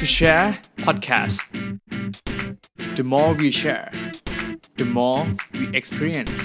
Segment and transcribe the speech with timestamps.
[0.00, 0.48] to share
[0.86, 1.38] podcast
[2.96, 3.86] the more we share
[4.80, 5.20] the more
[5.58, 6.40] we experience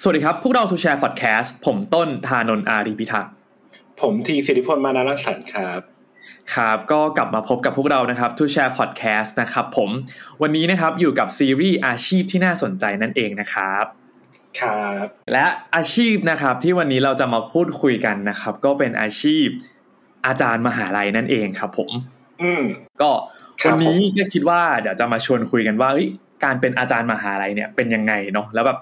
[0.00, 3.32] สวัสดีครับ พวกเรา To Share Podcast ผมต้นธานนท์อารีพิทักษ์
[4.00, 5.80] ผมทีสิริพลมานารังสรรค์ครับ
[6.54, 9.90] ครับก็กลับมาพบกับพวกเรานะครับ To Share Podcast นะครับผม
[10.42, 13.86] วันนี้นะครับอยู่กับซีรีส์อาชีพที่น่าสนใจนั่นเองนะครับ
[14.60, 15.46] ครับและ
[15.76, 19.46] อาชีพนะครับที่วันนี้เราจะมาพูดคุยกันนะครับ ก็เป็นอาชีพ
[20.26, 21.90] อาจารย์มหาลัยนั่นเองครับ ผม
[22.42, 22.62] อืม
[23.00, 23.10] ก็
[23.60, 26.08] ครับวันนี้ก็คิดว่าเดี๋ยวจะมาชวนคุยกันว่าเฮ้ย
[26.44, 28.78] การเป็นอาจารย์มหาลัยเนี่ยเป็นยังไงเนาะแล้วแบบ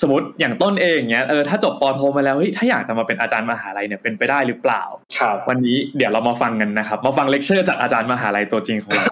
[0.00, 4.82] สมมติอย่างต้นเองเนี้ยเออถ้าจบปอโทมาแล้วเฮ้ยถ้าอยากจะมาเป็นอาจารย์มหาลัยเนี่ยเป็นไปได้หรือเปล่า
[5.18, 9.04] ครับวันนี้เดี๋ยวเรามาฟังกันนะครับ มาฟังเลคเชอร์จากอาจารย์มหาลัยตัวจริงของเรา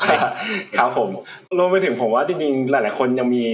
[0.76, 1.08] ครับผม
[1.58, 3.44] รวมไปถึงผมว่าจริงๆหลาย ๆ คนยังมี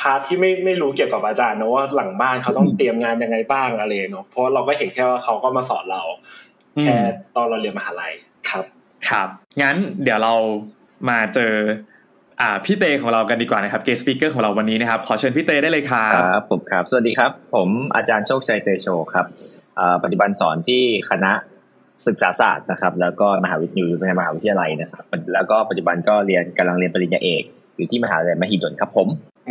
[0.00, 6.02] part ที่ไม่ไม่รู้เกี่ยวกับอาจารย์นะว่าหลังบ้านเขาต้องเตรียมงานยังไงบ้างอะไรเนาะเพราะเราก็เห็นแค่ว่าเขาก็มาสอนเรา
[6.76, 6.96] อืมแค่
[7.36, 8.12] ตอนเราเรียนมหาลัย
[8.50, 8.64] ครับ
[9.10, 9.28] ครับ
[9.62, 10.34] งั้นเดี๋ยวเรา
[11.08, 11.52] มาเจอ
[12.40, 19.26] อ่าพี่เตของเรากันดีกว่านะครับ guest speaker ของเราวันนี้นะครับขอเชิญพี่เตได้เลยครับครับผมครับ สวัสดีครับ ผมอาจารย์โชคชัยเตโชครับ
[19.76, 21.32] เอ่อปัจจุบันสอนที่คณะ
[22.06, 27.42] ศึกษาศาสตร์นะครับ แล้วก็มหาวิทยาลัยอยู่ในมหาวิทยาลัยนะครับ แล้วก็ปัจจุบันก็เรียนกำลังเรียนปริญญาเอก
[27.76, 29.08] อยู่ที่มหาวิทยาลัยมหิดลครับผม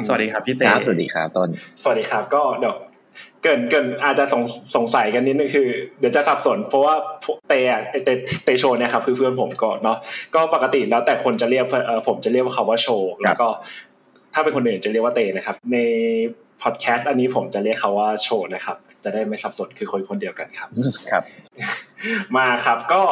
[0.07, 1.49] สวัสดีครับพี่เตครับสวัสดีครับต้น
[1.81, 2.75] สวัสดีครับก็เดี๋ยว
[3.41, 4.43] เกรินเกรินอาจจะสง
[4.75, 5.67] สงสัยกันนิดนึงคือ
[5.99, 6.95] เดี๋ยวจะสับสน เพราะว่า
[7.49, 8.09] เตอะไอ้เต
[8.45, 9.97] เตโชเนี่ยครับคือเพื่อนผมก่อนเนาะ
[10.35, 13.47] ก็ปกติแล้วแต่คนจะเรียกเออผมจะเรียกว่าเขาว่าโชว์แล้วก็
[14.33, 15.77] ถ้าเป็นคนอื่นจะเรียกว่าเตนะครับ ใน
[16.63, 20.69] พอดแคสต์อันนี้ผมจะเรียกเขาว่าโชว์นะครับ จะได้ไม่สับสนคือคนคนเดียวกันครับ
[21.11, 21.23] ครับ
[22.37, 23.03] มาครับก็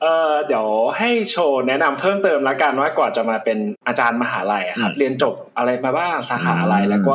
[0.00, 0.66] เออเดี๋ยว
[0.98, 7.14] ให้โชว์แนะนำเพิ่มเติมละกันว่ากว่าจะมาเป็นอาจารย์มหาลัยอะครับอืมเรียนจบอะไรมาบ้างสาขาอะไรอืมแล้วก็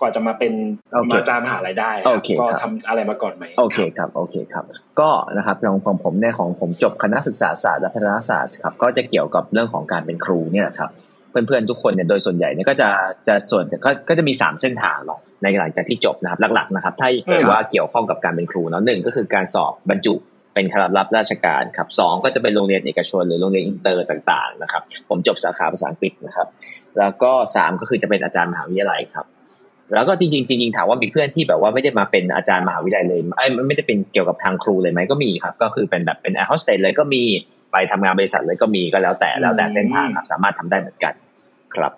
[0.00, 0.52] กว่าจะมาเป็น
[0.92, 4.64] โอเคอาจารย์มหาลัยได้คโอรับเคก็ครับทำอะไรมาก่อนไหมโอเคครับโอเคครับ
[5.00, 10.90] ก็นะครับของของผมเนี่ยของผมจบคณะศึกษาศาสตร์และพัฒนาศาสตร์ครับก็จะเกี่ยวกับเรื่องของการเป็นครูเนี่ยแหละครับ
[11.30, 12.88] เพื่อนๆทุกคนเนี่ยโดยส่วนใหญ่เนี่ยก็จะ
[13.28, 17.08] จะส่วนก็ก็จะมีสามเส้นทางเนาะในหลังจากที่จบนะครับหลักๆนะครับถ้า
[17.40, 20.14] ถือว่าเกี่ยวข้องกับการเป็นครูเนาะหนึ่งก็คือการสอบบรรจุ
[20.54, 26.48] เป็นคณะรับราชการครับสองก็จะเป็นโรงเรียนเอกชนหรือโรงเรียนอินเตอร์ต่างๆนะครับ ผมจบสาขาภาษาอังกฤษนะครับ
[26.98, 29.26] แล้วก็สามก็คือจะเป็นอาจารย์มหาวิทยาลัยครับ
[29.94, 37.22] แล้วก็จริงๆจริงๆถามว่ามีเพื่อนที่แบบว่าไม่ได้มาเป็นอาจารย์มหาวิทยาลัยเลยเอ้ยไม่ได้เป็นเกี่ยวกับทางครูเลยไหมก็มีครับ ก็คือเป็นแบบเป็นแอร์โฮสเตสเลยก็มี
[37.72, 41.14] ไปทำงานบริษัทเลยก็มีก็แล้วแต่แล้วแต่เส้นทางครับสามารถทำได้เหมือนกัน
[41.74, 41.92] ครับ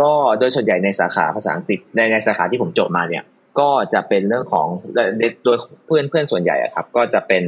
[0.00, 3.24] ก็โดยส่วนใหญ่ในสาขาภาษาอังกฤษในในสาขาที่ผมจบมาเนี่ย
[3.60, 5.06] ก็จะเป็นเรื่องของโดย
[5.44, 7.44] โดยเพื่อนเพื่อนส่วนใหญ่อะครับ ก็จะเป็น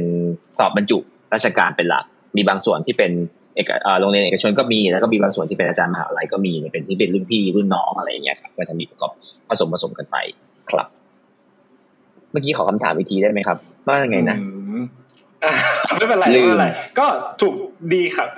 [0.57, 0.97] สอบบรรจุ
[1.33, 2.05] ราชการเป็นหลัก
[2.35, 3.11] มีบางส่วนที่เป็น
[3.55, 9.11] เอกเอ่อโรงเรียนเอกชนก็มีแล้วก็มีบางส่วนที่เป็นอาจารย์มหาวิทยาลัยก็มีเนี่ยเป็นที่เป็นรุ่นพี่รุ่นน้องอะไรอย่างเงี้ยครับก็จะมีประกอบ
[9.49, 10.17] ผสมผสมกันไป
[10.69, 10.87] ครับ
[12.31, 14.47] เมื่อกี้ขอคำถามอีกทีได้ไหมครับ ว่ายังไงนะอื
[14.81, 14.83] ม
[15.43, 15.51] อะ
[15.97, 16.67] ไม่เป็นไรลืไม่มเป็นไร
[16.99, 17.05] ก็
[17.41, 17.53] ถูก
[17.93, 18.29] ดีครับ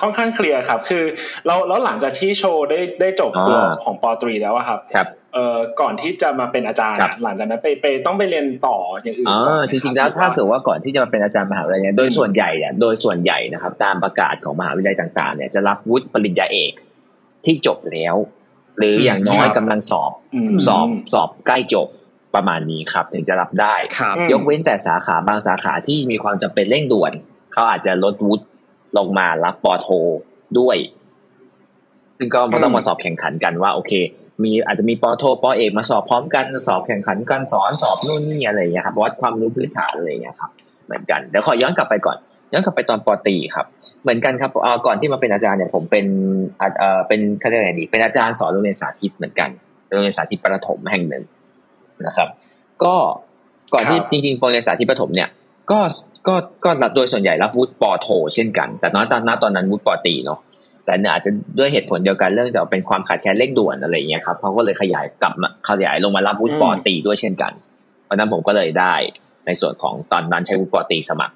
[0.00, 1.04] ค่อนข้างเคลียร์ครับ คือ
[1.46, 16.72] เราแล้วหลังจากที่โชว์ได้ได้จบตัวของปอตรีแล้วอะครับครับ เอ่อก่อนที่จะมาเป็นอาจารย์ครัอะบหลังจากนั้นไปไปต้องไปเรียนต่ออย่างอื่นอ๋ก่อนอไหมจริงๆแล้วคบถ้าเกิดว่าก่อนที่จะมาเป็นอาจารย์มหาวิทยาลัยเนี่ยโดยส่วนใหญ่เนี่ยโดยส่วนใหญ่นะครับ ตามประกาศของมหาวิทยาลัยต่าง ๆ เนี่ยจะรับวุฒิปริญญาเอก
[17.44, 18.16] ที่จบแล้ว
[18.78, 20.12] หรืออย่างน้อยกำลังสอบ
[20.54, 21.88] มสอบสอบใกล้จบ
[22.34, 27.12] ประมาณนี้ครับ ถึงจะรับได้ครับอืมยกเว้นแต่สาขาบางสาขาที่มีความจำเป็นเร่งด่วน
[27.52, 28.44] เขาอาจจะลดวุฒิ
[28.96, 29.88] ลงมารับปอโท
[30.58, 30.76] ด้วย
[32.18, 33.92] ซึ่งก็ต้องมาสอบแข่งขันกันว่าโอเค
[34.44, 40.50] มีอาจจะมีปอโทปอเอกมาสอบพร้อมกันสอบแข่งขันกันสอนสอบนู่นนี่อะไรอย่างเงี้ยครับวัดความรู้พื้นฐานอะไรอย่างเงี้ยครับ
[40.86, 42.18] เหมือนกันเดี๋ยวขอย้อนกลับไปก่อน
[42.52, 43.66] ย้อนกลับไปตอนปอตรีครับ
[44.02, 46.06] เหมือนกันครับเอ่อก่อนที่มาเป็นอาจารย์เนี่ยผมเป็น
[46.60, 49.50] อ่าเอ่อเป็นเขาเรียกอะไรดีเป็นอาจารย์สอนโรงเรียนสาธิตเหมือนกัน
[49.94, 51.24] โรงเรียนสาธิตประถมแห่งหนึ่ง
[52.06, 52.28] นะครับ
[52.84, 52.94] ก็
[53.74, 55.28] ก่อนที่ครับจริงๆโรงเรียนสาธิตประถมเนี่ย
[55.70, 55.80] ก็
[56.28, 60.38] ก็ก็รับโดยส่วนใหญ่รับวุฒิปอโท เช่นกัน แต่น้อยตอนนั้นตอนนั้นวุฒิปอตรีเนาะ
[60.88, 67.52] แต่เนี่ยอาจจะด้วยเหตุผลเดียวกันเรื่องจะเป็นความขาดแคลนเร่งด่วนอะไรอย่างเงี้ยครับเขาก็เลยขยายกลับมาขยายลงมารับวุฒิปอตรีด้วยเช่นกัน
[68.04, 68.94] เพราะฉะนั้นผมก็เลยได้
[69.46, 71.34] ในส่วนของตอนนั้นใช้วุฒิปอตรีสมัคร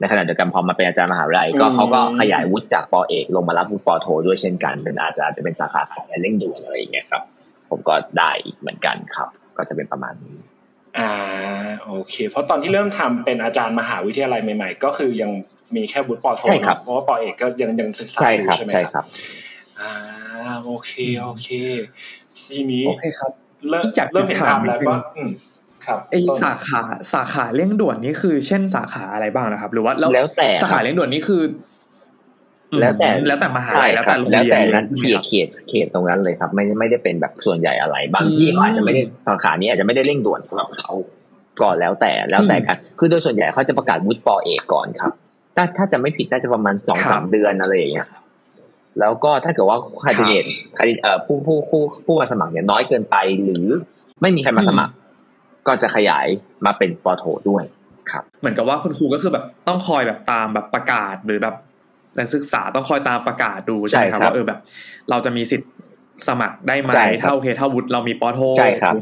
[0.00, 7.22] ในขณะเดียวกันพอมาเป็นอาจารย์มหาวิทยาลัยก็อืมเขาก็ขยายวุฒิจากปอเอกลงมารับวุฒิปอโทด้วยเช่นกัน เป็นอาจจะอาจจะเป็นสาขาขาดแคลนเร่งด่วนอะไรอย่างเงี้ยครับ
[7.70, 10.36] ผมก็ได้อีกเหมือนกันครับ ก็จะเป็นประมาณนี้
[10.98, 11.10] อ่า
[11.84, 15.30] โอเค เพราะตอนที่เริ่มทำเป็นอาจารย์มหาวิทยาลัยใหม่ ๆ ก็คือยัง
[15.74, 19.04] มีแค่บุตรปอโทใช่ครับเนอะเพราะว่าปอเอกก็ยังยังศึกษาใช่อยู่ครับใช่ไหมใช่คครับรับ
[19.80, 19.92] อ่า
[20.64, 20.92] โอเค
[21.22, 21.48] โอเค
[22.38, 23.32] ทีนี้โอเคครับ
[23.70, 25.30] เริ่มอยากเริ่มเห็นถามภาพแล้วนิดนึงว่าอืม
[25.86, 26.82] ครับไอต้นสาขา
[27.14, 31.42] สาขาเร่งด่วนนี่คือ เช่นสาขาอะไรบ้างนะครับ หรือว่าแล้วแล้วแต่สาขาเร่งด่วนนี่คือ
[32.72, 40.92] อืมแล้วแต่แล้วแต่มหาใช่ลัยแล้วครัแต่บโรงแล้วเรียนแต่เลยนั้นใช่ไหมเขียครับเขตเขตตรงนั้นเลยครับ ไม่ไม่ได้เป็นแบบส่วนใหญ่อะไรบางที่อืมเขาอาจจะไม่ได้สาขานี้อาจจะไม่ได้เร่งด่วนสำหรับเขา
[41.62, 45.12] ก่อนแล้วแต่แล้วแต่กันคือโดยส่วนใหญ่เขาจะประกาศวุฒิปอเอกก่อนครับ
[45.56, 48.22] ถ้าถ้าจะไม่ผิดน่าจะประมาณสองสามเดือนอะไรอย่างเงี้ยครับ
[49.00, 50.44] แล้วก็ถ้าเกิดว่าคาดิเดต
[50.78, 53.64] คาดิเอ่อผู้ผู้ผู้ผู้มาสมัครเนี่ยน้อยเกินไปหรือ
[54.22, 54.92] ไม่มีใครมาสมัคร
[55.66, 56.26] ก็จะขยาย
[56.66, 57.64] มาเป็นปอโทด้วย
[58.10, 61.54] ครับ เหมือนกับว่าคุณครูก็คือแบบต้องคอยแบบตามแบบประกาศหรือแบบ
[62.18, 64.58] นักศึกษาต้องคอยตามประกาศดูใช่ไหมครับว่าเออแบบ
[65.10, 65.70] เราจะมีสิทธิ์
[66.28, 68.40] สมัครได้ไหมถ้าโอเคถ้าวุฒิเรามีปอโท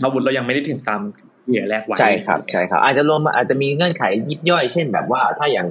[0.00, 1.00] ถ้าวุฒิเรายังไม่ได้ถึงตาม
[1.48, 5.66] เหยื่อแรกไว้ใช่ครับใช่ครับ อาจจะรวมอาจจะมีเงื่อนไขยิบย่อย เช่นแบบว่าถ้าอย่าง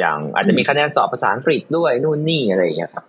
[0.00, 3.04] อย่างอาจจะมีคะแนนสอบภาษาอังกฤษด้วยนู่นนี่อะไรอย่างเงี้ยครับ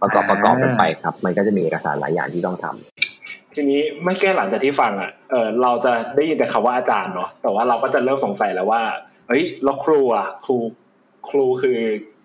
[0.00, 8.82] ประกอบประกอบกันไปครับ มันก็จะมีเอกสารหลายอย่างที่ต้องทำทีนี้ไม่แก้หลังจากที่ฟังอะเออเราจะได้ยินแต่คำว่าอาจารย์เนาะแต่ว่าเราก็จะเริ่มสงสัยแล้วว่า
[9.28, 10.56] เฮ้ยแล้วครูอะครู
[11.28, 11.78] ครูคือ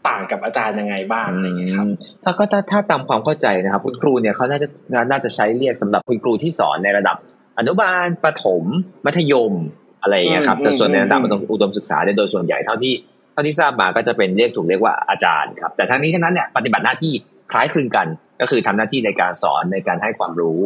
[0.08, 1.88] ต่างกับอาจารย์ยังไงบ้างอะไรอย่างเงี้ยครับ
[2.24, 4.68] ถ้าก็ถ้าถ้าตามความเข้าใจนะครับ คุณครูเนี่ยเขาน่าจะ
[5.12, 7.18] น่าจะใช้เรียกสำหรับคุณครูที่สอนในระดับ
[7.60, 8.64] อนุบาลประถม
[9.06, 9.54] มัธยม
[10.02, 11.20] อะไรอย่างเงี้ยครับแต่ส่วนในระดับ
[11.52, 12.94] อุดมศึกษาเนี่ยโดยส่วนใหญ่เท่าที่
[13.34, 17.14] เท่าที่ทราบมาก็จะเป็นเรียกถูกเรียกว่าอาจารย์ครับ แต่ทั้งนี้ทั้งนั้นเนี่ยปฏิบัติหน้าที่
[17.52, 18.08] คล้ายคลึงกัน
[18.42, 20.60] ก็คือทำหน้าที่ในการสอนในการให้ความรู้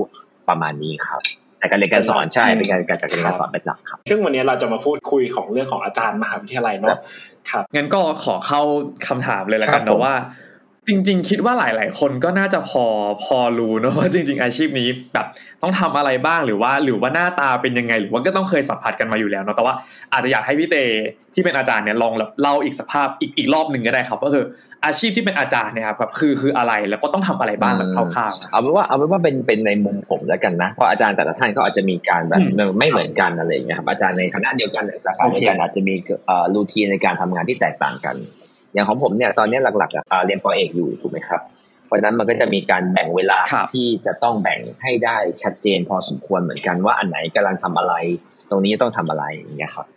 [0.50, 1.22] ประมาณนี้ครับ
[1.60, 6.98] แต่การเรียนการสอนใช่เป็นการการจัดการการสอนเป็นหลักครับ ซึ่งวันนี้เราจะมาพูดคุยของเรื่องของอาจารย์มหาวิทยาลัยเนาะ
[7.50, 8.62] ครับงั้นก็ขอเข้า
[9.08, 10.14] คำถามเลยละกันนะว่า
[10.88, 12.86] จริง ๆ คิดว่าหลาย ๆ คนก็น่าจะพอ
[13.24, 15.26] พอรู้นะว่าจริง ๆ อาชีพนี้แบบ
[15.62, 19.74] ต้องทำอะไรบ้างหรือว่าหรือว่าหน้าตาเป็นยังไง หรือว่าก็ต้องเคยสัมผัสกันมาอยู่แล้วเนาะแต่ว่า
[20.14, 20.76] อาจจะอยากให้พี่เต
[21.34, 24.46] ที่เป็นอาจารย์เนี่ยลองเล่าอีกสภาพอีกอีกรอบหนึ่งก็ได้ครับ ก็คือ
[24.86, 32.42] อาชีพที่เป็นอาจารย์เนี่ยครับคือคืออะไรแล้วก็ต้องทำอะไรบ้างแบบคร่าวๆเอาเป็นว่าเอาเป็นว่าเป็นเป็นในมุมผมแล้วกันนะเพราะอาจารย์แต่ละท่านก็อาจจะมีการแบบ
[32.80, 35.96] ไม่เหมือนกันอะไรอย่างเงี้ยครับอาจารย์ในคณะเดียวกันแต่ละเดียวกันอาจจะมี
[36.26, 38.16] เอ่อรูทีนในการทำงานที่แตกต่างกัน
[38.74, 41.42] อย่างของผมเนี่ยตอนนี้หลักๆเรียนปอเอกอยู่ถูกไหมครับ
[41.94, 43.40] ราะนั้นมันก็จะมีการแบ่งเวลา
[43.74, 47.94] ที่จะต้องแบ่งให้ได้ชัดเจนพอสมควรเหมือนกันว่าอันไหนกำลังทำอะไร
[48.50, 49.88] ตรงนี้ต้องทำอะไรอย่างเงี้ยครับ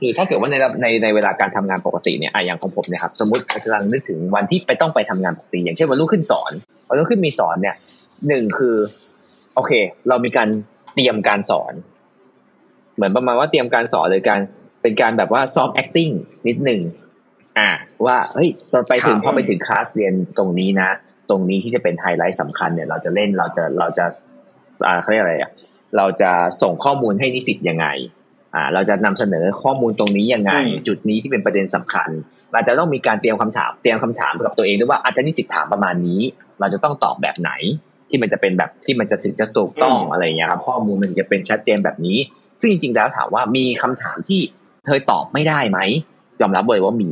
[0.00, 6.52] คือถ้าเกิดว่าในในในเวลาการทำงานปกติเนี่ยอย่างของผมเนี่ยครับสมมติกำลังนึกถึงวันที่ไปต้องไปทำงานปกติ อย่างเช่นวันรุ่งขึ้นสอน
[6.88, 7.76] วันรุ่งขึ้นมีสอนเนี่ย
[8.28, 8.76] หนึ่งคือ
[9.54, 9.72] โอเค
[10.08, 10.48] เรามีการ
[10.94, 11.72] เตรียมการสอน
[12.96, 14.40] เหมือนประมาณว่าเตรียมการสอนเลยการ
[14.82, 16.10] เป็นการแบบว่า soft acting
[16.48, 16.80] นิดหนึ่ง
[17.60, 17.70] อ่า
[18.06, 20.90] ว่าเฮ้ยตอนไปถึงพอไปถึงคลาสเรียนตรงนี้นะ
[21.30, 24.06] ตรงนี้ที่จะเป็นไฮไลท์สำคัญเนี่ย เราจะเล่นเราจะเราจะ
[24.86, 25.50] อ่าเขาเรียกอะไรอะ
[25.96, 26.30] เราจะ
[26.62, 27.86] ส่งข้อมูลให้นิสิตยังไง
[28.54, 30.52] อ่าเราจะนำเสนอข้อมูลตรงนี้ยังไง
[30.88, 32.08] จุดนี้ที่เป็นประเด็นสำคัญ
[32.52, 36.20] เราจะต้องมีการเตรียมคำถามเตรียมคำถามกับตัวเองด้วยว่าอาจารย์นิสิตถามประมาณนี้
[36.60, 37.50] เราจะต้องตอบแบบไหน
[38.08, 42.18] ที่มันจะเป็นแบบที่มันจะถึงจะถูกต้องอะไรอย่างเงี้ยครับข้อมูลมันจะเป็นชัดเจนแบบนี้
[42.60, 44.40] ซึ่งจริงๆแล้วถามว่ามีคำถามที่
[44.86, 45.78] เธอตอบไม่ได้ไหม
[46.40, 47.10] ยอมรับเลยว่ามี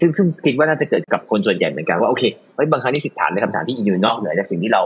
[0.00, 2.22] ซึ่งซึ่งคิดว่าน่าจะเกิดกับคนส่วนใหญ่เหมือนกันว่าโอเค
[2.56, 4.82] เฮ้ยบางครั้งที่สิทธิฐานในคำถามที่อยู่นอกเหนือจากสิ่งที่เรา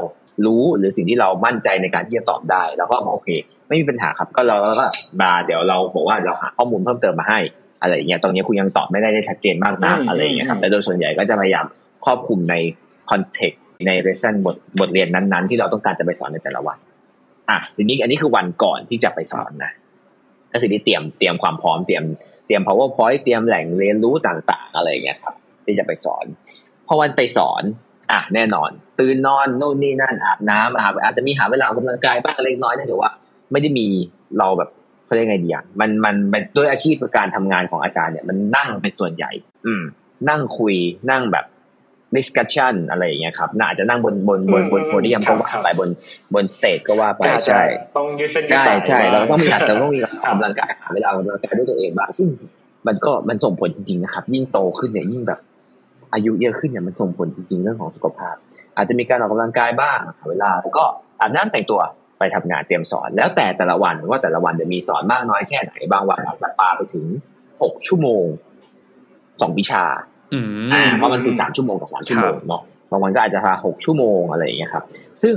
[0.47, 3.29] รู้หรือสิ่งที่เรามั่นใจในการที่จะตอบได้ แล้วก็โอเค
[3.69, 4.85] ไม่มีปัญหาครับก็เราก็
[5.21, 7.41] มาเดี๋ยวเราบอกว่าเราหาข้อมูลเพิ่มเติมมาให้
[7.83, 11.67] อะไรอย่างเงี้ยตรงนี้คุณยังตอบไม่ได้ได้ชัดเจนมากนักอะไรอย่างเงี้ยครับแต่โดยส่วนใหญ่ก็จะพยายาม
[12.05, 12.55] ครอบคลุมใน
[13.11, 16.79] content ใน lesson บทบทเรียนนั้นๆ ที่เราต้องการจะไปสอนในแต่ละวัน
[17.51, 19.73] อะทีนี้อันนี้คือวันก่อนที่จะไปสอนนะ
[20.53, 22.05] ก็คือที่เตรียมเตรียมความพร้อมเตรียม
[22.47, 26.25] เตรียม powerpoint เตรียมแหล่งเรียนรู้ต่างๆ อะไรอย่างเงี้ยครับ ที่จะไปสอน
[26.87, 27.63] พอวันไปสอน
[28.13, 28.71] อะแน่นอน
[29.01, 33.11] ตื่นนอนโน่นนี่นั่นอาบน้ำอาบอาจจะมีหาเวลาออกกำลังกายบ้างเล็กน้อยเนื่องจากว่า
[33.53, 33.87] ไม่ได้มี
[34.39, 34.71] เราแบบ
[35.05, 36.15] เขาเรียกไงดีอะมันมัน
[36.57, 39.31] ด้วยอาชีพการทำงานของอาจารย์เนี่ยมันนั่งเป็นส่วนใหญ่
[39.67, 39.83] อืม
[40.29, 40.75] นั่งคุย
[41.11, 41.45] นั่งแบบ
[42.17, 45.89] discussion อะไรอย่างเงี้ยครับน่าจะนั่งบนบนบนบนโพเดียมก็ว่าไปบน
[46.35, 47.63] บนสเตจก็ว่าไปใช่
[47.97, 52.29] ต้องยืดเส้นยืดสายใช่เราต้องมีอาจจะต้องมีออกกำลังกายหาเวลาออกกำลังกายด้วยตัวเองบ้างซึ่ง
[52.87, 55.41] มันก็มันส่งผลจริงๆนะครับ ยิ่งโตขึ้นเนี่ยยิ่งแบบ
[56.13, 58.37] อายุเยอะขึ้นเนี่ยมันส่งผลจริงๆเรื่องของสุขภาพ
[58.77, 59.99] อาจจะมีการออกกำลังกายบ้าง
[60.31, 60.85] เวลาแล้วก็
[61.21, 61.81] อาบน้ำแต่งตัว
[62.19, 67.07] ไปทำงานเตรียมสอน แล้วแต่แต่ละวันว่าแต่ละวันจะมีสอนมากน้อยแค่ไหนบางวันอาจจะปาไปถึง
[67.63, 68.25] หกชั่วโมง
[69.41, 69.85] สองวิชา
[70.73, 74.85] อ่าเพราะมันสี่สามชั่วโมงกับสามชั่วโมงเนาะบางวันก็อาจจะพาหกชั่วโมงอะไรอย่างเงี้ยครับ
[75.23, 75.37] ซึ่ง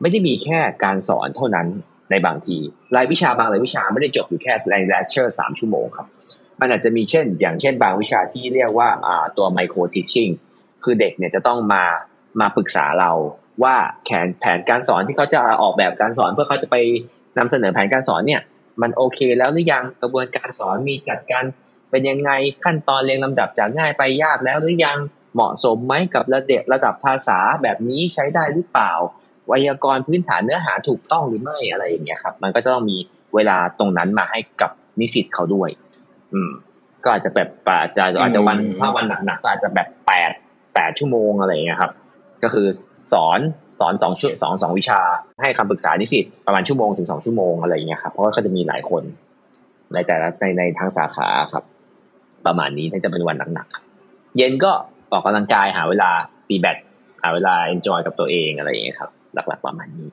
[0.00, 1.66] ไม่ได้มีแค่การสอนเท่านั้น
[2.10, 2.56] ในบางที
[2.96, 6.06] รายวิชาบางรายวิชาไม่ได้จบอยู่แค่แรงเลคเชอร์สามชั่วโมงครับ
[6.60, 10.28] มันอาจจะมีเช่น อย่างเช่นบางวิชาที่เรียกว่าอ่าตัว micro teaching
[10.84, 11.84] คือเด็กเนี่ยจะต้องมา
[12.40, 13.10] มาปรึกษาเรา
[13.62, 16.76] ว่าแผนแผนการสอนที่เขาจะออกแบบการสอน เพื่อเขาจะไป
[17.38, 18.42] นำเสนอแผนการสอนเนี่ย
[18.82, 21.44] มันโอเคแล้วหรือยังกระบวนการสอนมีจัดการ
[21.90, 22.30] เป็นยังไง
[22.64, 24.98] ขั้นตอนเรียงลำดับจากง่ายไปยากแล้วหรือยัง
[25.34, 28.92] เหมาะสมไหมกับระดับระดับภาษาแบบนี้ใช้ได้หรือเปล่า
[29.46, 32.96] ไวยากรณ์พื้นฐานเนื้อหาถูกต้องหรือไม่อะไรอย่างเงี้ยครับ มันก็จะต้องมี
[33.34, 35.68] เวลาตรงนั้นมาให้กับนิสิตเขาด้วย
[36.34, 36.50] อืม
[37.04, 40.30] ก็อาจจะแบบอาจจะอาจจะวันถ้าวันหนักๆก็อาจจะแบบแปด
[40.74, 41.92] แปดชั่วโมงอะไรอย่างเงี้ยครับ
[42.42, 42.66] ก็คือ
[43.12, 43.40] สอน
[43.78, 45.00] สอนสองชั่วสองสองวิชา
[45.42, 49.02] ให้คำปรึกษานิสิตประมาณชั่วโมงถึงสองชั่วโมงอะไรอย่างเงี้ยครับเพราะว่าเขาจะมีหลายคน
[49.94, 51.64] ในแต่ละในในทางสาขาครับ
[52.48, 54.72] ประมาณนี้ถ้าจะเป็นวันหนักๆเย็นก็
[55.12, 56.10] ออกกำลังกายหาเวลา
[56.48, 56.76] ตีแบด
[57.22, 60.08] หาเวลา enjoy กับตัวเองอะไรอย่างเงี้ยครับ หลักๆประมาณนี้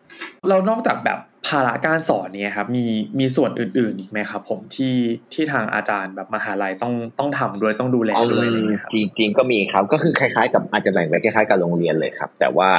[0.50, 2.86] เรานอกจากแบบภาระการสอนเนี่ยครับมี
[3.20, 4.96] มีส่วนอื่นๆอีกไหมครับ ผมที่
[5.34, 12.70] ที่ทางอาจารย์แบบมหาลัยต้องต้องทำด้วยต้องดูแลด้วยอะไรเงี้ยครับจริงๆก็มีครับก็คือคล้ายๆ กับอาจจะแบ่งไปคล้ายๆกับโรงเรียนเลยครับ แต่ว่า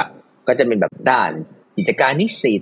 [0.47, 1.31] ก็จะเป็นแบบด้าน
[1.77, 2.61] กิจการนิสิต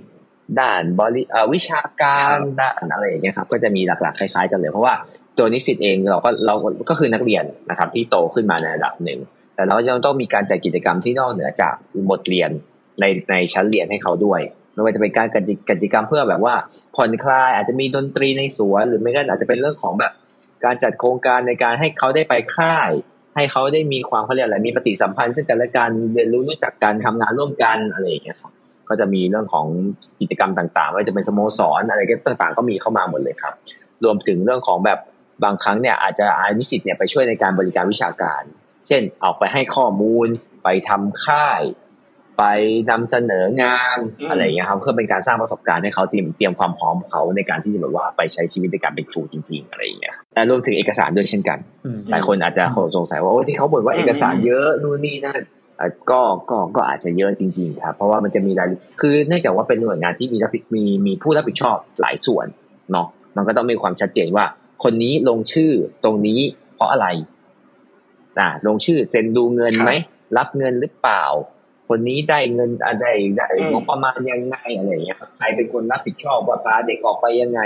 [0.60, 1.22] ด้านบริ
[1.52, 4.94] วิชาการด้านอะไรอย่างเงี้ยครับก็จะมีหลักๆคล้าย ๆ กันเลยเพราะว่า
[5.38, 6.54] ตัวนิสิตเองเราก็เรา
[6.90, 9.18] ก็คือนักเรียนนะครับ ที่โตขึ้นมาในระดับหนึ่ง
[9.54, 11.74] แต่เรายังต้องมีการจัดกิจกรรมที่นอกเหนือจาก
[12.10, 12.50] บทเรียน
[13.00, 14.40] ในในชั้นเรียนให้เขาด้วย
[14.72, 15.26] ไม่ว่าจะเป็นการ
[15.68, 16.54] กิจกรรมเพื่อแบบว่า
[16.96, 20.12] ผ่อนคลายอาจจะมีดนตรีในสวนหรือไม่ก็อาจจะเป็นเรื่องของแบบ
[20.64, 22.90] การจัดโครงการในการให้เขาได้ไปค่าย
[23.36, 28.52] ให้เขาได้มีความเขาเรียกอะไรมีปฏิสัมพันธ์ซึ่งกันและกันเรียนรู้รู้จักการทำงานร่วมกันอะไรอย่างเงี้ยครับ
[28.88, 29.66] ก็จะมีเรื่องของ
[30.20, 33.54] กิจกรรมต่างๆไม่ว่าจะเป็นสโมสรอะไรก็ต่างๆ ก็มีเข้ามาหมดเลยครับ
[34.04, 34.98] รวมถึงเรื่องของแบบ
[35.44, 38.42] บางครั้งเนี่ยอาจจะอานิสิตเนี่ยไปช่วยในการบริการวิชาการ
[38.86, 40.28] เช่นออกไปให้ข้อมูล
[40.64, 41.62] ไปทำค่าย
[42.38, 42.44] ไป
[42.90, 51.58] นำเสนองานอะไรอย่างเงี้ยครับเพื่อเป็นการสร้างประสบการณ์ให้เขาเตรียมเตรียมความพร้อมเขาในการที่จะแบบว่าไปใช้ชีวิตในการเป็นครูจริง ๆ อะไรอย่างเงี้ยแต่รวมถึงเอกสารด้วยเช่นกัน
[52.10, 52.64] หลายคนอาจจะ
[52.96, 55.40] สงสัยว่าโอ้ที่เขาบ่นว่าเอกสารเยอะนู่นนี่นั่น
[56.10, 58.68] ก็ก็ก็อาจจะเยอะจริง ๆ ครับ เพราะว่ามันจะมีราย
[59.00, 62.46] คือเนื่องจากว่าเป็นหน่วยงานที่มีรับมีมีผู้รับผิดชอบหลายส่วน
[62.92, 64.44] เนาะมันก็ต้องมีความชัดเจนว่า
[64.82, 65.72] คนนี้ลงชื่อ
[66.04, 66.40] ตรงนี้
[66.74, 67.06] เพราะอะไร
[68.38, 69.90] อ่าลงชื่อเซ็นดูเงินไหม
[70.36, 71.24] รับเงินหรือเปล่า
[71.88, 73.06] คนนี้ได้เงินอะไร
[73.36, 77.60] ได้งบประมาณยังไงอะไรอย่างเงี้ยครับใครเป็นคนรับผิดชอบว่าพาเด็กออกไปยังไง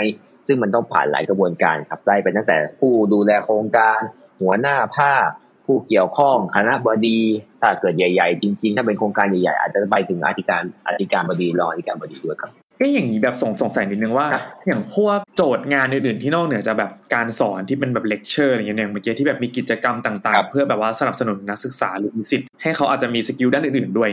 [0.47, 3.99] ซึ่งมันต้องผ่านหลายกระบวนการครับได้ไปตั้งแต่ผู้ดูแลโครงการ
[4.41, 5.29] หัวหน้าภาค
[5.67, 7.21] ผู้เกี่ยวข้องคณบดี
[7.61, 12.51] ถ้าเกิดใหญ่ ๆ จริง ๆ ถ้าเป็นโครงการใหญ่ๆอาจจะไปถึงอธิการอธิการบดีรองอธิการบดีด้วยครับ
[12.81, 14.27] ก็อย่างนี้แบบสงสงสัยนิดนึงว่า
[14.67, 24.09] อย่างพวกโจทย์งานอื่นๆที่นอกเหนือจากแบบการสอนที่เป็นแบบเลคเชอร์อะไรเงี้ยอย่างเมื่อกี้ที่แบบมีกิจกรรมต่าง ๆ เพื่อแบบว่าสนับสนุนนักศึกษาหรือนิสิตให้เขาอาจจะมี skill ด้านอื่นๆด้วย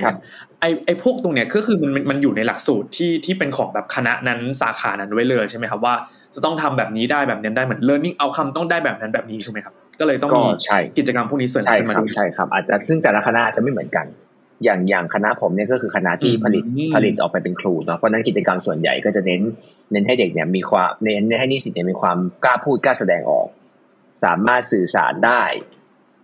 [0.61, 5.93] ไอไอพวกตรงเนี้ยก็คือมันมันอยู่ในหลักสูตรที่ที่เป็นของแบบคณะนั้นสาขานั้นไว้เลยใช่ไหมครับว่า
[6.35, 10.45] จะต้องทำแบบนี้ได้แบบนี้ได้เหมือน learning outcome ต้องได้แบบนั้นแบบนี้ใช่ไหมครับก็เลยต้องมี
[10.97, 14.05] กิจกรรมพวกนี้เสริมขึ้นมาใช่ครับอาจจะซึ่งแต่ละคณะอาจจะไม่เหมือนกัน
[14.63, 16.63] อย่างอย่างคณะผมเนี่ยก็คือคณะที่ผลิต
[16.95, 19.41] ผลิตออกไปเป็นครูเนาะเพราะนั้นกิจกรรมส่วนใหญ่ก็จะเน้น
[19.91, 23.47] เน้นให้เด็กเนี่ยมีความเน้นให้นิสิตเนี่ยมีความกล้าพูดกล้าแสดงออก
[24.23, 25.43] สามารถสื่อสารได้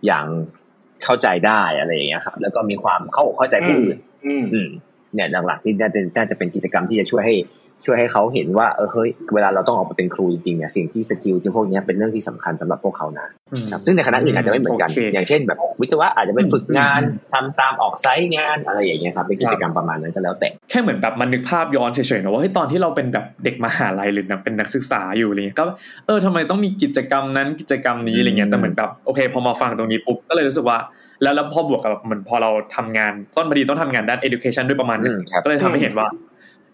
[0.06, 0.26] อย่าง
[1.04, 4.70] เข้าใจได้อะไรอย่างเงี้ยครับแล้วก็มีความเข้าเข้าใจผู้อื่นอืม
[5.14, 7.34] เนี่ยหลักๆที่น่าจะน่าจะเป็นกิจกรรมที่จะช่วยให้
[7.86, 13.26] ช่วยให้เขาเห็นว่าเออเฮ้ยเวลาเราต้องออกมาเป็นครูจริงๆเนี่ยสิ่งที่สกิลที่พวกนี้เป็นเรื่องที่สำคัญสำหรับพวกเขานะ
[13.86, 17.00] ซึ่งในคณะอื่นอาจจะไม่เหมือนกัน อย่างเช่น แบบวิศวะอาจจะเป็นฝึกงาน
[17.32, 25.64] ทำตามออกไซต์งานอะไรอย่างเงี้ยครับเป็นกิจกรรมประมาณนั้นก็แล้วแต่แค่เหมือนแบบมันนึกภาพย้อนเฉยๆนะว่าเฮ้ยตอนที่เราเป็นแบบเด็กมหาลัยหรือเป็นนักศึกษาอยู่อะไรเงี้ยก็
[26.06, 30.78] เออทำไมต้องมีกิจกรรมนั้นกิจกรรมนี้อะไรเงี้ยแต่เหมือนแบบโอเค พอมาฟังตรงนี้ปุ๊บก็เลยรู้สึกว่า
[31.22, 36.06] แล้วแล้วพอบวกกับเหมือนพอเราทำงานต้นพอดีต้องทำงานด้าน education ด้วยประมาณนึงก็เลยทำให้เห็นว่า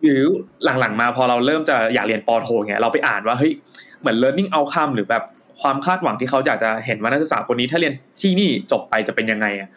[0.04, 0.23] หรือ
[0.64, 3.52] หลังๆมาพอเราเริ่มจะอยากเรียนปโทเงี้ยเราไปอ่านว่าเฮ้ย
[4.00, 5.23] เหมือน learning outcome หรือแบบ
[5.61, 9.69] ความคาดหวังที่เขาอยากจะเห็นว่านักศึกษาคนนี้ถ้าเรียนที่นี่จบไปจะเป็นยังไงอะ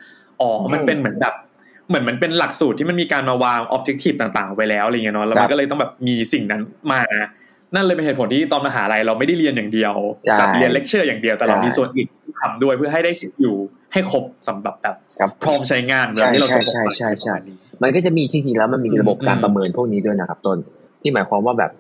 [0.42, 1.34] อ๋อมันเป็นเหมือนแบบ
[1.88, 6.62] เหมือนมันเป็นหลักสูตรที่มันมีการมาวาง objective ต่างๆ ไว้แล้วอะไรเงี้ยเนาะแล้วมันก็เลยต้องแบบมีสิ่งนั้น
[6.92, 7.02] มา
[7.76, 9.94] นั่นเลยเป็นเหตุผลที่ตอนมหาลัยเราไม่ได้เรียนอย่างเดียว
[10.40, 13.56] แบบเรียนเลคเชอร์อย่างเดียวแต่เรามีส่วนอื่นที่ทำด้วยเพื่อให้ได้สิทธิ์อยู่
[13.94, 14.96] ให้ครบสำหรับแบบ
[15.44, 17.36] พร้อมใช้งานแบบที่เราใช่ใช่ใช่ใช่
[17.84, 20.58] มันก็จะมีจริงๆแล้วมันมีระบบการประเมินพวกนี้ด้วยนะครับต้น
[21.02, 21.72] ที่หมายความว่าแบบ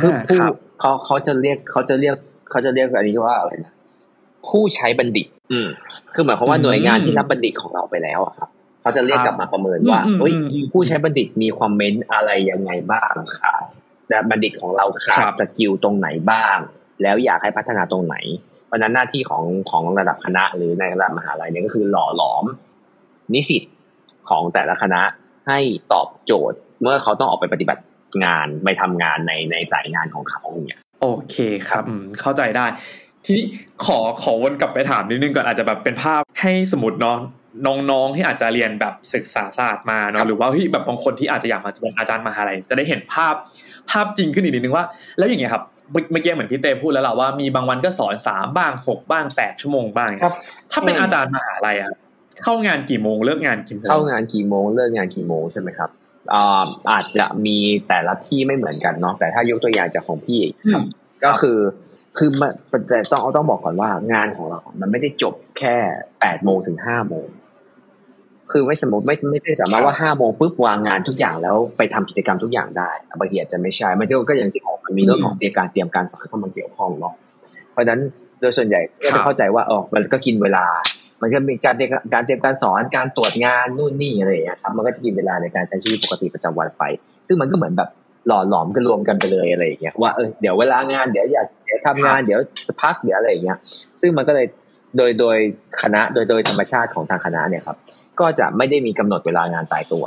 [0.00, 0.38] คือผู้
[0.80, 2.14] เขาเขาจะเรียกเขาจะเรียก
[2.50, 3.72] เขาจะเรียกอันนี้ว่าอะไรนะ
[4.48, 5.68] ผู้ใช้บัณฑิต อืม
[6.14, 8.48] คือหมายความว่าหน่วยงานที่รับบัณฑิตของเราไปแล้วอะครับ
[8.82, 10.34] เขาจะเรียกกลับมาประเมินว่าเฮ้ย
[10.72, 13.54] ผู้ใช้บัณฑิตมี comment อะไรยังไงบ้างค่ะ
[14.08, 16.58] แต่บัณฑิตของเราขาด skill ตรงไหนบ้าง
[17.02, 18.16] แล้วอยากให้พัฒนาตรงไหน
[18.66, 22.44] เพราะนั้นหน้าที่ของของระดับคณะหรือในระดับมหาลัยเนี่ยก็คือหล่อหลอม
[23.34, 23.62] นิสิต
[24.28, 25.02] ของแต่ละคณะ
[25.46, 25.58] ให้
[25.92, 27.82] ตอบโจทย์ เมื่อเขาต้องออกไปปฏิบัติ
[28.24, 31.36] งานไปทำงานในในสายงานของเขาเนี่ยโอเค
[31.68, 31.84] ครับ
[32.20, 32.66] เข้าใจได้
[33.24, 33.44] ทีนี้
[33.84, 37.18] ขอขอวนกลับไปถามนิดนึงก่อนอาจจะแบบเป็นภาพให้สมมติเนาะ
[37.66, 43.34] น้องๆที่อาจจะเรียนแบบศึกษาศาสตร์มาเนาะหรือว่าเฮ้ยแบบบางคนที่อาจจะอยากมาเป็นอาจารย์มหาลัยจะได้เห็นภาพ
[43.90, 44.84] ภาพจริงขึ้นอีกนิดนึงว่า
[45.18, 50.34] แล้วอย่างเงี้ยครับเมื่อกี้เหมือนพี่เต้พูดแล้วแหละว่ามีบางวันก็สอนสามบ้างหกบ้างแปดชั่วโมงบ้างครับ
[50.72, 51.92] ถ้าเป็นอาจารย์มหาลัยอะ
[52.44, 55.90] เข้างานกี่โมงเลิกงานกี่โมงเข้างานกี่โมงเลิกงานกี่โมงใช่ไหมครับ
[56.90, 57.56] อาจจะมี
[57.88, 60.40] แต่ละที่ไม่เหมือนกันเนาะแต่ถ้ายกตัวอย่างจากของพี่
[61.24, 61.58] ก็คือ
[62.18, 62.52] คือมัน
[62.88, 65.76] แต่ต้องต้องบอกก่อนว่างานของเรา มันไม่ได้จบแค่
[66.20, 67.26] แปดโมงถึงห้าโมง
[68.52, 77.14] คือไม่สมมติไม่ไม่ได้สามารถว่าห้าโมงปุ๊บวางงานทุกอย่างแล้วไปทำกิจกรรมทุกอย่างได้บางทีอาจจะไม่ใช่มันก็อย่างที่บอกมันมีเรื่องของเตรียมการเตรียมการสอนเข้ามาเกี่ยวข้องเนาะ
[77.72, 78.00] เพราะฉะนั้น
[78.40, 80.64] โดยส่วนใหญ่ก็จะเข้าใจว่าอ๋อมันก็กินเวลา
[81.22, 86.82] มันก็มีการเตรียมการเตรียมการสอนการตรวจงานนู่นนี่อะไรอย่างเงี้ยครับมันก็จะกินเวลาในการใช้ชีวิตปกติประจำวันไป
[87.26, 87.88] ซึ่งมันก็เหมือนแบบ
[88.26, 93.58] หล่อหลอมกันรวมกันไปเลยอะไรอย่างเงี้ยว่าเออเดี๋ยวเวลางานเดี๋ยวอยากเดี๋ยวทำงานเดี๋ยวจะพักเดี๋ยวอะไรอย่างเงี้ย
[94.00, 94.46] ซึ่งมันก็เลย
[94.96, 95.38] โดยโดย
[95.82, 97.76] คณะโดยโดยธรรมชาติของทางคณะเนี่ยครับ
[98.20, 100.04] ก็จะไม่ได้มีกำหนดเวลางานตายตัว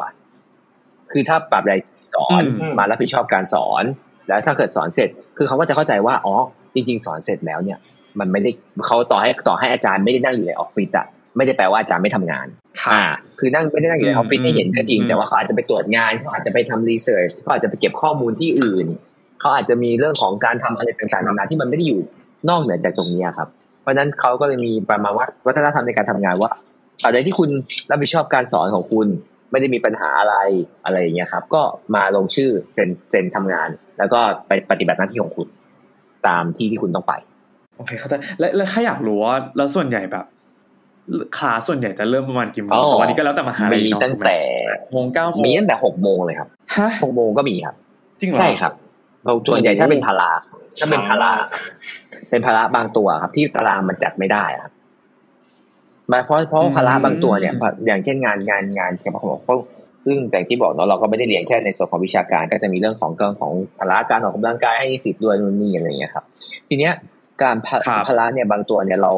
[1.12, 1.74] คือถ้าปรับใด
[2.14, 3.84] สอนอืมมารับผิดชอบการสอน
[4.28, 6.36] แล้วถ้าเกิดสอนเสร็จ คือเขาก็จะเข้าใจว่าอ๋อ
[6.74, 7.78] จริง ๆ สอนเสร็จแล้วเนี่ย
[8.20, 8.52] มันไม่ได้
[8.88, 11.08] เขาต่อให้ต่อให้อาจารย์ไม่ได้นั่งอยู่ในออฟฟิศอะ
[11.38, 12.48] ไม่ได้แปลว่าอาจารย์ไม่ทำงาน
[12.82, 13.04] ค่ะอ่า
[13.40, 18.86] คือนั่งไม่ได้นั่งอยู่ในออฟฟิศอืมให้เห็นก็จริงอืมแต่ว่าเขาอาจจะไปตรวจงานเขาอาจจะไปทำรีเสิร์ชเขาอาจจะไปเก็บข้อมูลที่อื่น
[19.40, 22.00] เขาอาจจะมีเรื่องของการทำอะไรต่างๆนานาที่มันไม่ได้อยู่
[22.50, 23.48] นอกเหนือจากตรงนี้ครับ
[23.82, 26.52] เพราะฉะนั้นเขาก็เลยมีประมาณว่าวัฒนธรรมในการทำงานว่า
[27.06, 27.50] อะไรที่คุณ
[27.90, 29.08] รับผิดชอบการสอนของคุณ
[29.52, 30.36] ไม่ได้มีปัญหาอะไร
[30.86, 31.62] อะไรอย่างเงี้ยครับ ก็
[31.96, 35.48] มาลงชื่อเซ็นเซ็นทำงาน แล้วก็ไปปฏิบัติหน้าที่ของคุณ
[36.28, 37.14] ตามที่ที่คุณต้องไป
[37.78, 40.26] โอเคเข้าใจและและถ้าอยากรู้ว่าแล้วส่วนใหญ่แบบ
[41.38, 44.38] คลาสส่วนใหญ่จะเริ่มประมาณกี่โมงอ๋อแต่วันนี้ก็แล้วแต่มหาลัยมีเนาะตั้งแต่
[44.92, 47.76] โมงเก้าโมงมีตั้งแต่หกโมงเลยครับฮะหกโมงก็มีครับ
[48.20, 48.74] จริงเหรอใช่ครับ
[49.26, 50.32] เราส่วนใหญ่ถ้าเป็นพารา
[50.80, 51.32] ถ้าเป็นพารา
[52.30, 54.72] เป็นพาราบางตัวครับ ที่ตารางมันจัดไม่ได้ครับ
[56.10, 57.54] หมายเพราะเพราะพาราบางตัวเนี่ย
[57.88, 59.60] อย่างเช่นงานงานงานเกี่ยวกับของพวก
[60.06, 66.26] ซึ่งอย่างที่บอกเนาะเราก็ไม่ได้เรียนแค่ในส่วนของวิชาการ ก็จะมีเรื่องของเรื่องของพาราการออกกำลังกายให้สิทธิ์ด้วยนู่นนี่อะไรอย่างเงี้ยครับ
[66.68, 66.94] ทีเนี้ย
[67.44, 69.14] การพาครับพาราเนี่ยบางตัวเนี่ยเรา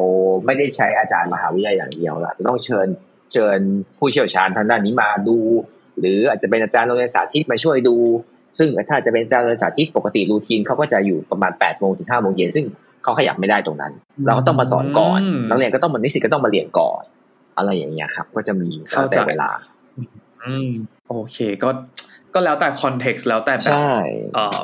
[0.46, 2.86] ไม่ได้ใช้อาจารย์มหาวิทยาลัยอย่างเดียวละต้องเชิญ
[3.32, 3.58] เชิญ
[3.98, 5.38] ผู้เชี่ยวชาญทางด้านนี้มาดู
[5.98, 7.96] หรืออาจจะเป็นอาจารย์โรงเรียนสาธิตมาช่วยดู
[8.58, 12.64] ซึ่งถ้าจะเป็นอาจารย์โรงเรียนสาธิตปกติรูทีนเขาก็จะอยู่ประมาณ8ปดโมงถึงห้าโมงเย็นซึ่ง
[13.02, 13.92] เขาขยับไม่ได้ตรงนั้น
[14.26, 17.02] เราก็ต้องมาสอนก่อนอืมนักเรียนก็ต้องมานิสิตก็ต้องมาเรียนก่อน
[17.56, 19.50] อะไรอย่างเงี้ยครับ ก็จะมีแล้วแต่เข้าใจเวลา
[20.44, 20.70] อืม
[21.08, 21.68] โอเคก็
[22.34, 23.92] ก็แล้วแต่คอนเท็กซ์แล้วแต่แบบใช่
[24.34, 24.60] เอ่อ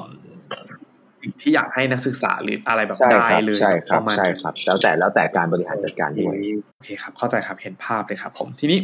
[1.25, 6.37] สิ่งที่อยากให้นักศึกษาหรืออะไรแบบใช่ได้ครับเลยใช่คปรับระมาณใช่ครับ แล้วแต่แล้วแต่การบริหารจัดการด้วย
[6.76, 8.79] โอเคครับ เข้าใจครับเห็นภาพเลยครับ ผมทีนี้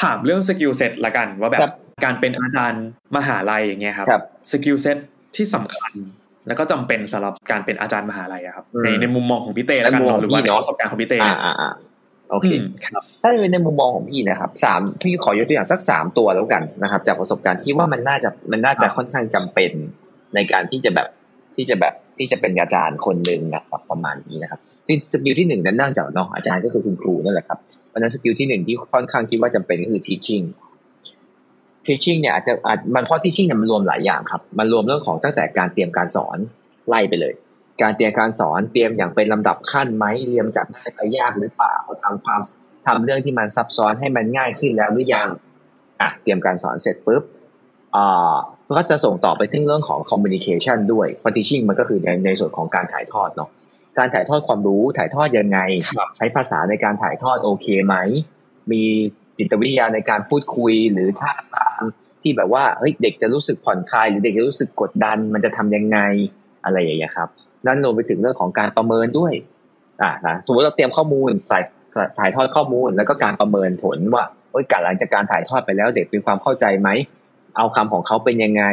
[0.00, 1.74] ถามเรื่อง skill set ละกันว่าแบบครับ
[2.04, 2.84] การเป็นอาจารย์
[3.16, 4.98] มหาลัยอย่างเงี้ยครับครับ skill set
[5.36, 5.92] ที่สำคัญ
[6.46, 11.70] แล้วก็จำเป็นสำหรับการเป็นอาจารย์มหาลัยอะครับอืมในในมุมมองของพี่เต้แล้วกันในมุมมองเนาะหรือว่าพี่ในเนาะประสบการณ์ของพี่เต้อ่าเนี่ยอ่าอ่า
[12.30, 19.70] โอเคอืมครับถ้าเป็นในมุมมองของพี่นะครับสามพี่ขอยกตัวอย่างสักสามตัวแล้วกันนะครับ จากประสบการณ์ที่ว่ามันน่าจะมันน่าจะค่อนข้างจำเป็น
[20.34, 21.08] ในการที่จะแบบ
[21.56, 30.44] ที่จะแบบที่จะเป็นอาจารย์คนหนึ่งนะครับประมาณนี้นะครับซึ่ง skill ที่หนึ่งนั้นเนื่องจากเนาะอาจารย์ก็คือคุณครูนั่นแหละครับเพราะฉะนั้น skill ที่หนึ่งที่ค่อนข้างคิดว่าจำเป็นก็คือ teaching
[31.86, 36.38] teaching เนี่ยอาจจะอาจมันเพราะ teaching เนี่ยมันรวมหลายอย่างครับ มันรวมเรื่องของตั้งแต่การเตรียมการสอน
[36.88, 37.34] ไล่ไปเลย
[37.82, 42.40] การเตรียมการสอนเตรียมอย่างเป็นลำดับขั้นไหมเตรียมจากง่ายไปยากหรือเปล่าทำความ
[42.86, 45.28] ทำเรื่องที่มันซับซ้อนให้มันง่ายขึ้นแล้วหรือยัง
[46.00, 47.22] อะเตรียมการสอนเสร็จปุ๊บ
[47.96, 48.36] อ่า
[48.70, 53.50] ก็จะส่งต่อไปถึงเรื่องของ communication ด้วยเพราะ teaching มันก็คือในในส่วนของการถ่ายทอดเนาะ
[53.98, 55.58] การถ่ายทอดความรู้ถ่ายทอดยังไง
[55.96, 57.94] ครับใช้ภาษาในการถ่ายทอดโอเคไหม
[58.72, 58.82] มี
[59.38, 61.80] จิตวิทยาในการพูดคุยหรือท่าทาง
[62.22, 65.98] ที่แบบว่าเฮ้ยเด็กจะรู้สึกผ่อนคลายหรือเด็กจะรู้สึกกดดัน มันจะทำยังไง
[66.64, 67.28] อะไรอย่างเงี้ยครับ
[67.66, 69.32] นั่นรวมไปถึงเรื่องของการประเมินด้วย
[70.02, 71.58] อ่านะสมมติเราเตรียมข้อมูลใส่
[72.18, 76.88] ถ่ายทอดข้อมูลแล้วก็การประเมินผลว่าเอ้ยการหลังจากการถ่ายทอดไปแล้ว เด็กมีความเข้าใจไหม
[77.56, 78.64] เอาคำของเขาเป็นยังไง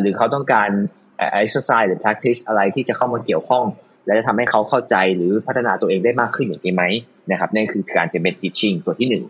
[0.00, 0.70] หรือเขาต้องการ
[1.18, 3.64] เอ่อ exercise หรือ practice อะไรที่จะเข้ามาเกี่ยวข้อง
[4.06, 6.84] และจะทำให้เขาเข้าใจหรือพัฒนาตัวเองได้มากขึ้นอย่างนี้ไหม
[7.30, 9.24] นะครับนั่นคือการจะเป็น teaching ตัวที่หนึ่ง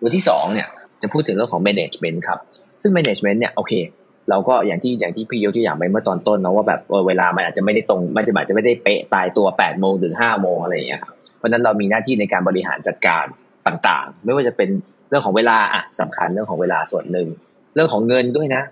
[0.00, 0.68] ตัวที่สองเนี่ย
[1.02, 2.38] จะพูดถึงเรื่องของ management ครับ
[2.82, 3.72] ซึ่ง management เนี่ยโอเค
[4.30, 13.24] เราก็อย่างที่อย่างที่พี่ยกตัวอย่างไปเมื่อตอนต้นเนาะว่าแบบเเวลามันอาจจะไม่ได้ตรง มันจะอาจจะไม่ได้เป๊ะตายตัว8ปดโมงถึงห้าโมงอะไรอย่างเงี้ยครับเพราะนั้นเรามีหน้าที่ในการบริหารจัดการ
[13.66, 14.68] ต่างๆ ไม่ว่าจะเป็น
[15.08, 17.28] เรื่องของเวลาอะสำคัญเรื่องของเวลาส่วนหนึ่ง
[17.74, 18.62] เรื่องของเงินด้วยนะ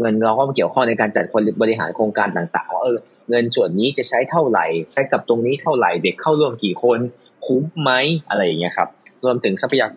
[0.00, 2.98] เงินเราก็มาเกี่ยวข้องในการจัดคนบริหารโครงการต่างๆว่าเออ
[3.30, 6.98] เงินส่วนนี้จะใช้เท่าไหร่ ใช้กับตรงนี้เท่าไหร่เด็กเข้าร่วมกี่คน
[7.46, 7.90] คุ้มไหม
[8.28, 8.88] อะไรอย่างเงี้ยครับ
[9.24, 9.94] รวมถึงทรัพยากร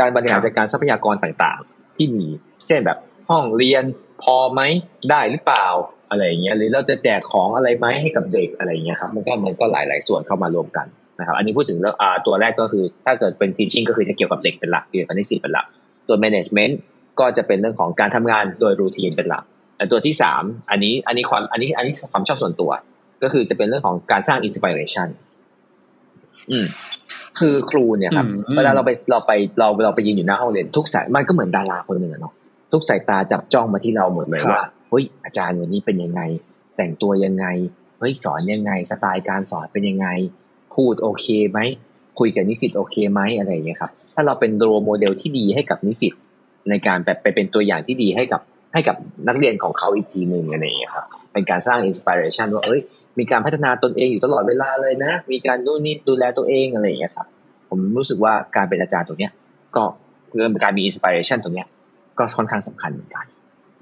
[0.00, 2.28] การบริหารจัดการทรัพยากรต่างๆ ที่มี
[2.66, 2.98] เช่นแบบ
[3.30, 3.84] ห้องเรียน
[4.22, 4.60] พอไหม
[5.10, 5.66] ได้หรือเปล่า
[6.10, 10.86] อะไรอย่างเงี้ยหรือเราจะแจกของอะไรไหมให้กับเด็กอะไรอย่างเงี้ยครับมันก็มันก็หลายๆส่วนเข้ามารวมกัน
[11.18, 15.66] นะครับ อันนี้พูดถึงเรื่องอ่าตัวแรกก็คือถ้าเกิดเป็น teaching ก็คือจะเกี่ยวกับเด็กเป็นหลักเกี่ยวกับนิสิตเป็นหลัก
[16.08, 16.74] ตัว management
[17.20, 19.44] ก็จะเป็นเรื่องของการทำงานโดยรูทีนเป็นหลัก
[19.76, 22.70] แต่ตัวที่สามอันนี้อันนี้ความอันนี้อันนี้ความชอบส่วนตัว
[23.22, 25.08] ก็คือจะเป็นเรื่องของการสร้าง inspiration
[26.50, 26.66] อืม
[27.38, 32.34] คือครูเนี่ยครับอืมเวลาเราไปเราไปเราเราไปยืนอยู่หน้าห้องเรียนทุกสายมันก็เหมือนดาราคนหนึ่งอะเนาะ
[32.72, 36.20] ทุกสายตาจับจ้องมาที่เราหมดเลยครับว่าเฮ้ยอาจารย์วันนี้เป็นยังไง
[36.76, 37.46] แต่งตัวยังไง
[37.98, 40.06] เฮ้ยสอนยังไง สไตล์การสอนเป็นยังไง
[40.74, 41.58] พูดโอเคไหม
[42.18, 46.12] คุยกับนิสิตโอเคไหมอะไรอย่างเงี้ยครับ ถ้าเราเป็น role model ที่ดีให้กับนิสิต
[46.70, 48.40] ในการแบบไปเป็นตัวอย่างที่ดีให้กับ
[48.72, 48.96] ให้กับ
[49.28, 52.80] นักเรียนของเขาอีกทีหนึ่งอะไรอย่างเงี้ยครับ เป็นการสร้าง inspiration ว่าเอ้ย
[53.18, 57.26] มีการพัฒนาตนเองอยู่ตลอดเวลาเลยนะ มีการดูนี่ดูแลตัวเองอะไรอย่างเงี้ยครับ
[57.68, 59.32] ผมรู้สึกว่าการเป็นอาจารย์ตรงเนี้ย
[59.76, 59.84] ก็
[60.34, 61.66] เรื่องการมี inspiration ตรงเนี้ย
[62.18, 63.24] ก็ค่อนข้างสำคัญเหมือนกัน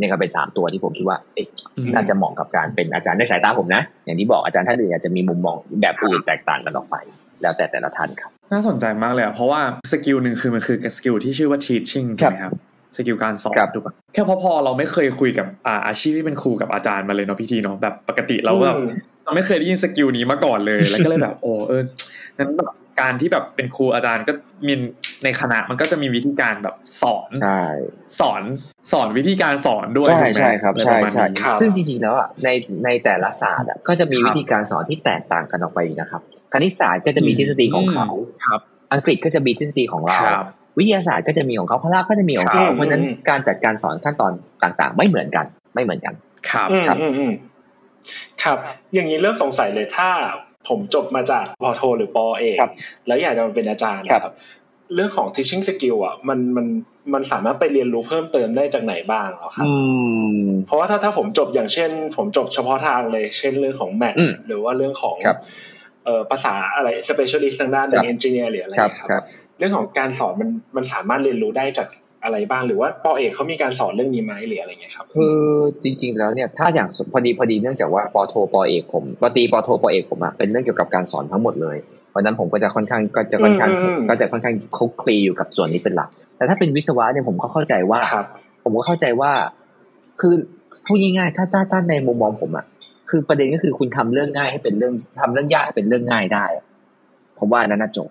[0.00, 1.46] นี่ก็เป็นสามตัวที่ผมคิดว่าเอ๊ะ
[1.94, 6.96] น่าจะเหมาะกับการเป็นอาจารย์ในสายตาผมนะ อย่างที่บอกอาจารย์ท่านอื่นอาจจะมีมุมมองแบบอื่นแตกต่างกันออกไป
[7.42, 9.60] แล้วแต่แต่ละท่านครับ น่าสนใจมากเลยอะเพราะว่า
[9.92, 12.52] skill หนึ่งคือมันคือ skill ที่ชื่อว่า teaching ครับใช่บไหมครับ
[12.96, 18.90] skill การสอนครับถูกปะแค่พอพอเราไม่เคยคุยกับอ่าอาชีพที่เป็นครูกับอาจารย์มาเลยเนาะพี่ทีเนาะแบบปกติเราก็แบบอืม
[19.24, 21.82] เราไม่เคยได้ยิน skill นี้มาก่อนเลยแล้วก็เลยแบบโอ้เออ
[22.38, 24.32] นั้นแบบการที่แบบเป็นครูอาจารย์ก็
[24.66, 24.74] มี
[25.24, 27.62] ในคณะมันก็จะมีวิธีการแบบสอนใช่
[28.20, 28.42] สอน
[28.92, 32.48] สอนวิธีการสอนด้วยใช่ถูกไหมใช่ครับอะไปใช่ระมาณใช่นี้ครับซึ่งจริงๆแล้วอะใน
[32.84, 38.08] ในแต่ละศาสตร์อะก็จะมีครับวิธีการสอนที่แตกต่างกันออกไปอีกนะครับคณิตศาสตร์ก็จะมีทฤษฎีของเขา
[38.46, 38.60] ครับ
[38.92, 40.44] อังกฤษก็จะมีทฤษฎีของเราครับ
[40.78, 46.14] วิทยาศาสตร์ก็จะมีของเขาพละก็จะมีของเขาครับเพราะฉะนั้นอืมการจัดการสอนขั้นตอนต่างๆ ไม่เหมือนกัน ไม่เหมือนกัน
[46.50, 47.32] ครับอืมครับอืมอืม
[48.42, 48.58] ครับ
[48.94, 50.10] อย่างนี้เริ่มสงสัยเลยถ้า
[50.68, 52.72] ผมจบมาจากปอโท หรือปอเอกครับ
[53.06, 54.34] แล้วอยากจะมาเป็นอาจารย์ครับครับ
[54.94, 56.66] เรื่องของ teaching skill อะมันมัน
[57.14, 59.72] มันสามารถไปเรียนรู้เพิ่มเติมได้จากไหนบ้างเหรอครับอื
[60.38, 65.38] มเพราะว่าถ้าถ้าผมจบอย่างเช่น ผมจบเฉพาะทางเลย เช่นเรื่องของแมทอืมหรือว่าเรื่องของครับ
[66.04, 69.22] เอ่อภาษาอะไร specialist ทางด้านครับเอนจิเนียร์หรืออะไรครับครับครับ
[69.58, 71.88] เรื่องของการสอนมันมันสามารถเรียนรู้ได้จาก
[72.24, 75.38] อะไรบ้างหรือว่าปอเอกเขามีการสอนเรื่องนี้ไหมหรืออะไรเงี้ยครับคือ
[75.82, 81.76] จริง ๆ แล้วเนี่ยถ้าอย่างพอดีพอดีเนื่องจากว่าปอโทปอเอกผมปอตรีปอโทปอเอกผมอะเป็นเรื่องเกี่ยวกับการสอนทั้งหมดเลย
[82.10, 88.26] เพราะฉะนั้นผมก็จะค่อนข้างก็จะค่อนข้างอืมอืมก็จะค่อนข้างคลุกคลีอยู่กับส่วนนี้เป็นหลัก แต่ถ้าเป็นวิศวะเนี่ยผมก็เข้าใจว่าครับ
[88.64, 89.30] ผมก็เข้าใจว่า
[90.20, 90.34] คือ
[90.86, 92.64] พูดง่ายๆถ้าถ้าถ้าในมุมมองผมอะ
[93.10, 96.64] คือประเด็นก็คือคุณทำเรื่องง่ายให้เป็นเรื่องทำเรื่องยากให้เป็นเรื่องง่ายได้อะ
[97.38, 98.08] ผมว่าอันนั้นน่ะจบ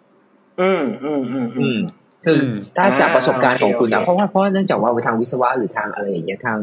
[0.62, 1.78] อืมอืมอืมอืม
[2.26, 6.60] คืออมถ้าจากประสบการณ์ของคุณนะโอเคเพราะว่าเพราะว่าเนื่องจากว่าทางวิศวะหรือทางอะไรอย่างเงี้ยทาง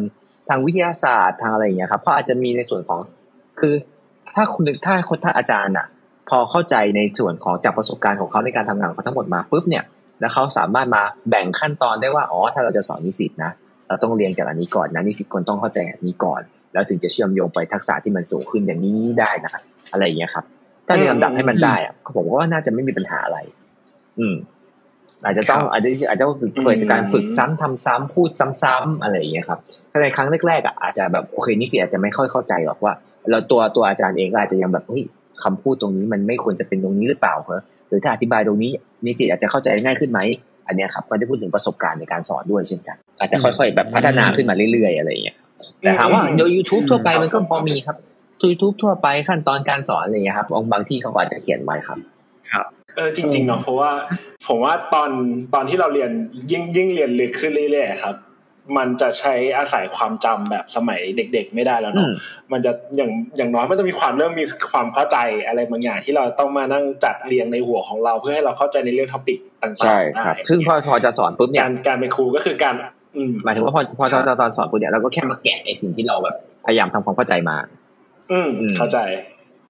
[0.48, 3.00] ทางวิทยาศาสตร์ทางอะไรอย่างเงี้ยครับเพราะอาจจะมีในส่วนของ
[3.60, 3.74] คือ
[4.34, 5.86] ถ้าคุณถ้าคนถ้าอาจารย์อะ
[6.28, 9.84] พอเข้าใจในส่วนของจากประสบการณ์ของเขาในการทำงานของเขาทั้งหมดมาปุ๊บเนี่ย
[10.20, 13.52] แล้วเขาสามารถมาแบ่งขั้นตอนได้ว่าอ๋อถ้าเราจะสอนนิสิตนะ
[13.88, 16.40] เราต้องเรียนจากอันนี้ก่อนนะนิสิตคนต้องเข้าใจอันนี้ก่อน
[16.72, 19.54] แล้วถึงจะเชื่อมโยงไปทักษะที่มันสูงขึ้นอย่างนี้ได้นะ
[19.92, 20.44] อะไรอย่างเงี้ยครับ
[20.86, 23.38] ถ้าเรียงลำดับให้มันได้อะผมว่าน่าจะไม่มีปัญหาอะไร
[24.18, 24.36] อืม
[25.24, 28.30] อาจจะต้องครับอาจจะอาจจะต้องเกิดจากการฝึกซ้ำทำซ้ำพูด
[28.62, 29.58] ซ้ำๆอะไรอย่างเงี้ยครับ
[29.90, 32.92] ถ้าในครั้งแรกๆอะอาจจะแบบโอเคนิสิตอาจจะไม่ค่อยเข้าใจหรอกว่า
[33.30, 35.04] เราตัวตัวอาจารย์เองก็อาจจะยังแบบเฮ้ย
[35.44, 38.70] คำพูดตรงนี้มันไม่ควรจะเป็นตรงนี้หรือเปล่าเหรอหรือถ้าอธิบายตรงนี้
[39.04, 40.20] นิสิตอาจจะเข้าใจง่ายขึ้นไหม
[40.66, 45.36] อันเนี้ยครับก็จะพูดถึงประสบการณ์ในการสอนด้วยเช่นกันอาจจะค่อย ๆ แบบพัฒนาขึ้นมาเรื่อยๆอะไรอย่างเงี้ย
[45.80, 47.96] แต่ถามว่าโดย YouTube ทั่วไปมันก็พอมีครับ
[48.42, 51.98] YouTube ทั่วไปขั้นตอนการสอนอะไรอย่างเงี้ยครับบางบางที่เขาก็อาจจะเขียนไว้ครับ
[52.96, 53.90] เออจริงๆเนาะเพราะว่า
[54.46, 55.10] ผมว่าตอน
[55.54, 56.10] ตอนที่เราเรียน
[56.50, 58.14] ยิ่งยิ่งเรียนลึกขึ้นเรื่อยๆครับ
[58.76, 62.12] มันจะใช้อาศัยความจำแบบสมัยเด็ก ๆ ไม่ได้แล้วอืเนาะม
[62.52, 72.74] มันจะอย่างอย่างน้อยมันต้องมีความเริ่มมีความเข้าใจอะไรบางอย่างที่เราต้องมานั่งจัดเรียงในหัวของเรา เพื่อให้เราเข้าใจในเรื่องท็อปิกต่างๆใช่ครับได้ซึ่งพอพอจะสอนปุ๊บเนี่ยการการเป็นครูก็คือการ
[73.16, 77.56] อืมหมายถึงว่าพอพอตอนตอนสอนปุ๊บเนี่ยเราก็แค่มาแกะไอ้สิ่งที่เราแบบพยายามทำความเข้าใจมา
[78.32, 78.98] อืมอืมเข้าใจ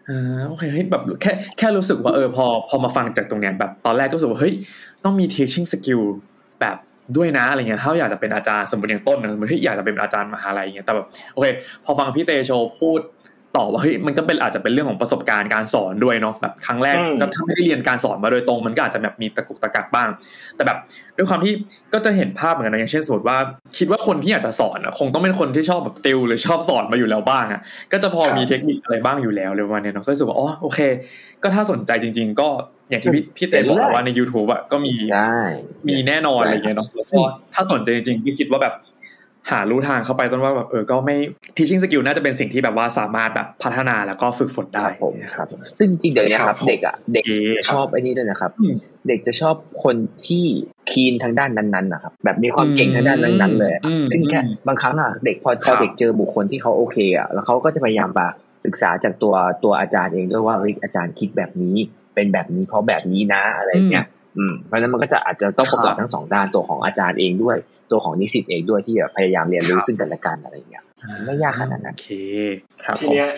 [0.09, 4.55] อ่าโอเคเฮ้ยแบบแค่แค่รู้สึกว่าเออพอพอมาฟังจากตรงเนี้ยแบบตอนแรกก็รู้สึกว่าเฮ้ย
[5.05, 6.03] ต้องมี teaching skill
[6.61, 6.77] แบบ
[7.17, 11.47] ด้วยนะอะไรเงี้ยถ้าอยากจะเป็นอาจารย์สมมติอย่างต้นนะสมมติที่อยากจะเป็นอาจารย์มหาลัยเงี้ยแต่แบบโอเค
[11.85, 13.01] พอฟังพี่เตโชพูด
[13.57, 20.09] ต่อว่าเฮ้ยมันก็เป็นอาจจะเป็นเรื่องของประสบการณ์การสอนด้วยเนาะแบบครั้งแรกอืมก็ถ้าไม่ได้เรียนการสอนมาโดยตรงมันก็อาจจะแบบมีตะกุกตะกักบ้าง
[20.57, 20.79] แต่แบบ
[21.17, 21.53] ด้วยความที่
[21.93, 23.39] ก็จะเห็นภาพเหมือนกันนะอย่างเช่นสมมติว่า
[23.79, 27.61] คิดว่าคนที่อยากจะสอนอะคงต้องเป็นคนที่ชอบแบบติวหรือชอบสอนมาอยู่แล้วบ้างอะ
[27.93, 30.81] ก็จะพอมีเทคนิคอะไรบ้างอยู่แล้วเลยประมาณเนี้ยเนาะก็รู้สึกว่าอ๋อโอเค
[31.43, 32.49] ก็ถ้าสนใจจริง ๆ ก็
[32.91, 35.37] อย่างที่พี่พี่เต้บอกว่าใน YouTube อะก็มีได้
[35.89, 37.21] มีแน่นอนอะไรอย่างเงี้ยเนาะแล้วก็
[37.55, 38.75] ถ้าสนใจจริงๆพี่คิดว่าแบบ
[39.51, 41.17] หารู้ทางเข้าไปต้นว่าแบบเออก็ไม่
[41.57, 47.33] teaching skill น่าจะเป็นสิ่งที่แบบว่าสามารถแบบพัฒนาแล้วก็ฝึกฝนคได้รับผมนะคครัรับบซึ่งจริงๆเดี๋ยวนี้ครับครับผมเด็กอะเด็กโอเค
[47.67, 48.75] ครับชอบไอ้นี่ด้วยนะครับอืม
[49.09, 49.97] เด็กจะชอบคน
[50.27, 50.45] ที่
[50.91, 58.27] คีนทางด้านนั้นๆนะครับ แบบมีความเก่งทางด้านนั้นๆเลยอะอืมซึ่งแค่อืมบางครั้งอะเด็กพอพครัอบเด็กเจอบุคคลที่เขาโอเคอะแล้วเขาก็จะพยายามมา
[58.65, 61.77] ศึกษาจากตัวตัวอาจารย์เองด้วยว่าเฮ้ยอาจารย์คิดแบบนี้
[62.17, 64.07] เป็นแบบนี้เพราะแบบนี้นะอะไรอย่างเงี้ย
[64.39, 67.57] อืมเพราะฉะนั้นมันก็จะอาจจะต้องประกอบครับทั้งสองด้านตัวของอาจารย์เองด้วย
[67.91, 70.85] ตัวของนิสิตเองด้วยที่แบบพยายามเรียนรู้ครับซึ่งกันและกันอะไรอย่างเงี้ย
[71.25, 72.11] ไม่ยากขนาดนั้นโอเค
[72.85, 73.29] ครับทีเนี้ย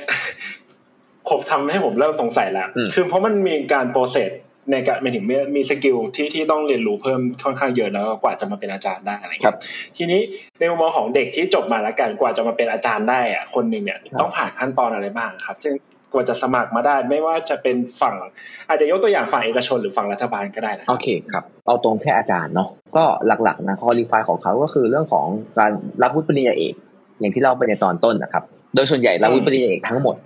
[1.28, 4.30] ผมทำให้ผมเริ่มสงสัยแล้วอืมคือเพราะมันมีการ process
[4.72, 9.58] ในการหมายถึงมีมี skill ที่ที่ต้องเรียนรู้เพิ่มค่อนข้างเยอะแล้วก็กว่าจะมาเป็นอาจารย์ได้อะไรเงี้ยครับ
[9.96, 10.20] ทีนี้
[10.58, 15.74] ในมุมมองของเด็กที่จบมาแล้วกันกว่าจะมาเป็นอาจารย์ได้อะคนหนึ่งเนี่ยครับต้องผ่านขั้นตอนอะไรบ้างครับ ซึ่ง
[16.12, 18.14] กว่าจะสมัครมาได้ ไม่ว่าจะเป็นฝั่ง
[18.68, 25.26] อาจจะยกตัวอย่างฝั่งเอกชนหรือฝั่งรัฐบาลก็ได้นะโอเคครับ เอาตรงแค่อาจารย์เนาะก็หลักๆนะ qualify ของเขาก็คือเรื่องของ
[25.58, 25.70] การ
[26.02, 26.74] รับวุฒิปริญญาเอก
[27.20, 28.44] อย่างที่เล่าไปในตอนต้นนะครับ
[28.74, 30.16] โดยส่วนใหญ่รับวุฒิปริญญาเอกทั้งหมด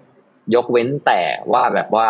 [0.54, 1.20] ยกเว้นแต่
[1.52, 2.08] ว่าแบบว่า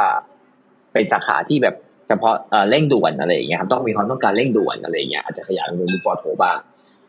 [0.93, 1.75] เป็นสาขาที่แบบ
[2.09, 2.35] เฉพาะ
[2.71, 6.59] เร่งด่วนอะไรอย่างเงี้ยครับต้องมีความต้องการเร่งด่วนอะไรอย่างเงี้ยอาจจะขยายเป็นปอโทบ้าง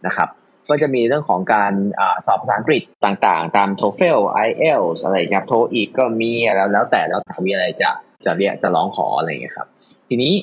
[0.08, 0.30] นะครับ
[0.70, 7.90] ก็จะมีเรื่องของการอสอบภาษาอังกฤษต่างๆ ตาม TOEFL IELTS อะไรครับโทอีกก็มีแล้วแล้วแต่แล้วแต่มีอะไรจะ
[8.26, 9.68] จะเรียกจะร้องขออะไรอย่างเงี้ยครับ
[10.10, 10.34] ทีนี้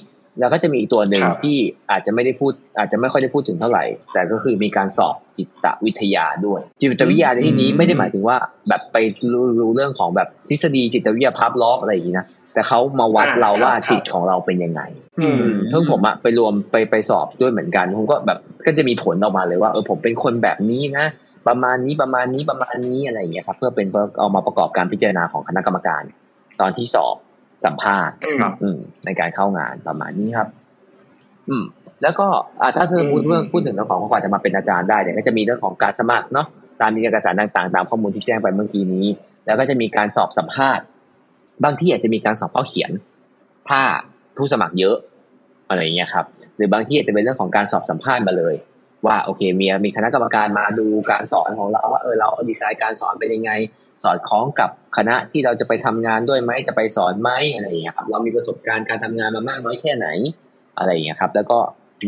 [0.40, 1.56] แล้วก็จะมีอีกตัวหนึ่งที่
[1.90, 8.36] อาจจะไม่ได้พูดอาจจะไม่ค่อยได้พูดถึงเท่าไหร่ แต่ก็คือมีการสอบจิตวิทยาด้วย จิตวิทยาในที่นี้ไม่ได้หมายถึงว่า
[8.68, 8.96] แบบไป
[9.32, 14.82] รู้เรื่องของแบบทฤษฎีจิตวิทยาภาพล้ออะไรอย่างนี้นะ แต่เขามาวัดเราว่าจิตของเราเป็นยังไง
[15.70, 21.06] เพิ่งผมอะไปรวมไปไปสอบด้วยเหมือนกันผมก็แบบก็จะมีผลออกมาเลยว่าเออผมเป็นคนแบบนี้นะ
[21.48, 23.86] ประมาณนี้ประมาณนี้ประมาณนี้อะไรอย่างเงี้ยครับ เพื่อเป็น
[24.18, 26.02] เอามาประกอบการพิจารณาของคณะกรรมการ
[26.60, 27.16] ตอนที่สอบ
[27.64, 28.14] สัมภาษณ์
[29.04, 30.48] ในการเข้างานประมาณนี้ครับ
[31.48, 31.64] อืม
[32.02, 32.26] แล้วก็
[32.60, 36.46] อ่าถ้าเธอพูดเรื่องพูดถึงเรื่องของกว่าจะมาเป็นอาจารย์ได้เนี่ยก็จะมีเรื่องของการสมัครเนาะ
[36.80, 39.06] ตามมีเอกสารต่างๆ ตามข้อมูลที่แจ้งไปเมื่อกี้นี้
[39.46, 40.84] แล้วก็จะมีการสอบสัมภาษณ์
[41.64, 42.90] บางที่อาจจะมีการสอบข้อเขียน
[43.68, 43.80] ถ้า
[44.36, 44.96] ผู้สมัครเยอะ
[45.68, 48.54] อะไรอย่างเงี้ยครับ หรือบางที่อาจจะเป็นเรื่องของการสอบสัมภาษณ์มาเลย
[49.06, 53.50] ว่าโอเคมีมีคณะกรรมการมาดูการสอนของเราว่าเออเราดีไซน์การสอนเป็นยังไง
[54.04, 60.06] สอดคล้องกับคณะที่เราจะไปทำงานด้วยไหมจะไปสอนไหมอะไรอย่างเงี้ยครับเรามีประสบการณ์การทำงานมามากน้อยแค่ไหน
[60.78, 61.58] อะไรอย่างเงี้ยครับ แล้วก็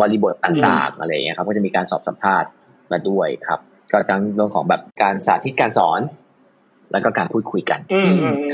[0.01, 2.49] บริบทต่างๆอะไรอย่างเงี้ยครับ ก็จะมีการสอบสัมภาษณ์
[2.93, 3.61] มาด้วยครับ
[3.93, 6.01] ก็ทั้งเรื่องของแบบการสาธิตการสอน
[6.93, 7.81] แล้วก็การพูดคุยกัน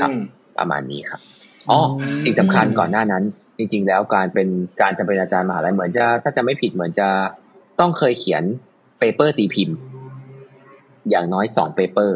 [0.01, 0.11] ครับ
[0.59, 1.21] ประมาณนี้ครับ
[1.69, 1.79] อ๋อ
[2.25, 3.23] อีกสำคัญก่อนหน้านั้น
[3.57, 4.47] จริง ๆ แล้วการเป็น
[4.81, 7.07] การจะเป็นอาจารย์มหาลัยเหมือนจะ ถ้าจะไม่ผิดเหมือนจะ
[7.79, 8.43] ต้องเคยเขียน
[8.99, 9.77] เปเปอร์ตีพิมพ์
[11.09, 12.15] อย่างน้อยสอง paper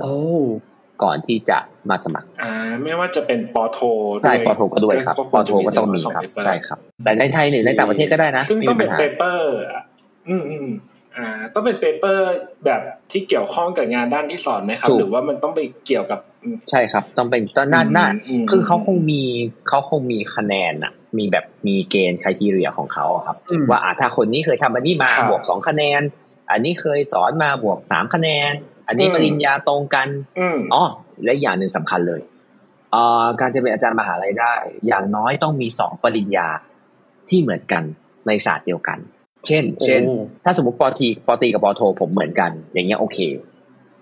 [1.04, 1.58] ก่อนที่จะ
[1.90, 2.54] มาสมัคร อ่า
[2.84, 3.80] ไม่ว่าจะเป็นป.โท
[4.24, 9.54] ใช่ปอโทก็ด้วยครับปอโทก็ต้องมีครับใช่ครับ แต่ในไทยหรือในต่างประเทศก็ได้นะ ซึ่งต้องเป็นเปเปอร์
[10.30, 10.68] อืมอืม
[11.18, 12.26] อ่า ต้องเป็น paper
[12.66, 16.20] แบบที่เกี่ยวข้องกับงานด้านที่สอนไหมครับ หรือว่ามันต้องไปเกี่ยวกับ
[16.70, 18.08] ใช่ครับ ต้องเป็นตอนหน้าหน้า
[18.52, 19.22] คือเขาคงมี
[19.70, 23.38] เขาคงมีคะแนนอะมีแบบมีเกณฑ์ criteria ของเขาครับ
[23.70, 26.02] ว่าอ่าถ้าคนนี้เคยทำอันนี้มาบวกสองคะแนน
[26.52, 28.52] อันนี้เคยสอนมาบวกสามคะแนน
[28.88, 30.08] อันนี้ปริญญาตรงกัน
[30.74, 30.84] อ๋อ
[31.24, 32.22] และอย่างหนึ่งสำคัญเลย
[32.96, 32.98] อ
[33.40, 34.56] การจะเป็นอาจารย์มหาลัยได้
[34.88, 36.48] อย่างน้อยต้องมีสองปริญญา
[37.30, 37.84] ที่เหมือนกัน
[38.28, 39.00] ในศาสตร์เดียวกัน
[39.46, 40.02] เช่น เช่น
[40.44, 43.20] ถ้าสมมติปอตีปอตีกับปอโทผมเหมือนกัน อย่างเงี้ยโอเค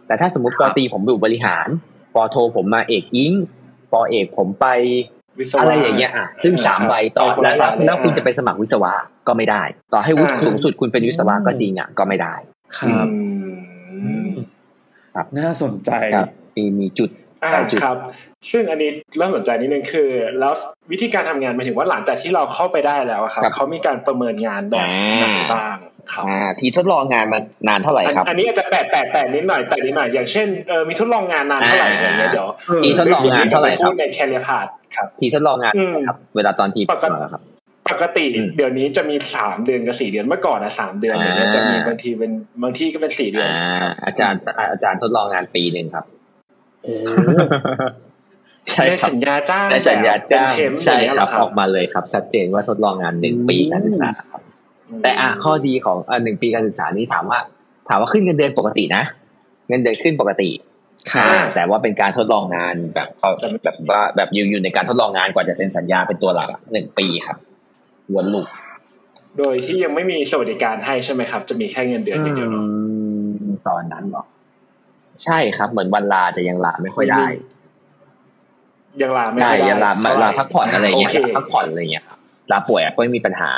[0.07, 1.67] แต่ถ้าสมมติปอตีผมอยู่บริหาร
[2.15, 3.33] ปอโทผมมาเอกอิง
[3.91, 4.67] ปอเอกผมไป
[5.59, 8.93] อะไรอย่างเงี้ยอะซึ่งสามใบต่อแล้วแล้วคุณจะไปสมัครวิศวะ
[9.27, 12.33] ก็ไม่ได้ ต่อให้วุฒิสูงสุดคุณเป็นวิศวะก็จริงอะก็ไม่ได้
[12.77, 13.07] ครับ
[15.15, 15.91] ครับน่าสนใจ
[16.55, 17.09] มีมีจุด
[17.43, 17.51] อ่า
[17.81, 17.97] ครับ
[18.51, 20.53] ซึ่งอันนี้เริ่มสนใจนิดนึงคือ แล้ว
[20.91, 24.87] วิธีการทำงานหมายถึงว่าหลังจากที่เราเข้าไปได้แล้วครับเขามีการประเมินงานแบบ
[25.19, 25.77] ไหนบ้าง
[26.11, 26.25] ครับ
[26.59, 32.47] ทีทดลองงานมานานเท่าไหร่ครับ อันนี้อาจจะแปดแปดแปดนิดหน่อยแต่นิดหน่อยอย่างเช่นเออมีทดลองงานนานเท่าไหร่อะไรเงี้ยเดี๋ยว
[32.83, 35.73] ทีทดลองงานเท่าไหร่ครับในแคเรียพาร์ทครับ ทีทดลองงาน
[36.07, 37.41] ครับ เวลาตอนทีปกติครับ
[37.89, 38.25] ปกติ
[38.57, 42.31] เดี๋ยวนี้จะมีสามเดือนกับสี่เดือนเมื่อก่อนนะสามเดือนเนี่ยจะมีบางทีเป็น
[42.63, 43.49] บางที่ก็เป็นสี่เดือน
[44.05, 44.39] อาจารย์
[44.71, 46.05] อาจารย์ทดลองงานปีหนึ่งครับ
[48.69, 50.51] ใช่สัญญาจ้างได้สัญญาจ้าง
[50.85, 54.41] ใช่ครับออกมาเลยครับ ชัดเจนว่าทดลองงานหนึ่งปีการศึกษาครับ
[55.03, 57.39] แต่อะข้อดีของอ่าหนึ่งปีการศึกษานี้ถามว่า
[57.89, 59.03] ถามว่าขึ้นเงินเดือนปกตินะ
[59.69, 60.49] เงินเดือนขึ้นปกติ
[61.13, 63.29] ค่ะแต่ว่าเป็นการทดลองงานแบบเขา
[63.63, 67.37] แบบว่าแบบอยู่อยู่ในการทดลองงานกว่าจะเซ็นสัญญาเป็นตัวหลักหนึ่งปีครับ
[68.13, 68.47] วนลูก
[69.37, 72.49] โดยที่ยังไม่มีสวัสดิการให้ใช่ไหมครับ จะมีแค่เงินเดือนอย่างเดียว
[73.67, 74.23] ตอนนั้นหรอ
[75.25, 77.25] ใช่ครับ เหมือนวันลาจะยังลาไม่ค่อยได้
[79.01, 79.91] ยังลาไม่ได้ยังลา
[80.23, 82.17] ลาพักผ่อนอะไรเงี้ยพักผ่อนอะไรเงี้ยครับ
[82.51, 83.51] ลาป่วยก็ไม่มีปัญหา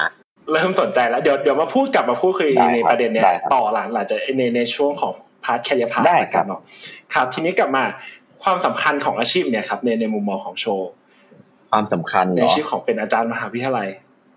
[0.52, 5.12] เริ่มสนใจแล้วเดี๋ยวเดี๋ยวมาพูดกลับมาพูดคุยในประเด็นเนี้ยต่อหลังหลังจากในในช่วงของ
[5.43, 6.62] part career path กันเนาะ
[7.13, 7.84] ครับ ทีนี้กลับมา
[8.43, 10.89] ความสำคัญของอาชีพเนี่ยครับ ในในมุมมองของโชว์
[11.71, 13.88] ความสำคัญในอาชีพของเป็นอาจารย์มหาวิทยาลัย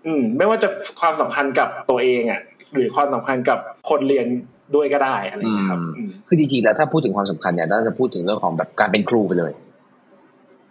[0.05, 0.67] อืม ไม่ว่าจะ
[1.01, 2.41] ความสำคัญกับตัวเองอะ
[2.73, 3.59] หรือความสำคัญกับ
[3.89, 4.27] คนเรียน
[4.75, 5.79] ด้วยก็ได้อะไรอย่างนี้ครับ
[6.27, 9.51] คือจริงๆแล้วถ้าพูดถึงความสำคัญเนี่ยน่าจะพูดถึงเรื่องของแบบการเป็นครูไปเลย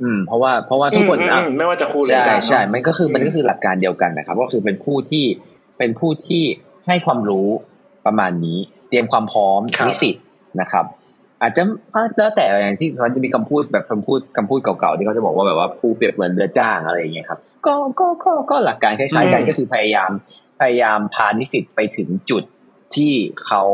[0.03, 5.25] อืม เพราะว่าเพราะว่าทุกคนนะไม่ว่าจะครูหรืออาจารย์ใช่มันก็คือมันก็คือหลักการเดียวกันนะครับ ก็คือเป็นผู้ที่
[5.79, 6.43] เป็นผู้ที่
[6.87, 7.49] ให้ความรู้
[8.07, 10.17] ประมาณนี้ เตรียมความพร้อมนิสิต
[10.61, 10.85] นะครับ
[11.43, 11.63] อาจจะ
[12.17, 20.11] แล้วแต่อย่างที่เขาจะมีคำพูดแบบคำพูดคำพูดเก่าๆที่เขาจะบอกว่าแบบว่าครูเปรียบเหมือนเรือจ้างอะไรอย่างเงี้ยครับ ก็ก็ก็ก็หลักการคล้ายๆกันก็คือพยายาม
[20.61, 22.43] พยายามพานิสิตไปถึงจุด
[22.95, 23.13] ที่
[23.47, 23.65] เขา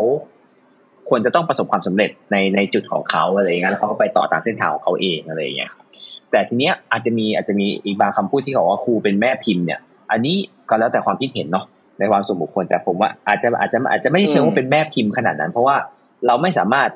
[1.09, 5.85] ควรจะต้องประสบความสำเร็จในในจุดของเขาอะไรอย่างเงี้ยแล้วเขาก็ไปต่อตามเส้นทางของเขาเองอะไรอย่างเงี้ยครับ
[6.31, 10.37] แต่ทีเนี้ยอาจจะมีอาจจะมีอีกบางคำพูดที่เขาว่าครูเป็นแม่พิมพ์เนี่ย อันนี้
[10.69, 11.67] ก็แล้วแต่ความคิดเห็นเนาะ
[11.99, 15.77] ในความสมบุคคลแต่ผมว่าอาจจะอาจจะอาจจะไม่เชิงว่าเป็นแม่พิมพ์ขนาดนั้น เพราะว่า
[16.27, 16.91] เราไม่สามารถ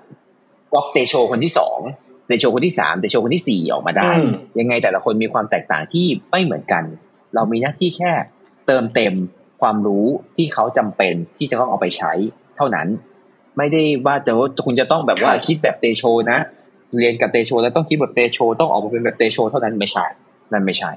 [0.75, 1.79] ก๊อกเตโชคนที่สอง
[2.27, 6.83] เตโชคนที่สามเตโชคนที่สี่ออกมาได้อืมยังไงแต่ละคนมีความแตกต่างที่ไม่เหมือนกัน
[7.35, 8.13] เรามีหน้าที่แค่
[8.67, 9.15] เติมเต็ม
[9.61, 12.13] ความรู้ที่เขาจำเป็นที่จะต้องเอาไปใช้
[12.57, 12.89] เท่านั้น
[13.59, 16.39] ไม่ได้ว่าแต่ว่าคุณจะต้องแบบว่าครับคิดแบบเตโชนะ
[16.97, 20.05] เรียนกับเตโชแล้วต้องคิดแบบเตโชต้องออกมาเป็นแบบเตโชเท่านั้นไม่ใช่
[20.53, 20.91] นั่นไม่ใช่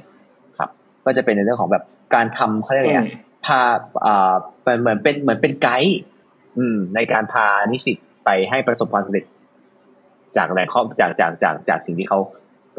[0.57, 0.69] ครับ
[1.05, 1.83] ก็จะเป็นในเรื่องของแบบ
[2.15, 3.09] การทำเขาเรียกอะไรอือะม
[3.45, 3.61] พา
[4.05, 5.99] อ่าเป็นเหมือนเป็นเหมือนเป็นไกด์
[6.57, 9.25] อืม ในการพานิสิตไปให้ประสบความสำเร็จ
[10.37, 12.19] จากแรงข้อจากจากจากจากสิ่งที่เขา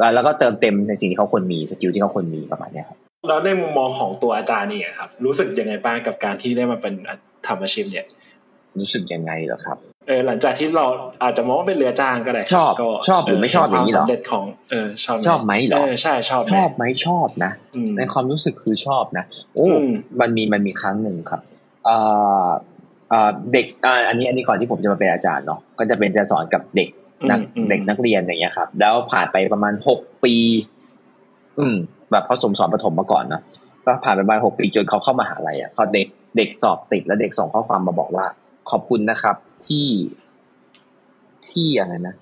[0.02, 6.94] อ่าแล้วก็เติมเต็มในสิ่งที่เขาควรมีสกิลที่เขาควรมีประมาณเนี้ยครับ แล้วในมุมมองของตัวอาจารย์นี่อะครับรู้สึกยังไงบ้างกับการที่ได้มาเป็น
[7.46, 8.06] ทำอาชีพเนี่ย
[8.78, 10.86] รู้สึกยังไงเหรอครับเออหลังจากที่เรา
[11.22, 21.40] อาจจะมองว่าเป็นเรือจ้างก็ได้ครัชอบก็ชอบหรือไม่ชอบอย่างนี้เหรอควมสำเร็จของเออชอบชอบไหมเหรอเออใช่ชอบไหมชอบไหมชอบนะอืมในความรู้สึกคือชอบนะ โอ้อืมมันมีมันมีครั้งหนึ่งครับ
[21.84, 21.96] เอ่
[22.46, 22.48] อ
[23.10, 26.88] เอ่อเด็กอ่าอันนี้อันนี้ก่อนที่ผมจะมาเป็นอาจารย์เนาะก็จะเป็นจะสอนกับเด็ก
[27.30, 30.34] นักอืมเด็กนักเรียนอย่างเงี้ยครับ แล้วผ่านไปประมาณหกปี
[31.58, 31.76] อืม
[32.10, 33.42] แบบผสมสอนประถมมาก่อนเนาะ
[33.84, 38.26] ก็ผ่านไปประมาณหกปีจนเขาเข้ามาหาลัยอะเขาเด็กเด็กสอบติดแล้วเด็กส่งข้อความมาบอกว่า
[38.70, 39.88] ขอบคุณนะครับ ที่
[41.48, 42.14] ที่อะไรนะ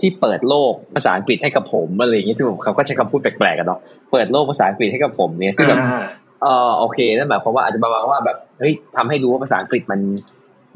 [0.00, 3.80] ที่เปิดโลกภาษาอังกฤษให้กับผมอะไรอย่างเงี้ยที่ผมเขาก็ใช้คำพูดแปลกๆกันเนาะ
[4.12, 6.04] เปิดโลกภาษาอังกฤษให้กับผมเนี่ยซึ่งแบบอ่า
[6.42, 10.00] เออโอเคนั่นหมายความว่าอาจจะประมาณว่าแบบเฮ้ยทำให้รู้ว่าภาษาอังกฤษมัน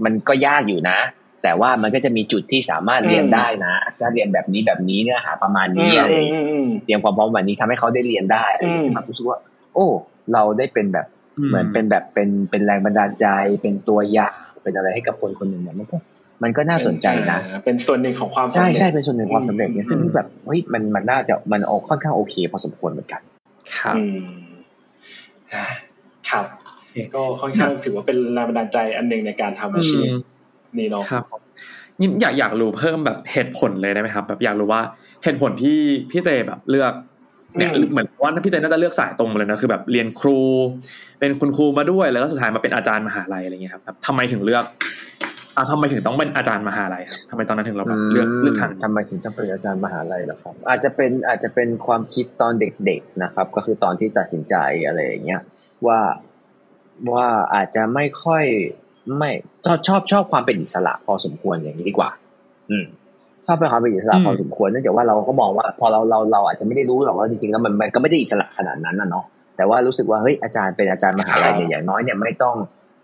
[0.04, 0.98] มันก็ยากอยู่นะ
[1.42, 9.38] แต่ว่ามันก็จะมีจุดที่สามารถเรียนได้นะถ้าเรียนแบบนี้แบบนี้เนื้อหาประมาณอืนี้มอะไรอือย่างมเงี้ยอืมเตรียมความพร้อมวันนี้ทำให้เขาได้เรียนได้อะไรอย่างเงี้ยอืมซึ่งแบบรู้สึกว่า
[9.74, 9.86] โอ้
[10.32, 11.06] เราได้เป็นแบบ
[11.48, 13.26] เหมือนเป็นแบบเป็นเป็นแรงบันดาลใจ
[13.62, 15.96] เป็นตัวอย่างเป็นอะไรให้กับคนคนหนึ่งเนี่ยมันก็
[16.42, 23.20] มันก็น่าสนใจนะอ่าเป็นส่วนหนึ่งของความสำใช่เร็จใช่เป็นส่วนหนึ่งความสำเร็จเนี่ยอืมซึ่งแบบเฮ้ยมันมันน่าจะมันออกค่อนข้างโอเค พอสมควรเหมือนกัน
[23.76, 24.18] ครับอืม
[25.52, 25.64] อ่า
[26.30, 26.44] ครับ
[26.76, 30.18] โอเคก็ค่อนข้างถือว่าเป็นแรงบันดาลใจอันหนึ่งในการทำอาชีพอืม
[30.78, 31.24] นี่เนาะครับ
[32.00, 34.80] นี่อยากอยากรู้เพิ่มแบบเหตุผลเลยได้ไหมครับ แบบอยากรู้ว่า
[35.24, 35.78] เหตุผลที่
[36.10, 36.92] พี่เตแบบเลือก
[37.58, 40.38] เนี่ยอืมเหมือนว่าพี่เตน่าจะเลือกสายตรงมาเลยนะคือแบบเรียนครู
[41.18, 44.64] เป็นคุณครูมาด้วยแล้วก็สุดท้ายมาเป็นอาจารย์มหาลัยอะไรเงี้ยครับแบบทำไมถึงเลือก
[45.56, 54.54] อ่าทำไมถึงต้องเป็นอาจารย์มหาลัยครับทำไมตอนนั้นถึงเราแบบเลือกเลือกทางทำไมถึงต้องเป็นอาจารย์มหาลัยล่ะครับ อาจจะเป็นอาจจะเป็นความคิดตอนเด็กๆนะครับ ก็คือตอนที่ตัดสินใจ
[54.86, 55.40] อะไรอย่างเงี้ย
[55.86, 56.00] ว่า
[57.12, 58.44] ว่าอาจจะไม่ค่อย
[59.18, 59.30] ไม่
[59.66, 62.10] ชอบชอบชอบความเป็นอิสระพอสมควรอย่างนี้ดีกว่า
[62.70, 62.84] อืม
[63.46, 69.24] ชอบเป็นความเป็นอิสระอืมพอสมควรเนื่องจากว่าเราก็มองว่า พอเราเราเราอาจจะไม่ได้รู้หรอกว่าจริงๆแล้วมันมันก็ไม่ได้อิสระขนาดนั้นนะเนาะ
[69.56, 72.56] แต่ว่ารู้สึกว่าเฮ้ยอาจารย์เป็นอาจารย์มหาลัยเนี่ยอย่างน้อยเนี่ยไม่ต้อง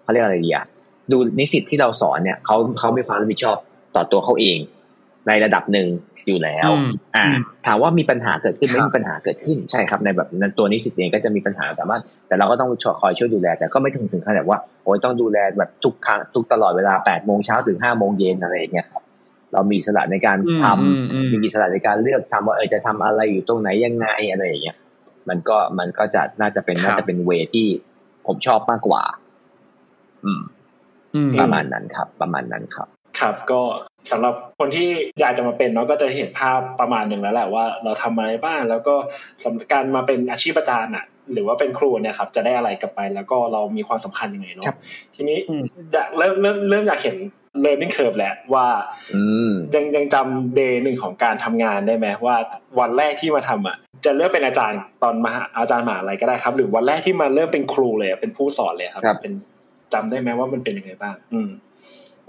[0.02, 0.64] เขาเรียกอะไรดีอะ
[1.10, 3.56] ดูนิสิตที่เราสอนเนี่ยเขาเขามีความรับผิดชอบ
[3.96, 4.58] ต่อตัวเขาเอง
[5.28, 5.88] ในระดับหนึ่ง
[6.26, 19.02] อยู่แล้วอืมอ่าอืมถามว่ามีปัญหาเกิดขึ้นไหม่ครับมีปัญหาเกิดขึ้นใช่ครับในแบบนั้นตัวนิสิตเองก็จะมีปัญหาสามารถ แต่เราก็ต้องคอยช่วยดูแล แต่ก็ไม่ถึงถึงขนาดว่าโอ้ยต้องดูแลแบบทุกครั้งทุกตลอดเวลาแปดโมงเช้าถึงห้าโมงเย็นอะไรอย่างเงี้ยครับ
[19.52, 24.76] เรามีอิสระในการอืมทำอืมอืมมีอิสระในการเลือกทำว่าเออจะทำอะไรอยู่ตรงไหนยังไงอะไรอย่างเงี้ย
[25.28, 27.66] มันก็มันก็จะน่าจะเป็นครับน่าจะเป็นเวที่
[28.26, 29.02] ผมชอบมากกว่า
[30.24, 30.42] อืม
[31.14, 32.88] อืมประมาณนั้นครับ ประมาณนั้นครับ
[33.20, 33.60] ครับก็
[34.10, 34.88] สำหรับคนที่
[35.20, 38.94] อยากจะมาเป็นเนาะก็จะเห็นภาพประมาณหนึ่งแล้วแหละว่าเราทำอะไรบ้างแล้วก็
[39.42, 44.78] สำหรับการมาเป็นอาชีพอาจารย์อะหรือว่าเป็นครูเนี่ยครับจะได้อะไรกลับไปแล้วก็เรามีความสำคัญยังไงเนาะครับ
[45.14, 47.16] ทีนี้อืมอยากเริ่มเริ่มเริ่มอยากเห็น
[47.64, 48.66] learning curve แหละว่า
[49.14, 52.36] อืมยังยังจำเดย์หนึ่งของการทำงานได้ไหมว่า
[52.80, 59.32] วันแรกที่มาทำอะจะเลือกเป็นอาจารย์ตอนมหาอาจารย์มหาอะไรก็ได้ครับ หรือวันแรกที่มาเริ่มเป็นครูเลยอะเป็นผู้สอนเลยครับครับ เป็น
[59.92, 61.50] จำได้ไหมว่ามันเป็นยังไงบ้าง อืม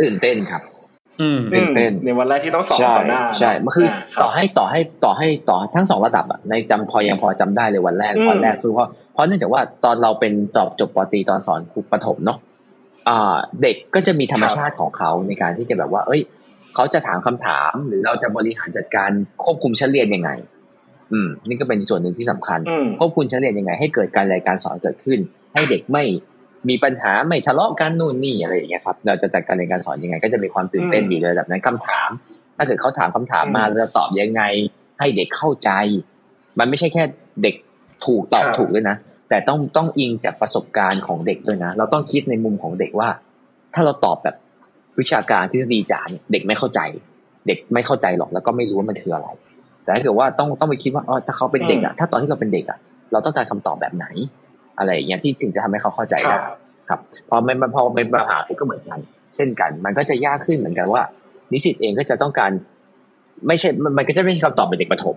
[0.02, 0.83] ตื่นเต้นครับอืม
[1.21, 12.38] ตื่นเต้นในวันแรกที่ต้องสอนใช่ต่อหน้าใช่มันคืออ่ารับต่อให้ต่อให้ต่อให้ต่อทั้งสองระดับอะในจำพอยังพอจำได้เลยวันแรกอืมวันแรกคือเพราะเพราะเนื่องจากว่าตอนเราเป็นตอบจบปตรีตอนสอนครูประถมเนาะ
[13.10, 16.21] อ่าเด็กก็จะมีธรรมชาติของเขาในการที่จะแบบว่า เอ้ย
[16.76, 19.10] เขาจะถามคำถาม หรือเราจะบริหารจัดการ
[19.43, 20.30] ควบคุมชั้นเรียนยังไง
[21.13, 25.19] อืม นี่ก็เป็นส่วนหนึ่งที่สำคัญอืมควบคุมชั้นเรียนยังไง ให้เกิดการเรียนการสอนเกิดขึ้น
[25.54, 26.04] ให้เด็กไม่
[26.69, 32.09] มีปัญหาไม่ทะเลาะกันนู่นนี่อะไรอย่างเงี้ยครับเราจะจัดการเรียนการสอนยังไง ก็จะมีความตื่นเต้นอืมอยู่ในระดับนั้นคำถาม
[32.57, 34.43] ถ้าเกิดเขาถามคำถามมาอืมเราจะตอบยังไง
[34.99, 35.70] ให้เด็กเข้าใจ
[36.59, 37.03] มันไม่ใช่แค่
[37.43, 37.55] เด็ก
[38.05, 38.95] ถูกตอบครับถูกด้วยนะ
[39.30, 43.09] แต่ต้องต้องอิงจากประสบการณ์ของเด็กด้วยนะ เราต้องคิดในมุมของเด็กว่า
[43.74, 44.36] ถ้าเราตอบแบบ
[44.99, 46.80] วิชาการทฤษฎีจ๋าเนี่ยเด็กไม่เข้าใจ
[47.47, 49.28] เด็กไม่เข้าใจหรอกแล้วก็ไม่รู้ว่ามันคืออะไร
[49.84, 52.80] แต่ถ้าเกิดว่าต้องต้องไปคิดว่าอ๋อถ้าเขาเป็นเด็กอะถ้าตอนที่เราเป็นเด็กอะ
[53.11, 54.05] เราต้องการคำตอบแบบไหน
[54.78, 56.41] อะไรอย่างเงี้ยที่ถึงจะทำให้เขาเข้าใจครัได้บ
[56.89, 56.99] ครับ
[57.30, 58.99] พอมันพอเป็นปัญหาก็เหมือนกัน
[59.36, 61.03] เช่นกัน มันก็จะยากขึ้นเหมือนกันว่า
[61.51, 62.51] นิสิตเองก็จะต้องการ
[63.47, 65.15] ไม่ใช่ มันมันก็จะไม่ใช่คำตอบเป็นเด็กประถม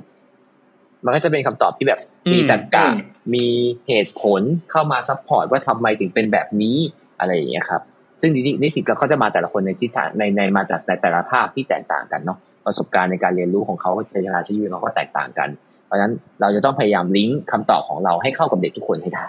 [1.05, 2.97] มันก็จะเป็นคำตอบที่แบบอืมมีตรรกะอืม
[3.35, 3.47] มี
[3.89, 6.77] เหตุผลเข้ามา support ว่าทำไมถึงเป็นแบบนี้
[7.19, 7.83] อะไรอย่างเงี้ยครับ
[8.21, 8.31] ซึ่ง
[8.63, 15.49] นิสิตเขาจะมาแต่ละคนในทิศทางในในมาจากแต่ละภาคที่แตกต่างกันเนาะประสบการณ์ในการเรียนรู้ของเขาใช้เวลาชีวิตเขาก็แตกต่างกัน
[15.87, 19.27] เพราะฉะนั้นเราจะต้องพยายามลิงก์คำตอบของเราให้เข้ากับเด็กทุกคนให้ได้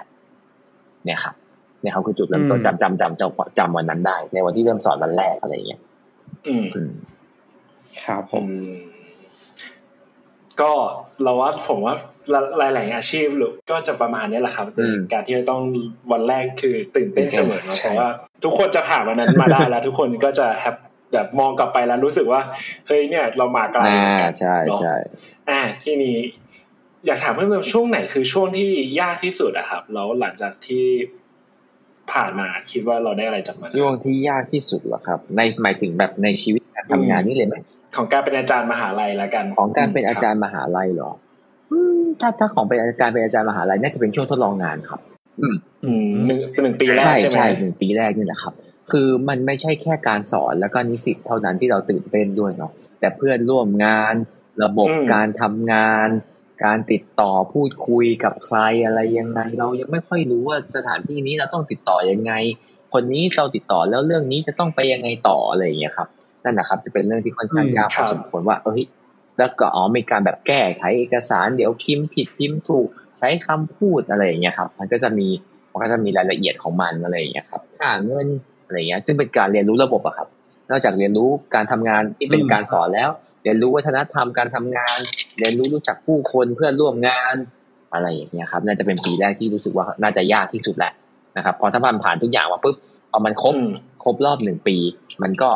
[1.07, 1.35] เนี่ยครับ
[1.81, 5.81] เนี่ยเขาคือจุดเริ่มต้นจำจำจำจำจำวันนั้นได้ ในวันที่เริ่มสอนวันแรกอะไรอย่างเงี้ย
[6.47, 6.65] อืม
[8.05, 8.45] ครับผม
[10.61, 10.71] ก็
[11.23, 11.95] เราว่าผมว่า
[12.57, 14.67] หลาย ๆ อาชีพหรือก็จะประมาณนี้แหละครับ
[15.13, 15.61] การที่จะต้อง
[16.11, 18.09] วันแรกคือตื่นเต้นเสมอเนาะเพราะว่า
[18.43, 20.75] ทุกคนจะผ่านวันนั้นมาได้แล้ว ทุกคนก็จะแฮป
[21.13, 22.41] แบบมองกลับไปแล้วรู้สึกว่า
[22.87, 23.81] เฮ้ยเนี่ย เรามาไกล
[24.19, 24.95] กันใช่ใช่
[25.49, 26.17] อ่าที่นี้
[27.07, 28.69] อยากถามเพิ่มเติมช่วงไหนคือช่วงที่
[29.01, 30.85] ยากที่สุดอะครับ แล้วหลังจากที่
[32.11, 37.55] ผ่านมาคิดว่าเราได้อะไรจากมันช่วงที่ยากที่สุดเหรอครับ ในหมายถึงแบบในชีวิตการทำงานนี่เลยไหม
[37.95, 41.11] ของการเป็นอาจารย์มหาลัยละกัน ของการเป็นอาจารย์มหาลัยเหรอ
[42.21, 44.99] ถ้าถ้าของเป็นการเป็นอาจารย์มหาลัยน่าจะเป็นช่วงทดลองงานครับ
[45.41, 45.55] อืม
[45.85, 48.53] อืมหนึ่งหนึ่งปีแรกใช่ไหมใช่หนึ่งปีแรกนี่แหละครับ
[48.91, 54.13] คือมันไม่ใช่แค่การสอนแล้วก็นิสิตเท่านั้นที่เราตื่นเต้นด้วยเนาะแต่เพื่อนร่วมงาน
[54.63, 56.09] ระบบการทำงาน
[56.63, 62.33] การติดต่อพูดคุยกับใครอะไรยังไง เรายังไม่ค่อยรู้ว่าสถานที่นี้เราต้องติดต่อยังไง
[62.93, 66.07] คนนี้เราติดต่อแล้วเรื่องนี้จะต้องไปยังไงต่ออะไรอย่างเงี้ยครับ
[66.43, 68.83] นั่นนะครับ จะเป็นเรื่องที่ค่อนข้างยากพอสมควรว่าเอ้ย
[69.37, 72.87] แล้วก็อ๋อมีการแบบแก้ไขเอกสารเดี๋ยวพิมพ์ผิดพิมพ์ถูก
[73.19, 75.27] ใช้คำพูดอะไรอย่างเงี้ยครับ มันก็จะมี
[75.71, 78.27] มันก็จะมีรายละเอียดของมันอะไรอย่างเงี้ยครับค่าเงิน
[78.65, 80.27] อะไรเงี้ยซึ่งเป็นการเรียนรู้ระบบอะครับ
[80.71, 83.09] นอกจากเรียนรู้การทำงานที่เป็นการสอนแล้ว
[83.43, 84.97] เรียนรู้วัฒนธรรมการทำงาน
[85.39, 87.35] เรียนรู้รู้จักผู้คนเพื่อนร่วมงาน
[87.93, 90.91] อะไรอย่างเงี้ยครับ น่าจะเป็นปีแรกที่รู้สึกว่าน่าจะยากที่สุดแหละ
[91.37, 92.75] นะครับ พอถ้าผ่านผ่านทุกอย่างมาปุ๊บ
[93.11, 93.55] เอามันครบ
[94.03, 94.75] ครบรอบหนึ่งปี
[95.23, 95.49] มันก็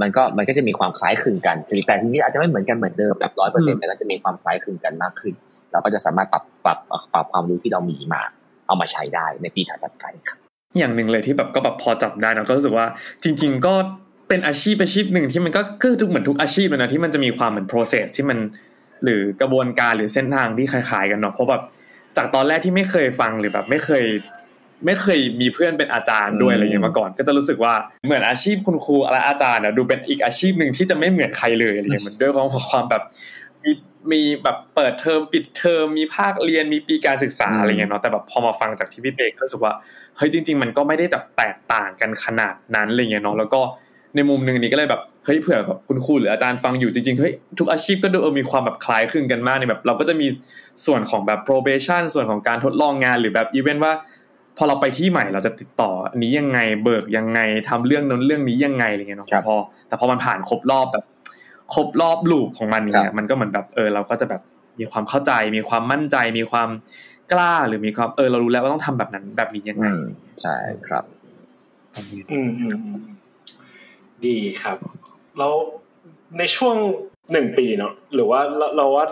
[0.00, 1.56] มันก็มันก็จะมีความคล้ายคลึงกัน
[1.86, 5.34] แต่ทีนี้อาจจะไม่เหมือนกันเหมือนเดิมแบบร้อยเปอร์เซ็นต์แต่ก็จะมีความคล้ายคลึงกันมากขึ้น
[5.72, 6.78] เราก็จะสามารถปรับปรับ
[7.14, 8.22] ปรับความรู้ที่เรามีมา
[8.66, 10.38] เอามาใช้ได้ในปีถัดไปครับ
[10.78, 12.86] อย่างหนึ่งเลยที่แบบก็แบบพอจับได้นะก็รู้สึกว่า
[13.24, 13.74] จริง ๆ ก็
[14.34, 18.38] เป็นอาชีพอาชีพหนึ่งที่มันก็คือทุกเหมือนทุกอาชีพเลยนะที่มันจะมีความเหมือน process ที่มัน
[19.04, 21.62] หรือกระบวนการหรือเส้นทางที่คล้ายๆกันเนาะเพราะแบบ
[22.16, 24.04] จากตอนแรกที่ไม่เคยฟังหรือแบบไม่เคย
[24.86, 27.74] ไม่เคยมีเพื่อนเป็นอาจารย์ด้วยอะไรเงี้ยมาก่อน ก็จะรู้สึกว่า
[28.06, 33.02] เหมือนอาชีพคุณครูอะไรอาจารย์ดูเป็นอีกอาชีพหนึ่งที่จะไม่เหมือนใครเลยอะไรเงี้ยมันด้วยความความแบบ
[33.64, 33.70] มี
[34.12, 39.72] มีแบบเปิดเทอมปิดเทอมมีภาคเรียนมีปีการศึกษาอะไรเงี้ยเนาะแต่แบบพอมาฟังจากที่พี่เต้ก็รู้สึกว่า
[40.16, 43.60] เฮ้ยจริง ๆ มันก็ไม่ได้แบบแตกต่างกันขนาดนั้นอะไรเงี้ยเนาะแล้วก็
[44.16, 50.26] ในมุมหนึ่งนี้ก็เลยแบบเฮ้ยเผื่อแบบคุณครูหรืออาจารย์ฟังอยู่จริงๆเฮ้ยทุกอาชีพก็ดูเออมีความแบบคล้ายคลึงกันมากในแบบ เราก็จะมี
[50.86, 53.92] ส่วนของแบบ probation ส่วนของการทดลองงานหรือแบบอีเวนต์ว่า
[54.56, 59.56] พอเราไปที่ใหม่เราจะติดต่อนี้ยังไงเบิกยังไงทำเรื่องนั้นเรื่องนี้ยังไงอะไรเงี้ยเนาะพอ
[59.88, 61.04] แต่พอมันผ่านครบรอบแบบ
[61.74, 64.42] ครบรอบลูกของมันเนี่ยมันก็เหมือนแบบเออเราก็จะแบบ
[64.80, 66.68] มีความเข้าใจ มีความมั่นใจ มีความ
[67.32, 69.86] กล้าหรือมีความเออเรารู้แล้วว่าต้องทำแบบนั้นแบบนี้ยังไง
[70.42, 70.56] ใช่
[70.86, 71.04] ครับ
[72.32, 72.76] อืมอืม
[74.28, 74.78] ดีครับ
[75.38, 75.52] แล้ว
[76.38, 76.76] ในช่วง
[77.32, 78.40] หนึ่งปีเนาะหรือว่า
[78.76, 79.06] เราว่า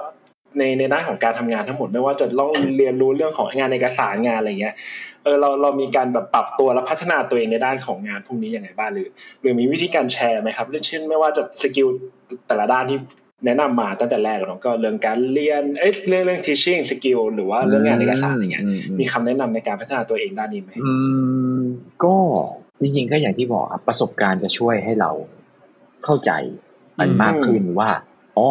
[0.58, 4.74] ในในด้านของการทำงานทั้งหมดไม่ว่าจะต้องเรียนรู้เรื่องของงานเอกสารงานอะไรเงี้ย
[5.22, 9.08] เออเราเรามีการแบบปรับตัวและพัฒนาตัวเองในด้านของงานพวกนี้ยังไงบ้างหรือ
[9.40, 11.88] หรือมีวิธีการแชร์ไหมครับเช่นไม่ว่าจะสกิล
[12.46, 12.98] แต่ละด้านที่
[13.46, 18.64] แนะนำมาตั้งแต่แรกเนาะก็เรื่องการเรียนเอ้ยเรื่องเรื่อง teaching skill หรือว่าเรื่องงานเอกสารอะไรเงี้ย
[18.98, 20.94] มีคำแนะนำในการพัฒนาตัวเองด้านนี้ไหมอื
[21.58, 21.60] ม
[22.04, 22.16] ก็
[22.82, 25.10] จริงๆก็อย่างที่บอกครับประสบการณ์จะช่วยให้เรา
[26.04, 26.30] เข้าใจ
[26.98, 27.90] มันมากขึ้นว่า
[28.36, 28.48] อ๋อ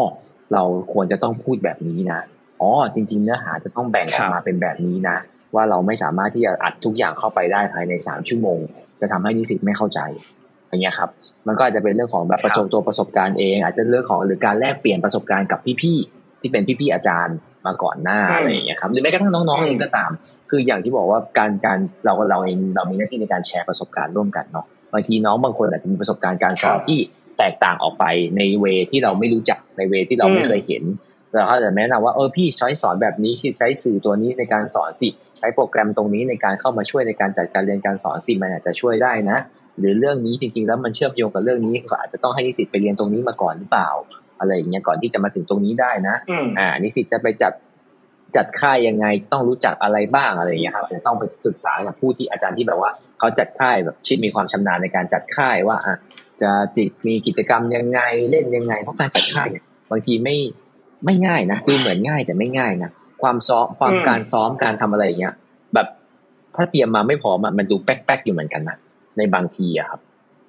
[0.53, 0.63] เรา
[0.93, 2.21] ควรจะต้องพูดแบบนี้นะ
[2.61, 5.17] อ๋อจริง ๆ เนื้อหาจะต้องแบ่งออกมาเป็นแบบนี้นะ
[5.55, 8.59] ว่าเราไม่สามารถที่จะอัดทุกอย่างเข้าไปได้ภายในสามชั่วโมง
[9.01, 9.99] จะทำให้นิสิตไม่เข้าใจ
[10.69, 11.09] อย่างเงี้ยครับ
[11.47, 20.11] มันก็อาจจะเป็นเรื่องของแบบประสบตัวประสบการณ์เอง อาจจะเรื่องของหรือการแลกเปลี่ยนประสบการณ์กับพี่ๆที่เป็นพี่ๆอาจารย์ มาก่อนหน้าอะไรอย่างเงี้ยครับหรือแม้กระทั่งน้องๆเองก็ตาม
[20.49, 26.99] คืออย่างที่บอกว่าการการเราเราเองเรามีหน้าที่ในการแชร์ประสบการณ์ร่วมกันเนาะบางทีน้องบางคนอาจจะมีประสบการณ์การสอนที่
[27.37, 28.05] แตกต่างออกไป
[28.37, 30.83] ในเวที่เราไม่รู้จักในเวที่เราไม่เคยเห็น
[31.33, 35.07] เราก็จะแนะนำว่าเออพี่ใช้สอนแบบนี้ใช้สื่อตัวนี้ในการสอนสิ
[35.37, 39.37] ใช้โปรแกรมตรงนี้ในการเข้ามาช่วยในการจัดการเรียนการสอนสิมันอาจจะช่วยได้นะ
[39.79, 43.89] หรือเรื่องนี้จริงๆแล้วมันเชื่อมโยงกับเรื่องนี้ก็อาจจะต้องให้นิสิตไปเรียนตรงนี้มาก่อนหรือเปล่า
[44.41, 46.15] อะไรอย่างเงี้ยก่อนที่จะมาถึงตรงนี้ได้นะ
[46.59, 47.53] อ่านิสิตจะไปจัด
[48.35, 55.95] จัดค่ายยังไงต้องรู้จักอะไรบ้างอะไรอย่างเงี้ยครับจะต้องไปปรึกษากับผู้ที่อาจารย์ที่แบบว่าเขาจัดค่ายแบบชิดมีความชำนาญในการจัดค่ายว่าอะ
[56.41, 57.99] จะจิตมีกิจกรรมยังไง
[58.31, 60.37] เล่นยังไงเพราะการจัดค่ายเนี่ยบางทีไม่
[61.05, 62.89] ไม่ง่ายนะดูเหมือนง่ายแต่ไม่ง่ายนะ
[63.21, 65.33] ความซ้อมความการซ้อมการทำอะไรอย่างเงี้ย
[65.73, 65.87] แบบ
[66.55, 68.77] ถ้าเตรียมมาไม่พร้อมมันดูแป๊กๆอยู่เหมือนกันนะ
[69.17, 69.99] ในบางทีอะครับ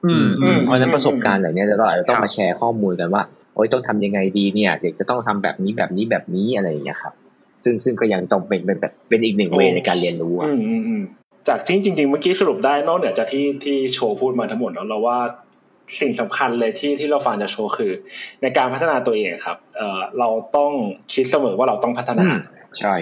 [0.05, 0.26] อืม
[0.64, 3.22] เพราะฉะนั้นประสบการณ์เหล่านี้เราอาจจะต้องมาแชร์ข้อมูลกันว่า
[3.55, 7.14] โอ้ยต้องทำยังไงดีเนี่ย เด็กจะต้องทำแบบนี้แบบนี้แบบนี้อะไรอย่างเงี้ยครับ
[7.64, 10.48] ซึ่งซึ่งก็ยังต้องเป็นเป็นแบบเป็นอีกหนึ่งเวในการเรียนรู้อะ
[11.48, 15.18] จากจริงจริงๆเมื่อกี้สรุปได้นอกเหนือจากที่ที่โชว์พูดมาทั้งหมดแล้วเราว่า
[16.00, 17.92] สิ่งสำคัญเลยที่ที่เราฟังจากโชว์คือ
[18.42, 20.72] ในการพัฒนาตัวเองครับ เอ่อเราต้อง
[21.12, 22.24] คิดเสมอว่าเราต้องพัฒนา
[22.78, 22.94] ใช่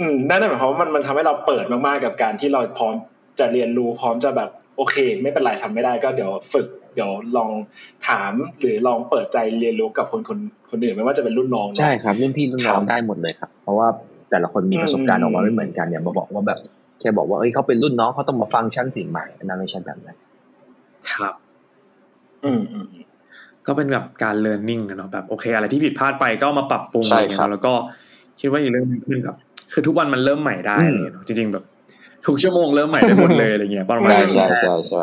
[0.00, 2.94] อืมนั่นหมายความว่ามันมันทำให้เราเปิดมากๆกับการที่เราพร้อม
[3.38, 7.50] จะเรียนรู้พร้อมจะแบบ โอเค ไม่เป็นไรทำไม่ได้ก็เดี๋ยวฝึก เดี๋ยวลอง
[8.08, 10.38] ถามหรือลองเปิดใจเรียนรู้กับคนคน
[10.70, 13.88] คนอื่นไม่ว่าจะเป็นรุ่นน้องใช่ครับรุ่นพี่รุ่นน้องครับได้หมดเลยครับ เพราะว่า
[14.30, 16.58] แต่ละคนมีประสบการณ์ออกมาไม่เหมือนกันอย่ามาบอกว่าแบบ
[17.00, 20.16] แค่บอกว่าเอ้ยเขาเป็นรุ่นน้องเขาต้องมาฟังชั้นสิ่งใหม่อันนั้นไม่ใช่แบบนั้น
[21.12, 21.34] ครับ
[22.44, 23.04] อืมอืมอืม
[23.66, 27.72] ก็เป็นแบบการ learning อะเนาะแบบโอเค อะไรที่ผิดพลาดไปก็เอามาปรับปรุงใช่อะไรเงี้ครับยแล้วก็
[28.40, 29.36] คิดว่าอีกเรื่องหนึงคือแบบ
[29.72, 31.64] คือทุกวันมันเริ่มใหม่ได้อืมเลยเนาะจริงๆแบบ
[32.26, 35.02] ทุกชั่วโมงเริ่มใหม่ได้หมดเลยอะไรเงี้ยประมาณใช่นี้ใช่ใช่ใช่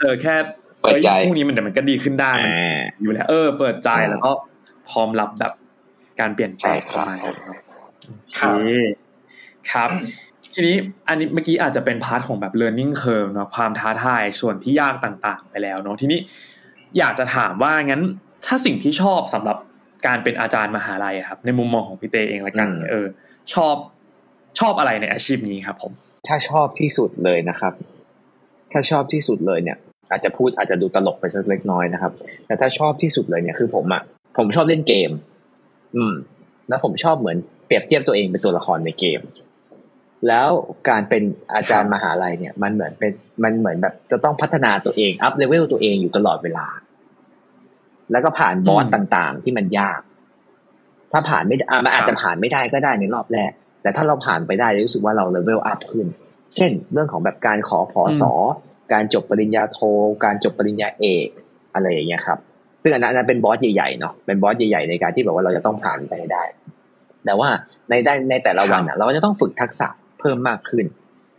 [0.00, 0.34] เออแค่
[0.80, 4.32] เปิดใจอ้ยพรุ่งนี้มันเดี๋ยวมันก็ดีขึ้นได้อ่าอยู่แล้ว เออ เปิดใจอ่าแล้วก็
[4.88, 5.52] พร้อมรับแบบ
[6.20, 7.58] การเปลี่ยนแปลงใช่ครับประมาณนั้นเนาะ
[8.38, 8.70] ครับโอเค
[9.72, 9.90] ครับ
[10.54, 10.76] ทีนี้
[11.08, 16.20] อันนี้เมื่อกี้อาจจะเป็นพาร์ทของแบบ learning curve เนาะความท้าทายส่วนที่ยากต่างๆ ไปแล้วเนาะทีนี้
[16.98, 18.02] อยากจะถามว่างั้น
[18.46, 19.56] ถ้าสิ่งที่ชอบสำหรับ
[20.06, 23.06] การเป็นอาจารย์มหาลัยอะครับ ในมุมมองของพี่เต้เองละกันอืมเออ
[23.54, 23.76] ชอบ
[24.58, 25.92] ชอบอะไรในอาชีพนี้ครับผม
[26.26, 27.74] ถ้าชอบที่สุดเลยนะครับ
[28.72, 29.78] ถ้าชอบที่สุดเลยเนี่ย
[30.10, 32.12] อาจจะพูดอาจจะดูตลกไปสักเล็กน้อยนะครับ
[32.46, 34.02] แต่ถ้าชอบที่สุดเลยเนี่ยคือผมอะ
[34.38, 35.10] ผมชอบเล่นเกม
[35.96, 36.14] อืม
[36.68, 39.20] แล้วผมชอบเหมือนเปรียบเทียบตัวเองเป็นตัวละครในเกม
[40.28, 40.48] แล้ว
[40.88, 41.22] การเป็น
[41.54, 43.12] อาจารย์มหาลัยเนี่ย มันเหมือนเป็น
[43.44, 46.66] มันเหมือนแบบจะต้องพัฒนาตัวเอง up level ตัวเองอยู่ตลอดเวลา
[48.10, 50.00] แล้วก็ผ่านบอสอืมต่างๆ ที่มันยาก
[51.12, 53.52] ถ้าผ่านไม่ได้อะมันอาจจะผ่านไม่ได้ก็ได้ในรอบแรก
[53.82, 56.06] แต่ถ้าเราผ่านไปได้จะรู้สึกว่าเราเลเวลอัพขึ้น
[56.56, 58.32] เช่น เรื่องของแบบการขอพอสอ
[58.92, 59.78] การจบปริญญาโท
[60.24, 61.28] การจบปริญญาเอก
[61.74, 62.38] อะไรอย่างเงี้ยครับ
[62.82, 66.44] ซึ่งอันนั้นอันนั้นเป็นบอสใหญ่ๆเนาะเป็นบอสใหญ่ๆในการที่แบบว่าเราจะต้องผ่านไปให้ได้
[67.24, 67.48] แต่ว่า
[67.88, 69.88] ในได้ในแต่ละวันอะเราก็จะต้องฝึกทักษะ
[70.20, 70.86] เพิ่มมากขึ้น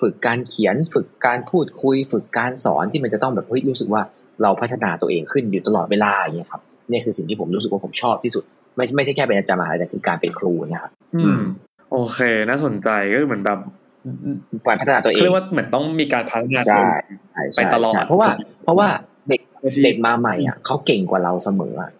[0.02, 4.02] ฝึกการเขียนฝึกการพูดคุย ฝึกการสอนที่มันจะต้องแบบเฮ้ยรู้สึกว่า
[4.42, 8.44] เราพัฒนาตัวเองขึ้นอยู่ตลอดเวลาอย่างเงี้ยครับเนี่ยคือสิ่งที่ผมรู้สึกว่าผมชอบที่สุด
[8.76, 11.42] ไม่ไม่ใช่แค่เป็นอาจารย์มหาลัยแต่คือการเป็นครูเนะครับอืม
[11.94, 12.20] โอเค
[12.50, 13.60] น่าสนใจก็เหมือนแบบ
[14.68, 18.30] การพัฒนาตัวเอเขางเรียกว่าเหมือนต้องมีการพัฒนาตัวใช่เองใช่ไปตลอดใช่เพราะว่า
[18.64, 18.88] เพราะว่า
[19.30, 21.92] เด็กโดยที่เด็กมาใหม่อะเขาเก่งกว่าเราเสมออะ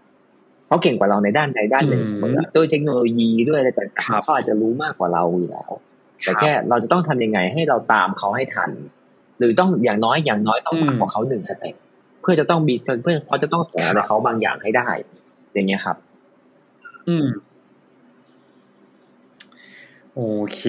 [0.68, 5.72] เขาเก่งกว่าเราในด้านใดด้านหนึ่งอืมเสมออะด้วยเทคโนโลยีด้วยอะไรต่างครับๆเขาอาจจะรู้มากกว่าเราอยู่แล้ว
[6.22, 8.70] แต่แค่เราจะต้องทำยังไงให้เราตามเขาให้ทัน
[9.40, 11.76] หรือต้องอย่างน้อยอย่างน้อยต้องมากกว่าเขาหนึ่งสเต็ป
[12.22, 14.88] เพื่อจะต้องมีเพื่อเขาจะต้องสอนอะไรเขาบางอย่างให้ได้
[15.54, 15.98] อย่างเงี้ยครับ
[17.10, 17.26] อืม
[20.16, 20.22] โอ
[20.56, 20.62] เค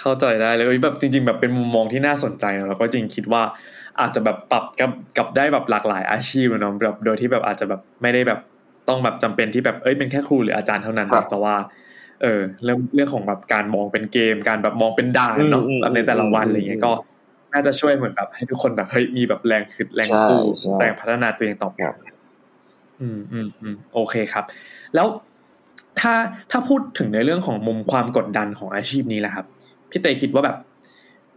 [0.00, 3.42] เข้าใจได้เลยเอ้ยแบบจริง ๆ แบบเป็นมุมมองที่น่าสนใจนะแล้วก็จริงคิดว่า
[4.00, 8.40] อาจจะแบบปรับกับกับได้แบบหลากหลายอาชีพอะเนาะแบบโดยที่แบบอาจจะแบบไม่ได้แบบ
[8.88, 11.54] ต้องแบบจำเป็นที่แบบเอ้ยเป็นแค่ครูหรืออาจารย์เท่านั้นครับแต่ว่า
[12.22, 16.92] เออเรื่องเรื่องของแบบการมองเป็นเกม การแบบมองเป็นด่านเนาะอืมอืมแบบในแต่ละวันอืมอะไรเงี้ยก็
[17.52, 21.96] น่าจะช่วยเหมือนแบบให้ทุกคนแบบเฮ้ยมีแบบแรงขึ้นแรงสู้ใช่แรงพัฒนาตัวเองต่อไปครับ
[23.00, 24.44] อืมอืมอืมโอเคครับ
[24.94, 25.06] แล้ว
[26.00, 26.14] ถ้า
[26.50, 29.46] ถ้าพูดถึงในเรื่องของมุมความกดดันของอาชีพนี้แหละครับ
[29.90, 30.56] พี่เตคิดว่าแบบ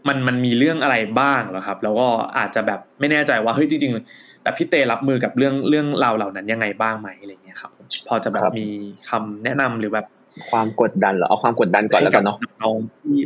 [0.08, 2.08] มันมันมีเรื่องอะไรบ้างเหรอครับ แล้วก็
[2.38, 7.72] อาจจะแบบไม่แน่ใจว่าเฮ้ยจริง ๆ แบบพี่เตรับมือกับเรื่องเรื่องราวเหล่านั้นยังไงบ้างไหมอะไรเงี้ยครับ
[8.08, 8.68] พอจะแบบครับมี
[9.10, 10.06] คำแนะนำหรือแบบ
[10.50, 13.18] ความกดดันเหรอเอาความกดดันก่อนแล้วกันเนาะให้บน้องที่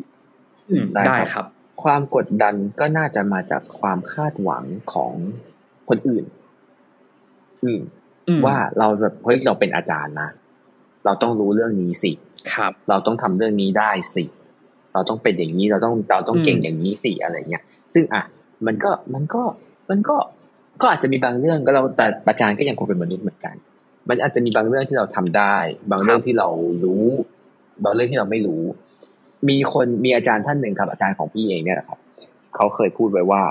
[0.70, 1.46] อืมได้ได้ครับครับ
[1.84, 4.64] ความกดดันก็น่าจะมาจากความคาดหวัง
[4.94, 5.14] ของ
[5.90, 6.26] คนอื่น
[7.64, 7.80] อืม
[8.28, 10.30] อืมว่าเราแบบเฮ้ยเราเป็นอาจารย์นะ
[11.06, 12.12] เราต้องรู้เรื่องนี้สิ
[12.54, 14.24] ครับ เราต้องทำเรื่องนี้ได้สิ
[14.94, 18.24] เราต้องเป็นอย่างนี้เราต้องเราต้องเก่งอืมอย่างนี้สิอะไรเงี้ยซึ่งอะ
[18.66, 19.42] มันก็มันก็
[19.90, 20.16] มันก็
[20.82, 23.56] ก็อาจจะมีบางเรื่องก็เราแต่อาจารย์ก็ยังคงเป็นมนุษย์เหมือนกัน
[24.10, 25.56] มันอาจจะมีบางเรื่องที่เราทำได้
[25.92, 26.48] บางเรื่องที่เรา
[26.84, 27.04] รู้
[27.84, 28.62] บางเรื่องที่เราไม่รู้
[29.50, 32.00] มีคนมีอาจารย์ท่านหนึ่งครับ อาจารย์ของพี่เองเนี่ยแหละครับ
[32.56, 33.42] เขาเคยพูดไว้ว่า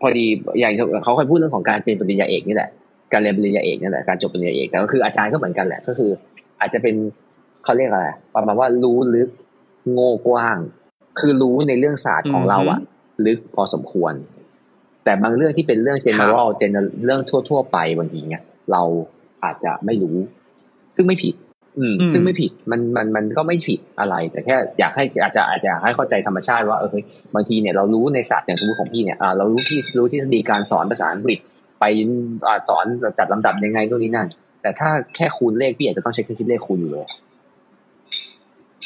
[0.00, 0.26] พอดี
[0.60, 0.72] อย่าง
[1.04, 2.70] เขาเคยพูดเรื่องของการเป็นปริญญาเอกนี่แหละ
[3.12, 6.10] การเรียนปริญญาเอกนี่แหละการจบปริญญาเอกแต่ก็คืออาจารย์ก็เหมือนกันแหละก็คือ
[6.60, 6.94] อาจจะเป็น
[7.64, 9.28] เขาเรียกอะไรประมาณว่ารู้ลึก
[9.92, 10.56] โง่กว้าง
[11.18, 12.80] คือรู้ในเรื่องศาสตร์ของเราอะ
[13.26, 14.14] ลึกพอสมควร
[15.04, 18.42] แต่บางเรื่องที่เป็นเรื่อง general general เรื่องทั่ว ๆ ไปบางทีเนี่ย
[18.72, 18.82] เรา
[19.44, 20.16] อาจจะไม่รู้
[20.96, 21.34] ซึ่งไม่ผิด
[21.78, 27.04] อืมอืม ซึ่งไม่ผิดมันมันมันก็ไม่ผิดอะไร แต่แค่อยากให้อาจจะอาจจะอยากให้เข้าใจธรรมชาติว่าเออเฮ้ย
[27.34, 31.38] บางทีเนี่ยเรารู้ในศาสตร์อย่างสมมติของพี่เนี่ยอ่าเรารู้ที่รู้ที่ดีการสอนภาษาอังกฤษ
[31.80, 31.84] ไป
[32.46, 32.84] อ่าสอน
[33.18, 34.28] จัดลำดับยังไงก็นี้นั่น
[34.66, 37.06] แต่ถ้าแค่คูณเลขพี่อาจจะต้องใช้เครื่องคิดเลขคูณอยู่เลย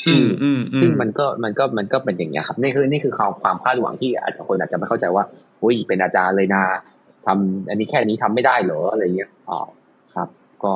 [0.06, 5.24] อืมอืมอืมซึ่งมันก็มันก็มันก็เป็นอย่างเงี้ยครับนี่คือนี่คือความความคาดหวังที่อาจจะคนอาจจะไม่เข้าใจว่า
[5.62, 6.62] อุ้ยเป็นอาจารย์เลยนะ
[7.26, 9.60] ทำอันนี้แค่นี้ทำไม่ได้เหรออะไรเงี้ยอ๋อ
[10.14, 10.28] ครับ
[10.64, 10.72] ก็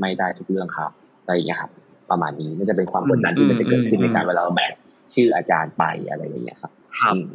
[0.00, 0.90] ไม่ได้ทุกเรื่องครับ
[1.22, 1.70] อะไรอย่างเงี้ยครับ
[2.10, 4.72] ประมาณนี้น่าจะเป็นความกดดันที่มันจะเกิดขึ้นในการเวลาเราแบก
[5.14, 7.28] ชื่ออาจารย์ไปอะไรอย่างเงี้ยครับครับอืม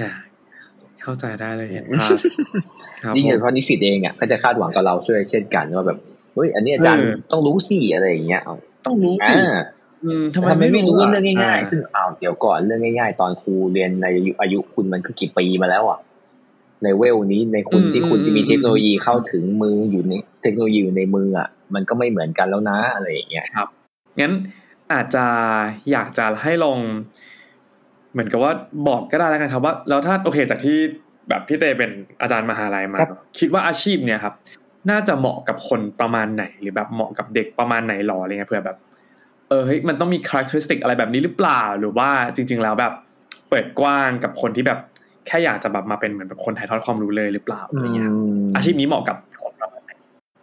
[0.00, 0.10] อ่า
[1.04, 2.10] เข้าใจได้เลยเห็นภาพ
[3.02, 5.98] ครับยิ่งผมเฉพาะนิสิตเองอะก็จะคาดหวังกับเราช่วยเช่นกันว่าแบบ
[6.34, 8.56] เฮ้ยอันนี้อาจารย์เออต้องรู้สิอะไรอย่างเงี้ยเอา
[8.86, 9.54] ต้องรู้อ่า
[10.04, 15.98] อืมทำไมทำไมไม่รู้ะเรื่องง่ายอ่ๆซึ่งเอาเดี๋ยวก่อนเรื่องง่าย ๆ ตอนครูเรียนในอายุอายุคุณมันคือกี่ปีมาแล้วอะ
[16.82, 20.12] ในเวลนี้ในคุณอืมที่คุณอืมที่มีอืมเทคโนโลยีเข้าถึงมืออยู่ใน
[20.42, 23.68] เทคโนโลยีอยู่ในมืออะ มันก็ไม่เหมือนกันแล้วนะอะไรอย่างเงี้ยครับ
[24.20, 24.32] งั้น
[24.92, 25.26] อาจจะ
[25.90, 26.78] อยากจะให้ลอง
[28.12, 28.52] เหมือนกับว่า
[28.88, 30.76] บอกก็ได้แล้วกันครับว่า แล้วถ้าโอเคจากที่
[31.28, 34.34] แบบพี่เตเป็นอาจารย์มหาลัยมาครับเนอะคิดว่าอาชีพเนี่ยครับ
[34.90, 38.78] น่าจะเหมาะกับคนประมาณไหน หรือแบบเหมาะกับเด็กประมาณไหนหรออะไรเงี้ยเผื่อแบบ
[39.48, 42.92] เออเฮ้ยมันต้องมี characteristic อะไรแบบนี้หรือเปล่าหรือว่าจริง ๆ แล้วแบบ
[43.48, 44.78] เปิดกว้างกับคนที่แบบ
[45.26, 48.10] แค่อยากจะแบบมาเป็นเหมือนแบบคนถ่ายทอดความรู้เลยหรือเปล่าอะไรเงี้ย
[48.54, 49.90] อาชีพนี้เหมาะกับคนประมาณไหน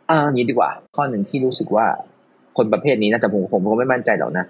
[0.10, 1.86] อ่าอย่างนี้ดีกว่า ข้อหนึ่งที่รู้สึกว่า
[2.58, 4.46] คนประเภทนี้น่าจะผมผมก็ไม่มั่นใจหรอกนะ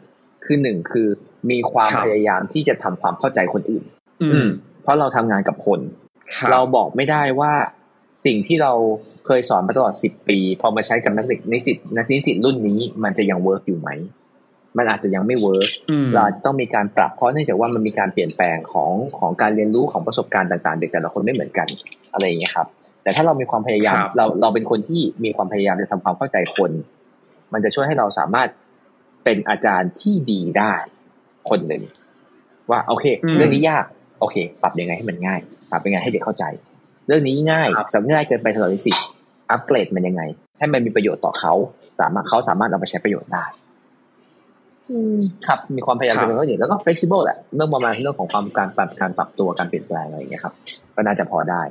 [0.46, 1.08] คือหนึ่งคือ
[1.52, 3.84] มีความครับพยายามที่จะทำความเข้าใจคนอื่น
[4.22, 4.48] อืม
[4.82, 5.80] เพราะเราทำงานกับคน
[6.38, 7.52] ครับเราบอกไม่ได้ว่า
[8.26, 8.74] สิ่งที่เรา
[9.26, 13.90] เคยสอนมาตลอดสิบปี พอมาใช้กับนักเด็กนิสิตนักนิสิตรุ่นนี้มันจะยัง work อยู่ไหม
[14.78, 21.68] มันอาจจะยังไม่ work อืมเราอาจจะต้องมีการปรับเพราะเนื่องจากว่ามันมีการเปลี่ยนแปลงของของการเรียนรู้ของประสบการณ์ต่าง ๆ เด็กแต่ละคนไม่เหมือนกัน
[22.14, 22.68] อะไรอย่างเงี้ยครับ
[23.04, 26.72] แต่ถ้าเรามีความพยายามครับเราเราเป็นคนที่มีความพยายามจะทำความเข้าใจคน
[27.54, 28.50] มันจะช่วยให้เราสามารถ
[29.24, 30.74] เป็นอาจารย์ที่ดีได้
[31.50, 31.84] คนหนึ่ง
[32.70, 33.86] ว่าโอเคอืมเรื่องนี้ยาก
[34.20, 35.40] โอเค ปรับยังไงให้มันง่าย
[35.72, 36.44] ปรับยังไงให้เด็กเข้าใจ
[37.08, 38.96] เรื่องนี้ง่ายครับสำง่ายเกินไปสำหรับนิสิต
[39.52, 40.22] อัปเกรดมันยังไง
[40.58, 41.54] ให้มันมีประโยชน์ต่อเขา
[42.00, 43.46] สามารถเขาสามารถเอาไปใช้ประโยชน์ได้
[45.48, 50.54] ครับมีความพยายามครับเป็นก็อย่างแล้วก็ flexible แหละเรื่องประมาณเรื่องของความการปรับการปรับตัวการเปลี่ยนแปลงอะไรอย่างเงี้ยครับ
[50.96, 51.62] ก็น่าจะพอได้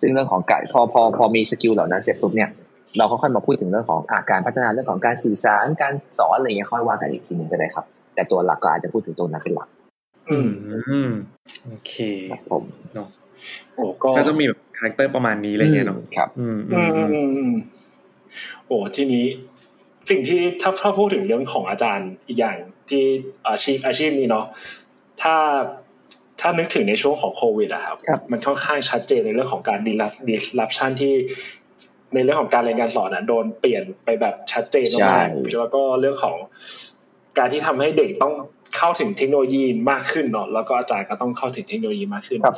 [0.00, 2.50] ซึ่งเรื่องของการพอพอพอมีสกิลเหล่านั้นเสร็จปุ๊บเนี่ย
[2.98, 7.84] เราก็ค่อยมาพูดถึงเรื่องของอาการพัฒนาเรื่องของการสื่อสารการสอนอะไรเงี้ยค่อยว่ากันอีกทีหนึงก็ได้ครับ
[8.14, 9.68] แต่ตัวหลักก็อาจจะพูดถึงตรงนั้นเป็นหลัก
[10.30, 10.50] อืม
[10.88, 11.10] อืม
[11.66, 11.94] โอเค
[12.30, 12.64] ครับผม
[12.94, 13.08] เนาะ
[13.74, 17.54] โอ้ก็ก็ต้องมีแบบ character ประมาณนี้อะไรเงี้ยเนาะครับ อืมอือืมมอือืมมอืม
[18.66, 19.26] โอ้ทีนี้
[20.10, 22.56] สิ่งที่ถ้าถ้าพูดถึงเรื่องของอาจารย์อีกอย่าง
[22.88, 23.04] ที่
[23.48, 24.44] อาชีพอาชีพนี้เนาะ
[25.22, 25.36] ถ้า
[26.40, 29.80] ถ้านึกถึงในช่วงของโควิดอะครับครับมันค่อนข้างชัดเจนในเรื่องของการ
[30.28, 31.14] disruption ที่
[32.14, 36.36] ในเรื่องของการเรียนการสอนอะโดนเปลี่ยนไปแบบชัดเจนมากๆแล้วก็เรื่องของ
[37.38, 38.34] การที่ทำให้เด็กต้อง
[38.76, 42.56] เข้าถึงเทคโนโลยีมากขึ้นเนาะแล้วก็อาจารย์ก็ต้องเข้าถึงเทคโนโลยีมากขึ้นครับ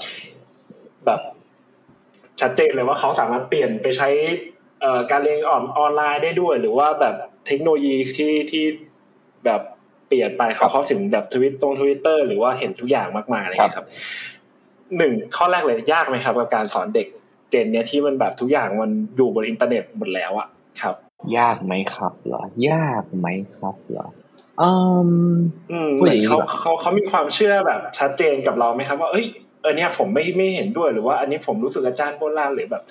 [1.06, 1.20] แบบ
[2.40, 4.08] ชัดเจนเลยว่าเขาสามารถเปลี่ยนไปใช้
[4.80, 7.14] เอ่อการเรียนออนออนไลน์ได้ด้วย หรือว่าแบบ
[7.46, 8.64] เทคโนโลยีที่ที่
[9.44, 9.60] แบบ
[10.08, 13.86] เปลี่ยนไปเขาเข้าถึงแบบทวิตตรงทวิตเตอร์หรือว่าเห็นทุกอย่างมากมายอะไรอย่างเงี้ยครับ
[14.96, 17.06] หนึ่งข้อแรกเลยยากไหมครับ กับการสอนเด็ก
[17.50, 20.48] gen เนี้ยที่มันแบบทุกอย่างมันอยู่บนอินเทอร์เน็ตหมดแล้วอะ
[20.80, 20.94] ครับ
[21.38, 24.06] ยากไหมครับเหรอ ยากไหมครับเหรอ
[24.62, 24.70] อื
[25.08, 25.10] ม
[25.72, 29.26] อืมพูดอย่างนี้เขาดีกว่าเขาเขามีความเชื่อแบบชัดเจนกับเราไหมครับ ว่าเอ้ย
[29.62, 32.82] เออเนี่ยผมไม่ไม่เห็นด้วยหรือว่า อันนี้ผมรู้สึกอาจารย์โบราณหรือแบบ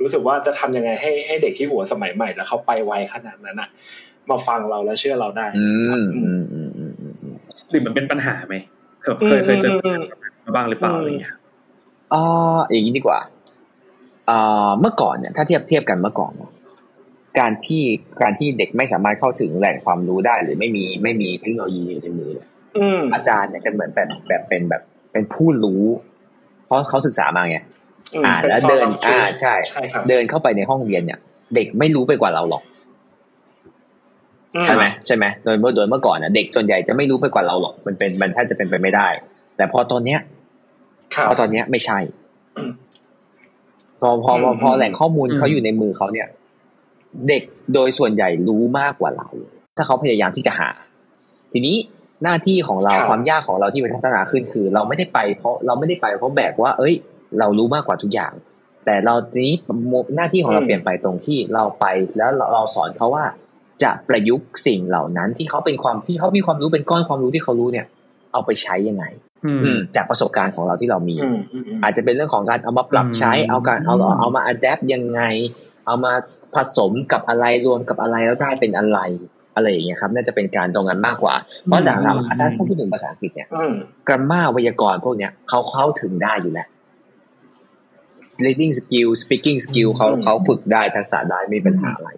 [0.00, 3.68] รู้สึกว่าจะทำยังไงให้ให้เด็กที่หัวสมัยใหม่ แล้วเขาไปไวขนาดนั้นอะ
[4.30, 7.36] มาฟังเราแล้วเชื่อเราได้อืครับมอือืมมอืมอืมอืมอืม
[7.70, 8.54] หรือมันเป็นปัญหาไหม
[9.02, 11.34] เคยเคยเคยเจอปัญหามาบ้างหรือเปล่าอืมอะไรเงี้ย
[12.12, 13.18] อ่าอย่างนี้ดีกว่า
[14.30, 16.50] อ่าเมื่อก่อนเนี่ยถ้าเทียบเทียบกันเมื่อก่อนเนอะ
[17.40, 17.82] การที่
[18.22, 24.82] การที่เด็กไม่สามารถเข้าถึงแหล่งความรู้ได้ หรือไม่มีไม่มีเทคโนโลยีอยู่ในมือเนี่ยอืมอาจารย์เนี่ยจะเหมือนแบบแบบเป็นแบบ
[25.12, 25.82] เป็นผู้รู้
[26.66, 27.58] เพราะเขาศึกษามาไง
[28.14, 31.18] อืมอ่าป็แล้ว source เดิน of truth อ่าใช่ใช่ครับเดินเข้าไปในห้องเรียนเนี่ย
[31.54, 32.62] เด็กไม่รู้ไปกว่าเราหรอก
[34.54, 39.08] อืใช่ไหมใช่ไหมโดยเมื่อโดยเมื่อก่อนนะเด็กส่วนใหญ่จะไม่รู้ไปกว่าเราหรอกมันเป็นมันแทบจะเป็นไปไม่ได้
[39.56, 40.20] แต่พอตอนเนี้ย
[41.14, 41.98] ครับพอตอนเนี้ยไม่ใช่
[44.00, 46.28] พอพอพออืมพอแหล่งข้อมูลอืมเขาอยู่ในมือเขาเนี่ย
[47.28, 47.42] เด็ก
[47.74, 49.28] โดยส่วนใหญ่รู้มากกว่าเรา
[49.76, 50.68] ถ้าเขาพยายามที่จะหา
[51.52, 51.76] ทีนี้
[52.22, 56.94] หน้าที่ของเราครับความยากของเราที่มันพัฒนาขึ้นคือ เราไม่ได้ไปเพราะเราไม่ได้ไปเพราะแบกว่า เอ้ย
[57.38, 58.32] เรารู้มากกว่าทุกอย่าง
[58.84, 59.56] แต่เราทีนี้
[60.16, 61.84] หน้าที่ของเราอืมเปลี่ยนไปตรงที่เราไป
[62.18, 63.24] แล้วเราเราสอนเขาว่า
[63.82, 67.86] จะประยุกต์สิ่งเหล่านั้นที่เขาเป็นความที่เขามีความรู้เป็นก้อนความรู้ที่เขารู้เนี่ย
[68.32, 69.04] เอาไปใช้ยังไง
[69.44, 75.20] อืมอืมจากประสบการณ์ของเราที่เรามีอืมอืมอืมอาจจะเป็นเรื่องของการเอามาปรับใช้อืมเอาการเอาเอามาอัดแอปยังไง
[75.86, 76.12] เอามา
[76.56, 78.98] ผสมกับอะไรรวมกับอะไรแล้วได้เป็นอะไร
[79.54, 81.34] อะไรอย่างเงี้ยครับ น่าจะเป็นการตรงนั้นมากกว่า
[81.64, 83.72] เพราะหลังๆถ้าพูดถึงภาษาอังกฤษเนี่ยอืม
[84.08, 86.68] กรามาไวยากรณ์พวกเนี้ยเขาเข้าถึงได้อยู่แล้ว
[88.44, 92.10] reading skill speaking skill เขาอืมเขาฝึกได้ทักษะได้ไม่มีปัญหาอะไร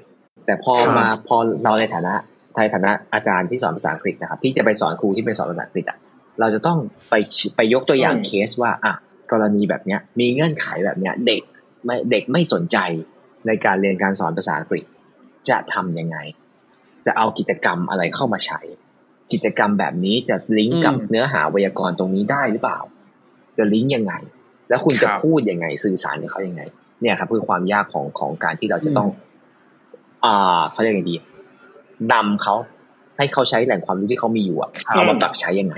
[0.46, 2.14] แต่พอครับมาพอเราในฐานะ
[2.56, 5.98] ในฐานะอาจารย์ที่สอนภาษาอังกฤษนะครับ ที่จะไปสอนครูที่เป็นสอนภาษาอังกฤษอะ
[6.40, 6.78] เราจะต้อง
[7.10, 7.14] ไป
[7.56, 8.94] ไปยกตัวอย่างอืมเคสว่า อะ
[9.32, 11.42] กรณีแบบเนี้ย มีเงื่อนไขแบบเนี้ย เด็ก
[11.84, 12.78] ไม่เด็กไม่สนใจ
[13.46, 14.84] ในการเรียนการสอนภาษาอังกฤษ
[15.48, 16.16] จะทำยังไง
[17.06, 18.60] จะเอากิจกรรมอะไรเข้ามาใช้
[19.32, 22.78] กิจกรรมแบบนี้จะลิงก์กับอืมเนื้อหาไวยากรณ์ตรงนี้ได้หรือเปล่า
[23.58, 24.14] จะลิงก์ยังไง
[24.68, 26.62] แล้วคุณจะพูดยังไง สื่อสารกับเขายังไง
[27.00, 29.08] เนี่ยครับคือความยากของของการที่เราจะต้อง
[30.24, 31.16] อ่าเขาเรียกไงดี
[32.12, 32.54] นำเขา
[33.16, 35.74] ให้เขาใช้แหล่งความรู้ที่เขามีอยู่อะเอามาปรับใช้ยังไง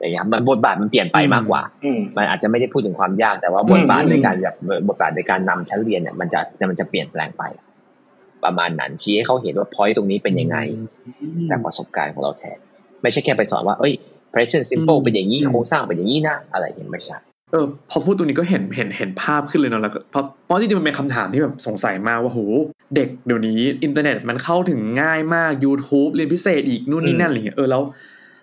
[0.00, 4.56] อย่างเงี้ยมันบทบาทมันเปลี่ยนไปมากกว่าอืมมันอาจจะไม่ได้พูดถึงความยากแต่ว่าบทบาทในการแบบ
[4.88, 6.40] บทบาทในการนำชั้นเรียนเนี่ยมันจะ
[6.70, 7.42] มันจะเปลี่ยนแปลงไป
[8.44, 10.56] ประมาณนั้นชี้ให้เขาเห็นว่า point ตรงนี้เป็นยังไง
[11.50, 12.58] จากประสบการณ์ของเราแทน
[13.02, 13.92] ไม่ใช่แค่ไปสอนว่าเอ้ย
[14.32, 17.18] present simple เป็นอย่างนี้โครงสร้างเป็นอย่างนี้นะอะไรอย่างนี้ไม่ใช่
[17.52, 22.40] เออพอพูดตรงนี้ก็เห็นเห็นเห็นภาพขึ้นเลยเนาะแล้วก็เพราะเพราะจริงๆมันเป็นคำถามที่แบบสงสัยมากว่าโห
[22.94, 27.82] เด็กเดี๋ยวนี้อินเทอร์เน็ตมันเข้าถึงง่ายมาก YouTube เรียนพิเศษอีกนู่นนี่นั่นอะไรเงี้ยเออแล้ว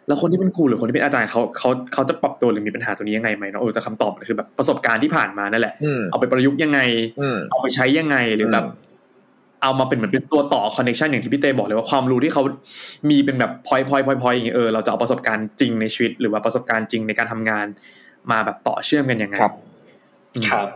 [0.07, 6.79] แล้วคนที่เป็นครูหรือคนที่เป็นอาจารย์เขาเขาเขาจะปรับตัวหรือมีปัญหาตรงนี้ยังไงไหมเนาะเออแต่คำตอบมันคือแบบประสบการณ์ที่ผ่านมานั่นแหละอืมเอาไปประยุกต์ยังไง
[7.19, 8.65] อืมเอาไปใช้ยังไงหรือแบบ
[9.63, 12.43] เอามาเป็นเหมือนเป็นตัวต่อคอนเน t ชันอย่างที่พี่เต้บอกเลยว่าความรู้ที่เขา
[13.09, 17.65] มีเป็นแบบพอยพอยพอยพอยอย่างเงี้ยเออเราจะเอาประสบการณ์จริงในชีวิต หรือว่าประสบการณ์จริงในการทำงาน
[18.31, 19.53] มาแบบต่อเชื่อมกันยังไงครับ
[20.35, 20.67] อืมครับ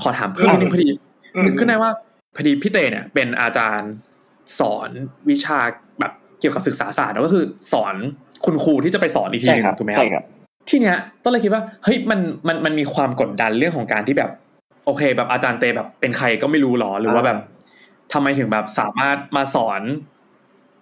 [0.00, 0.88] ขอถามเพิ่มนิดนึงพอดี
[1.34, 1.90] อืมนึกขึ้นได้ว่า
[2.36, 3.92] พอดีพี่เต้เนี่ยเป็นอาจารย์
[4.58, 4.88] สอน
[5.30, 5.58] วิชา
[6.00, 7.96] แบบเกี่ยวกับศึกษาศาสตร์แล้วก็คือสอน
[8.46, 10.24] คุณครูที่จะไปสอนอีกทีหใช่นึงครับถูกไหมใช่ครับ
[10.68, 14.30] ที่เนี้ยต้นเลยคิดว่าเฮ้ยมันมันมันมีความกดดันเรื่องของการที่แบบ
[14.86, 17.38] โอเค แบบอาจารย์เตแบบเป็นใครก็ไม่รู้หรอหรือว่าแบบ
[18.12, 19.82] ทำไมถึงแบบสามารถมาสอน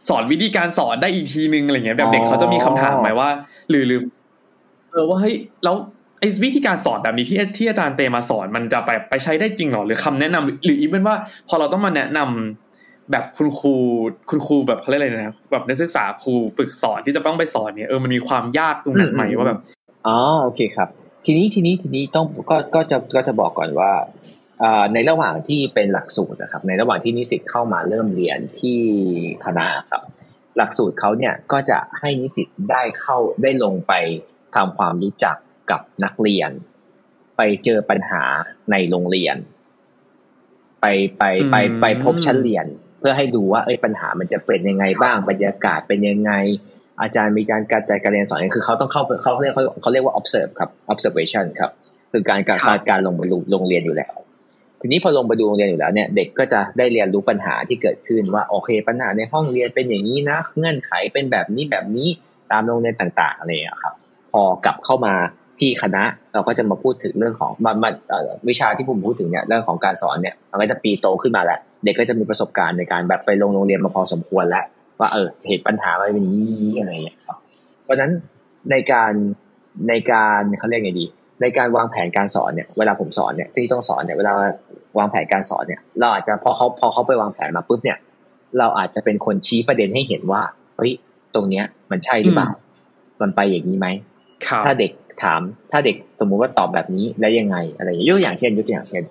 [0.09, 3.29] สอนวิธีการสอนได้อีกทีนึงอะไรเงี้ยแบบเด็กเขาจะมีคำถามไหมว่า
[3.71, 4.01] หรือหรือ
[4.91, 5.35] เออว่าเฮ้ย
[5.65, 5.77] แล้ว
[6.21, 11.17] ไอ้วิธีการสอนแบบนี้ที่ที่อาจารย์เตมาสอนมันจะไปไปใช้ได้จริงหรอหรือคำแนะนำหรืออีกเป็นว่า
[11.49, 12.70] พอเราต้องมาแนะนำ
[13.11, 13.75] แบบคุณครู
[14.31, 19.61] คุณครูแบบเขาเรียกอะไรนะแบบนักศึกษาครูฝึกสอนที่จะต้องไปสอนเนี่ยเออมันมีความยากตรงนั้นไหมว่าแบบ
[20.07, 20.89] อ๋อโอเคครับ
[21.27, 23.93] ทีนี้ทีนี้ทีนี้ต้องก็ก็จะก็จะบอกก่อนว่า
[24.63, 28.79] อ่าในระหว่างที่เป็นหลักสูตรนะครับ ในระหว่างที่นิสิตเข้ามาเริ่มเรียนที่
[29.45, 30.03] คณะครับ
[30.57, 33.93] หลักสูตรเขาเนี่ยก็จะให้นิสิตได้เข้าได้ลงไป
[34.55, 35.37] ทำความรู้จัก
[35.71, 36.51] กับนักเรียน
[37.37, 38.23] ไปเจอปัญหา
[38.71, 39.37] ในโรงเรียน
[40.81, 40.87] ไป
[41.19, 42.67] ไปไปอืมไปพบชั้นเรียน
[43.01, 46.33] เพื่อให้ดูว่าเอ้ยปัญหามันจะเป็นยังไงบ้างบรรยากาศเป็นยังไง
[47.03, 51.71] อาจารย์มีการกระจายการเรียนสอนคือเขาต้องเข้าไปเขาเรียกเขาเขาเรียกว่า observe ครับ observation ครับ
[52.13, 54.15] คือการการครับการลงไปดูโรงเรียนอยู่แล้ว
[54.81, 62.09] ทีนี้พอลงไปดูโรงเรียนอยู่แล้วเนี่ยเด็กก็จะได้เรียนรู้ปัญหาที่เกิดขึ้นว่าโอเคปัญหาในห้องเรียนเป็นอย่างนี้นะเงื่อนไขเป็นแบบนี้แบบนี้
[62.53, 63.95] ตามโรงเรียนต่างๆอะไรอย่างเงี้ยครับ
[64.33, 65.15] พอกลับเข้ามา
[65.59, 74.65] ที่คณะเราก็จะมาพูดถึงเรื่องของมันมันเอ่อวิชาที่ผมพูดถึงเนี่ยเรื่องของการสอนเนี่ยมันก็จะปีโตขึ้นมาแล้ว เด็กก็จะมีประสบการณ์ในการแบบไปลงโรงเรียนมาพอสมควรแล้ว
[75.01, 77.37] ว่าเออเหตุปัญหามันเป็นอย่างนี้อะไรอย่างเงี้ยครับ
[77.85, 78.13] เพราะฉะนั้น
[78.71, 79.13] ในการ
[79.89, 81.07] ในการเขาเรียกไงดี
[81.43, 84.33] ในการวางแผนการสอนเนี่ยเวลาผมสอนเนี่ยที่ต้องสอนเนี่ยเวลา
[84.99, 87.99] วางแผนการสอนเนี่ย เราอาจจะพอเขาพอเขาไปวางแผนมาปุ๊บเนี่ย
[88.59, 90.43] เราอาจจะเป็นคนชี้ประเด็นให้เห็นว่า
[90.77, 90.93] เฮ้ย
[91.35, 92.51] ตรงเนี้ย มันใช่หรือเปล่า
[93.21, 93.87] มันไปอย่างนี้ไหม
[94.47, 95.41] ครับถ้าเด็กถาม
[95.73, 99.03] ถ้าเด็กสมมุติว่าตอบแบบนี้แล้วยังไงอะไรอย่างเงี้ยยกตัวอย่างเช่นยกตัวอย่างเช่น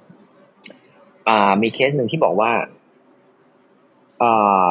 [1.30, 2.52] อ่ามีเคสหนึ่งที่บอกว่า
[4.22, 4.70] อ่า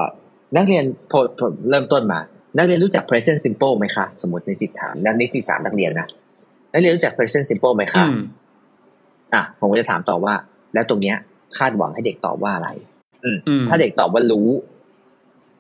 [0.57, 2.21] นักเรียนพอพอเริ่มต้นมา
[2.57, 6.07] นักเรียนรู้จัก present simple ไหมคะ สมมติในสิทธิถามนักนิสิตสามนักเรียนนะ
[6.73, 8.15] นักเรียนรู้จัก present simple ไหมอืคะม
[9.35, 10.35] อะผมก็จะถามต่อว่า
[10.75, 11.17] แล้วตรงเนี้ย
[11.59, 12.69] คาดหวังให้เด็กตอบว่าอะไร
[13.25, 13.39] อืม
[13.69, 14.49] ถ้าเด็กตอบว่ารู้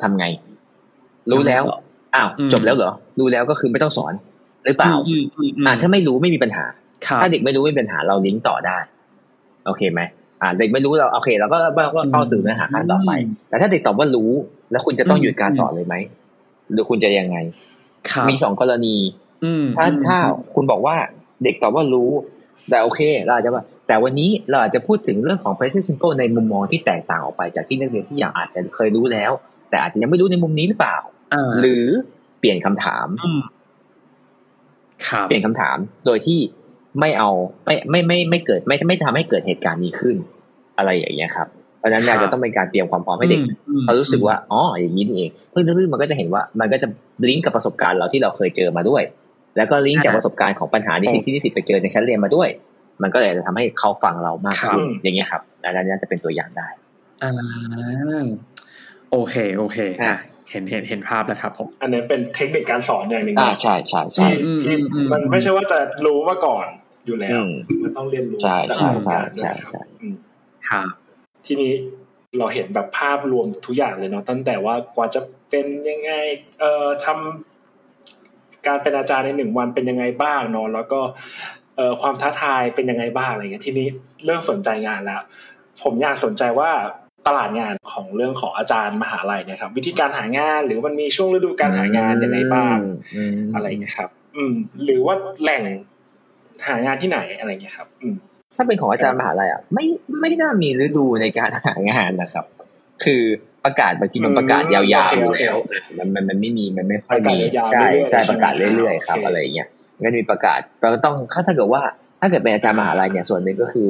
[0.02, 0.26] ทำไง
[1.30, 1.62] รู้แล้ว
[2.14, 4.14] อ้าวอืมจบแล้วเหรอ รู้แล้วก็คือไม่ต้องสอน
[4.64, 6.64] หรือเปล่าอืมอืมอืมอ่าถ้าไม่รู้ไม่มีปัญหา
[7.06, 8.78] ครับถ้าเด็กไม่รู้ไม่มีปัญหาเราลิงก์ต่อได้
[9.66, 10.00] โอเคไหม
[10.42, 13.10] อ่าเด็กไม่รู้เราโอเคเราก็เราก็เข้าถึงเนื้อหาขั้นต่อไป
[13.48, 14.30] แต่ถ้าเด็กตอบว่ารู้
[14.70, 15.94] แล้วคุณจะต้องหยุดการสอนเลยไหม
[16.72, 17.36] หรือคุณจะยังไง
[18.10, 18.96] ครับมีสองกรณี
[19.44, 20.18] อืมถ้าถ้า
[20.54, 20.96] คุณบอกว่า
[21.44, 22.10] เด็กตอบว่ารู้
[22.70, 29.30] แต่โอเค เราอาจจะว่า แต่วันนี้เราอาจจะพูดถึงเรื่องของ present simple ในมุมมองที่แตกต่างออกไปจากที่นักเรียนที่อย่างอาจจะเคยรู้แล้ว
[29.70, 30.96] แต่อาจจะยังไม่รู้ในมุมนี้หรือเปล่า
[31.34, 31.86] อ่าหรือ
[32.38, 33.40] เปลี่ยนคำถามอืม
[35.08, 35.76] ครับเปลี่ยนคำถาม
[36.06, 36.38] โดยที่
[37.00, 37.30] ไม่เอา
[37.66, 40.16] ไม่ไม่ไม่ไม่เกิดไม่ไม่ทำให้เกิดเหตุการณ์นี้ขึ้น
[40.78, 46.88] อะไรอย่างเงี้ยครับเพราะฉะนั้นเนี่ยครับจะต้องเป็นการเตรียมความพร้อมให้เด็กอืมเขารู้สึกว่าอ๋ออย่างนี้นี่เองเพิ่งทึ่งมันก็จะเห็นว่ามันก็จะ
[47.28, 49.02] ลิงก์กับประสบการณ์เราที่เราเคยเจอมาด้วย
[49.56, 52.48] แล้วก็ลิงก์จากประสบการณ์ของปัญหาในสิ่งที่นิสิตไปเจอในชั้นเรียนมาด้วย
[53.02, 56.68] มันก็เลยจะทำให้เขาฟังเรามากขึ้นอย่างเงี้ยครับอันนั้นจะเป็นตัวอย่างได้
[57.22, 57.32] อ่า
[59.10, 60.16] โอเคโอเคอะอะ
[60.50, 66.66] เห็นเห็นเห็นภาพแล้วครับผม อันนี้เป็นเทคนิคการสอนอย่างหนึ่งอ่านะใช่ใช่ใช่ที่อืมที่อืมอืมมันไม่ใช่ว่าจะรู้มาก่อน
[67.08, 67.50] อยู่แล้อืวม
[67.84, 70.14] มันต้องเรียนรู้ใช่จากใช่ประสบการณ์ใช่ด้วยใช่นะครับอืม
[70.68, 70.86] ครับ
[71.46, 71.72] ทีนี้
[72.38, 76.12] เราเห็นแบบภาพรวมทุกอย่างเลยเนาะตั้งแต่ว่ากว่าจะเป็นยังไง
[76.60, 81.00] เอ่อทำการเป็นอาจารย์ในหนึ่งวันเป็นยังไงบ้างเนาะแล้วก็
[81.76, 83.86] เอ่อความท้าทายเป็นยังไงบ้างอะไรเงี้ยทีนี้
[84.24, 85.22] เริ่มสนใจงานแล้ว
[85.82, 86.70] ผมอยากสนใจว่า
[87.26, 92.78] ตลาดงานของเรื่องของอาจารย์มหาลัยเนะครับ วิธีการหางานหรือมันมีช่วงฤดูการหางานยังไงบ้าง
[93.14, 94.54] อืมอะไรเงี้ยครับ อืม
[94.84, 95.62] หรือว่าแหล่ง
[96.66, 98.16] หางานที่ไหนอะไรเงี้ยครับ อืม
[98.56, 99.86] ถ้าเป็นของอาจารย์มหาลัยอะไม่
[100.20, 102.44] ไม่น่ามีฤดูในการหางานนะครับ
[103.04, 103.22] คือ
[103.64, 105.56] ประกาศบางทีมันประกาศยาวๆอยู่แล้ว
[105.98, 107.36] มันมันมันไม่มีมันไม่ค่อยมี
[107.72, 109.68] ใช่ใช่ประกาศเรื่อยๆครับอะไรอย่างเงี้ย
[110.04, 111.14] ก็มีประกาศเราก็ต้อง
[111.46, 111.82] ถ้าเกิดว่า
[112.20, 113.88] ถ้าเกิดเป็นอาจารย์มหาลัยเนี่ยส่วนหนึ่งก็คือ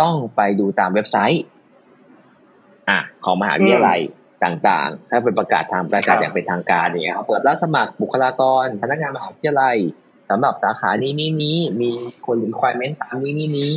[0.00, 1.44] ต้องไปดูตามเว็บไซต์
[2.90, 4.00] อะของมหาวิทยาลัย
[4.44, 9.76] ต่างๆ ถ้าเป็นประกาศทางประกาศอย่างเป็นทางการอย่างเงี้ยครับเปิดรับสมัครบุคลากร พนักงานมหาวิทยาลัย
[10.30, 11.90] สำหรับสาขานี้นี้นี้มี
[12.26, 13.72] คน requirement ตามนี้นี้นี้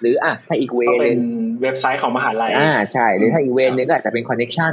[0.00, 1.20] หรืออะถ้าอีกเวก็เป็นึนง
[1.62, 4.72] เว็บไซต์ของมหาลัยอ่าใช่หรือถ้าอีกเวนึงก็อาจจะเป็น connection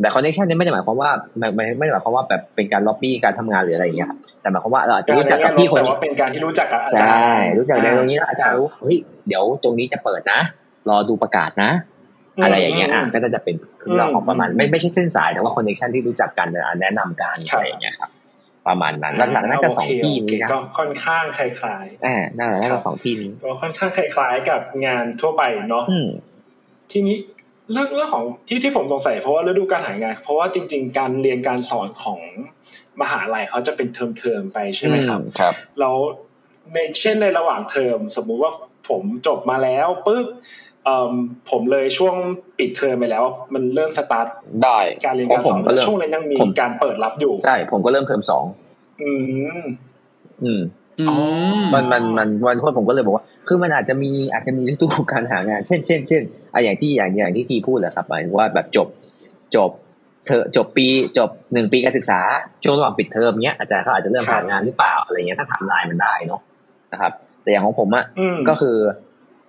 [0.00, 8.96] แต่ connection นี่ไม่ได้หมายความว่าไม่ไม่ไม่ได้หมายความว่าแบบเป็นการล็อบบี้การทำงานหรืออะไรอย่างเงี้ยครับแต่หมายความว่าเราอาจจะรู้จักกับพี่คนแต่ว่าเป็นการที่รู้จักกับอาจารย์ใช่รู้จักในตรงนี้แล้วอาจารย์รู้เฮ้ย
[9.28, 10.40] เดี๋ยวตรงนี้จะเปิดนะ
[10.88, 11.70] รอดูประกาศนะ
[12.42, 13.54] อะไรอย่างเงี้ยอะก็จะเป็น
[13.90, 16.48] เรื่องของประมาณไม่ไม่ใช่เส้นสายแต่ว่า connection ที่รู้จักกัน
[16.80, 18.10] แนะนำกันอะไรอย่างเงี้ยครับ
[18.66, 26.08] ประมาณนั้นหลักๆน่าจะสองที่นี้นะก็ค่อนข้างคล้ายอ่าน่าจะน่าจะสองที่นี้ๆก็ค่อนข้างคล้ายๆกับงานทั่วไปเนาะอืม
[26.92, 27.16] ทีนี้
[27.72, 32.20] เรื่องเรื่องของที่ที่ผมสงสัยเพราะว่าฤดูการหางาน เพราะว่าจริง ๆ การเรียนการสอนของ
[33.00, 35.96] มหาลัยเขาจะเป็นเทอมเทอมๆไปใช่ไหมครับครับแล้ว
[36.72, 38.52] ในเช่นในระหว่างเทอมสมมุติว่า
[38.88, 40.73] ผมจบมาแล้วปุ๊บเอิ่ม
[41.50, 42.14] ผมเลยช่วง
[42.58, 43.24] ปิดเทอมไปแล้ว
[43.54, 44.26] มันเริ่มสตาร์ท
[44.64, 48.44] ได้การเรียนการสอนก็เริ่มช่วงนั้นยังมีผมการเปิดรับอยู่ใช่ผมก็เริ่มเทอมสอง
[49.02, 49.10] อื
[49.60, 49.64] ม
[50.44, 50.60] อืม
[51.08, 51.16] อ๋อ
[51.74, 56.22] มันมันมันวันคนผมก็เลยบอกว่า คือมันอาจจะมีอาจจะมีฤดูการหางาน เช่นเช่นเช่น
[56.52, 58.88] อะอย่างที่อย่างอย่างที่ทีพูดแหละครับหมายถึงว่าแบบจบ
[59.56, 59.70] จบ
[60.26, 60.86] เธอจบปี
[61.18, 62.20] จบหนึ่งปีการศึกษา
[62.64, 66.40] ช่วงระหว่างปิดเทอมเนี้ยอาจารย์เขาอาจจะเริ่มครับหางานหรือเปล่าอะไรเงี้ยถ้าทำลายมันได้เนาะ
[66.92, 67.12] นะครับ
[67.42, 68.76] แต่อย่างของผมอะอืมก็คือ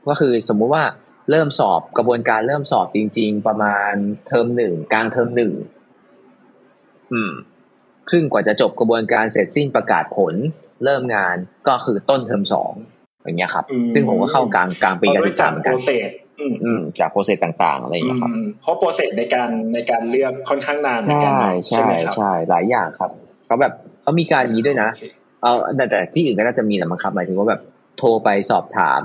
[0.09, 0.83] ก็คือสมมุติว่า
[1.31, 3.93] เริ่มสอบกระบวนการเริ่มสอบจริง ๆ ประมาณ
[4.27, 5.53] เทอมหนึ่งกลางเทอมหนึ่ง
[7.13, 7.31] อืม
[8.09, 10.33] ครึ่งกว่าจะจบกระบวนการเสร็จสิ้นประกาศผล
[10.83, 11.35] เริ่มงาน
[11.67, 12.73] ก็คือต้นเทอมสอง
[13.23, 16.09] อย่างเงี้ยครับอืมซึ่งผมก็เข้ากลางกลางปีการศึกษาเหมือนกัน process
[16.39, 23.11] อืมอืมจาก process ต่างๆอะไรอย่างเงี้ยครับอืมเพราะโปรเซสในการในการเลือกค่อนข้างนานเหมือนกันใช่เนอะใช่ไหมครับใช่หลายอย่างครับ
[23.45, 25.05] เขาแบบเขามีการอย่างนี้ด้วยนะโอเค
[25.41, 27.61] เออแต่แต่ที่อื่นก็น่าจะมีแหละมั้งครับหมายถึงว่าแบบ
[27.97, 29.01] โทรไปสอบถาม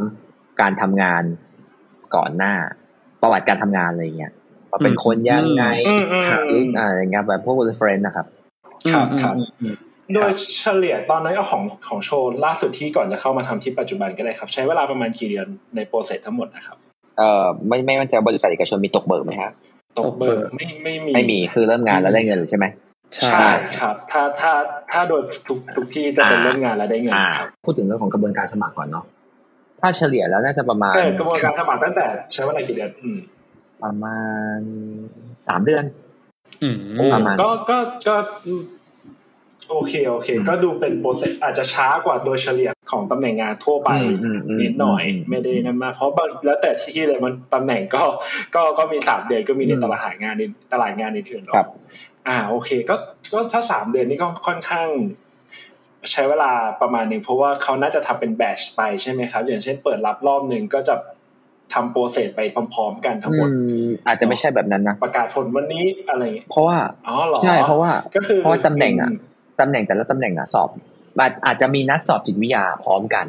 [0.60, 1.22] การทำงาน
[2.16, 2.54] ก่อนหน้า
[3.22, 4.32] ประวัติการทำงานอะไรเงี้ย
[4.70, 8.26] ว่าเป็นคนยังไงอืมอืมหรืออะไรเงี้ยแบบพวก reference นะครับ
[8.92, 9.74] ครับครับอืม
[10.14, 15.46] โดยเฉลี่ยตอนนั้นก็ของของโชว์ล่าสุดที่ก่อนจะเข้ามาทำที่ปัจจุบันก็ได้ครับ ใช้เวลาประมาณกี่เดือน
[15.76, 16.76] ในโปรเซสทั้งหมดนะครับ
[17.18, 19.50] เอ่อไม่ไม่มั่นใจบริษัทเอกชนมีตกเบิกไหมฮะ
[19.98, 22.66] ตกเบิกไม่ไม่มีไม่มีคือเริ่มงานแล้วได้เงินเลยใช่ไหม
[23.14, 23.50] ใช่ใช่
[23.80, 24.52] ครับ ถ้าถ้า
[24.92, 29.04] ถ้าโดยทุกทุกที่จะเป็นอ่าเรื่องงานแล้วได้เงินอ่าครับพูดถึงเรื่องของกระบวนการสมัครก่อนเนาะ
[29.80, 33.18] ถ้าเฉลี่ยแล้วน่าจะประมาณเออกระบวนการสมัครตั้งแต่ใช้เวลากี่เดือนอืม
[33.82, 34.20] ประมา
[34.56, 34.58] ณ
[35.48, 35.84] สามเดือน
[36.62, 36.76] อืม
[37.14, 37.78] ประมาณก็ก็
[38.08, 38.16] ก็
[38.46, 38.62] อืม
[39.70, 48.02] โอเคโอเค ก็ดูเป็นโปรเซสอาจจะช้ากว่าโดยเฉลี่ยของตำแหน่งงานทั่วไปอืมอืมอืมนิดหน่อยอืมไม่ได้นั่นมากเพราะบางแล้วแต่ที่เลยมันตำแหน่งก็
[48.54, 51.66] ก็ก็มีสามเดือนก็มีในอืมตลาดหางานในตลาดงานอื่นๆเนอะครับ
[52.28, 52.96] อ่า โอเค ก็
[53.32, 54.88] ก็ถ้าสามเดือนนี่ก็ค่อนข้าง
[56.12, 60.94] ใช้เวลาประมาณหนึ่งเพราะว่าเขาน่าจะทำเป็นแบชไปใช่ไหมครับอย่างเช่นเปิดรับรอบหนึ่งก็จะ
[61.74, 63.55] ทำโปรเซสไปพร้อมๆกันทั้งหมดอื
[63.86, 66.78] มอาจจะไม่ใช่แบบนั้นนะประกาศผลวันนี้อะไรอย่างเงี้ยเพราะว่า
[67.09, 69.11] อ๋อเหรอใช่เพราะว่าก็คือเพราะว่าตำแหน่งอะ
[69.61, 70.70] ตำแหน่งแต่ละตำแหน่งอะสอบ
[71.20, 73.26] อาจอาจจะมีนัดสอบจิตวิทยาพร้อมกัน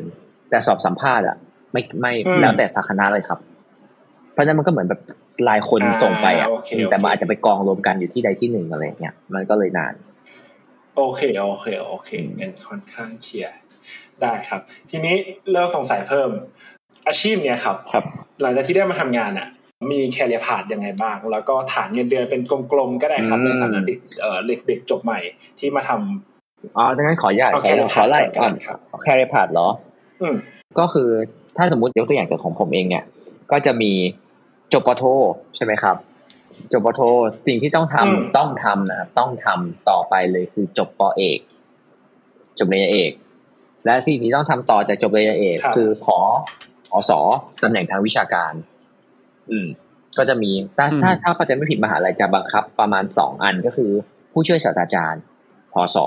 [0.50, 1.38] แต่สอบสัมภาษณ์อะ
[1.72, 3.40] ไม่ไม่แล้วแต่สาขาเลยครับ
[4.34, 5.02] เพราะฉะนั้นมันก็เหมือนแบบ
[5.50, 9.94] รายคนส่งไปอะาโเคแต่มันโเคอาจจะไปกองรวมกันอยู่ที่ใดที่หนึ่งอะไรเงี้ยมันก็เลยนาน
[10.96, 13.56] โอเคโอเคโอเคงั้นค่อนข้างเคลียร์
[14.22, 15.16] ได้ครับ ทีนี้
[15.52, 16.30] เริ่มสงสัยเพิ่ม
[17.08, 18.04] อาชีพเนี่ยครับครับ
[18.42, 19.48] หลังจากที่ได้มาทำงานอะ
[19.92, 25.20] มีแคเรียพาดยังไงบ้าง แล้วก็ฐานเงินเดือนเป็นกลมๆก็ได้ครับอืมในฐานะเด็กเอ่อเด็กเด็กจบใหม่
[25.60, 29.68] ที่มาทำอ๋อดังนั้นขออนุญาตเอาขอ career ขอไล่ path ก่อนครับแคริพาดเหรอ
[30.22, 30.36] อืม
[30.80, 31.10] ก็คือ
[31.58, 33.04] ถ้าสมมติยกตัวอย่างจากของผมเองเนี่ย
[33.52, 33.92] ก็จะมี
[34.74, 35.04] จบปโท
[35.56, 35.96] ใช่ไหมครับ
[36.74, 37.02] จบปโท
[37.48, 41.40] สิ่งที่ต้องทำอืมต้องทำนะครับต้องทำต่อไปเลยคือจบปเอก
[42.58, 43.12] จบปริญญาเอก
[43.86, 46.20] และสิ่งที่ต้องทำต่อจากจบปริญญาเอกครับคือขอ
[46.94, 47.12] อส
[47.64, 48.54] ตำแหน่งทางวิชาการ
[49.52, 49.68] อืม
[50.18, 53.92] ก็จะมีถ้าอืมถ้าถ้าเขาใจะไม่ผิดมหาลัยจะบังคับ ประมาณสองอันก็คือ
[54.34, 55.22] ผู้ช่วยศาสตราจารย์
[55.74, 55.98] พศ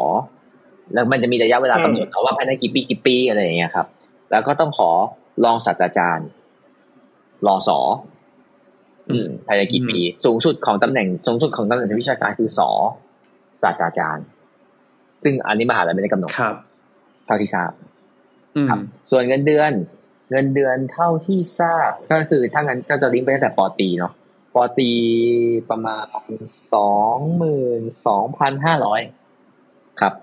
[0.92, 3.86] แล้วมันจะมีระยะเวลากำหนดเอาว่าภายในกี่ปีกี่ปีอะไรอย่างเงี้ยครับ
[4.30, 4.90] แล้วก็ต้องขอ
[5.44, 6.26] รองศาสตราจารย์
[7.46, 8.13] รอสออืม
[9.46, 12.70] ภายในกี่ปีสูงสุดของตำแหน่งสูงสุดของตำแหน่งทางวิชาการคือสอ
[13.62, 14.26] ศาสตราจารย์
[15.22, 16.54] ซึ่งอันนี้มหาลัยไม่ได้กำหนดครับ
[17.26, 17.72] เท่าที่ทราบ
[18.56, 18.80] อืมครับ
[19.10, 19.72] ส่วนเงินเดือน
[20.30, 24.12] เงินเดือนเท่าที่ทราบ ก็คือถ้างั้นก็จะลิงก์ไปตั้งแต่ปอตรีเนาะ
[24.54, 24.90] ปอตรี
[25.70, 26.04] ประมาณ
[26.74, 29.00] สองหมื่นสองพันห้าร้อย
[30.00, 30.14] ครับ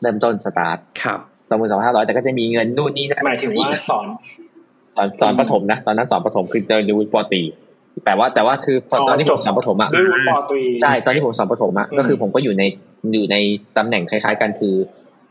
[0.00, 4.06] เริ่มต้นสตาร์ทครับสสองหมื่นสองพันห้าร้อยแต่ก็จะมีเงินนู่นนี่นั่นหมายถึงว่าสอน
[4.96, 7.42] ตอนตอนประถมนะ ตอนนั้นสอนประถมคือจะดูปอตรี
[8.04, 12.62] แต่ว่าแต่ว่าคือตอนตอนที่ผมสอนประถมอะด้วยวุฒิปอตรีใช่ตอนที่ผมสอนประถมอะอืมก็คือผมก็อยู่ใน
[13.14, 13.36] อยู่ใน
[13.76, 14.74] ตำแหน่งคล้ายๆกันคือ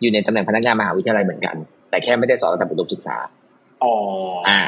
[0.02, 1.56] อยู่ในตำแหน่งพนักงานมหาวิทยาลัยเหมือนกัน
[1.90, 3.18] แต่แค่ไม่ได้สอนระดับอุดมศึกษา
[3.84, 3.94] อ๋อ
[4.50, 4.62] อ่า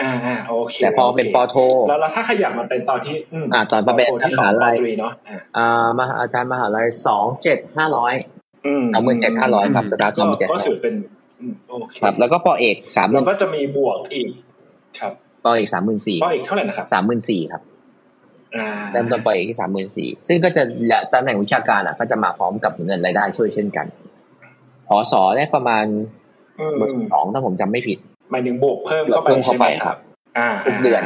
[0.00, 1.56] อ่าอ่าโอเคแต่พอเป็นปอโคโท
[1.88, 8.12] แล้วแล้วถ้าขยับมาเป็นตอนที่มอ่าตอนมาเป็นปโทที่สอนมหาลัปอยตรีเนาะอ่าอ่ามหาอาจารย์มหาลัยสองเจ็ดห้าร้อย
[8.66, 10.94] อืมสองหมื่นเจ็ดห้าร้อยครับสตาร์ทสองหมื่นเจ็ดก็ถือเป็น
[11.40, 14.28] อืมโอเคครับแล้วก็ปอเอกสามหแล้มื่วนก็จะมีบวกอีก
[14.98, 15.12] ครับ
[15.44, 17.62] ปอเอกสามหมื่นสี่ปออีกเท่าไหร่นะครับสามหมื่นสี่ครับ
[18.56, 23.86] อ่าเริ่มต้นปอเอกที่สามหมื่นสี่ซึ่งก็จะและตำแหน่งวิชาการอะ ก็จะมาพร้อมกับเงินรายได้ช่วยเช่นกัน
[24.88, 25.84] พอสอได้ประมาณ
[26.60, 27.98] อืมหมื่นอืมสองถ้าผมจำไม่ผิด
[28.30, 29.96] หมายถึงบวกเพิ่มเข้าไปเพิ่มเข้าไปใช่หครับ
[30.38, 31.02] อ่าทุกเดือน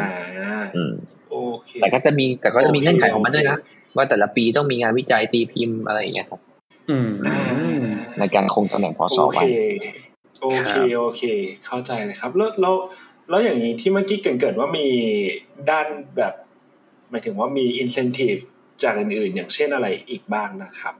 [0.59, 0.93] าอืม
[1.31, 3.59] โอเคแต่ก็จะมีแต่ก็จะมีโอเคเงื่อนไขของมันด้วยนะ
[3.97, 6.41] ว่าแต่ละปีต้องมีงานวิจัยตีพิมพ์อะไรอย่างเงี้ยครับ
[6.91, 7.39] อืมอ่า
[8.19, 9.45] ในการคงตำแหน่งพอสโออเคไว้
[10.43, 11.23] โอเคโอเค
[11.67, 12.75] เข้าใจเลยครับแล้ว
[13.29, 14.87] แล้วแล้วอย่างนี้ที่เมื่อกี้เกรินๆว่ามี
[15.71, 16.35] ด้านแบบ
[17.11, 18.41] หมายถึงว่ามี incentive
[18.83, 20.95] จากอื่นๆ อย่างเช่นอะไรอีกบ้างนะครับ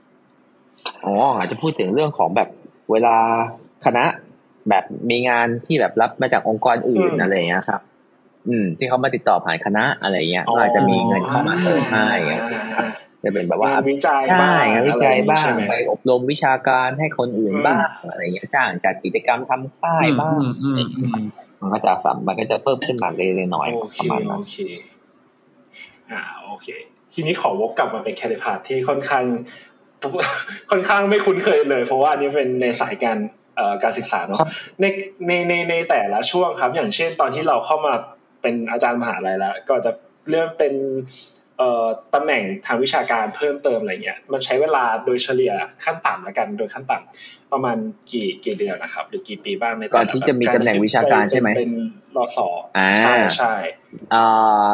[1.05, 2.49] อ๋ออาจจะพูดถึงเรื่องของแบบ
[2.91, 3.15] เวลา
[3.85, 4.05] คณะ
[4.69, 7.81] แบบมีงานที่แบบรับมาจากองค์กรอื่นอืมอะไรอย่างเงี้ยครับ
[8.47, 12.43] อืม ที่เขามาติดต่อผ่านคณะอะไรอย่างเงี้ยก็อาจจะมีเงินเข้ามาเติมให้อย่างเงี้ย
[12.75, 12.85] ครับ
[13.23, 17.77] จะเป็นแบบว่างานวิจัยใช่บ้างงานวิจัยบ้างอะไรอย่นี้ใช่ไหมไปอบรมวิชาการให้คนอื่นอืมบ้าง
[18.09, 20.71] อะไรอย่างเงี้ยจ้างจัดกิจกรรมทำค่ายบ้างอื
[21.65, 24.57] มอืมอืมมันก็จะสัมมันก็จะเพิ่มขึ้นมาเรื่อยๆหน่อยโอปเคระมาณนั้โอนเค
[26.11, 26.67] อ่าโอเค
[27.13, 29.25] ทีนี้ขอวกกลับมาเป็นแคลิพาร์ทที่ค่อนข้าง
[30.71, 33.17] ค่อนข้างไม่คุ้นเคยเลย เพราะว่าอันนี้เป็นในสายการ
[33.55, 34.49] เอ่อการศึกษาเนาะครับ
[34.81, 34.85] ใน
[35.27, 37.93] ในในในแต่ละช่วงครับ อย่างเช่นตอนที่เราเข้ามา
[38.41, 39.91] เป็นอาจารย์มหาลัยแล้ว ก็จะ
[40.29, 41.34] เริ่มเป็นเอ่อ
[42.13, 45.53] ตำแหน่งทางวิชาการเพิ่มเติมอะไรเงี้ยมันใช้เวลาโดยเฉลี่ย
[45.83, 47.77] ขั้นต่ำแล้วกันโดยขั้นต่ำประมาณ
[48.11, 51.73] กี่กี่เดือนนะครับ หรือกี่ปีบ้างในแต่ก่อนละที่จะมีตำแหน่งวิชาการใช่ไหมเป็น
[52.17, 52.47] รอสอ
[52.77, 53.53] อ่าใช่ใช่
[54.13, 54.23] อ่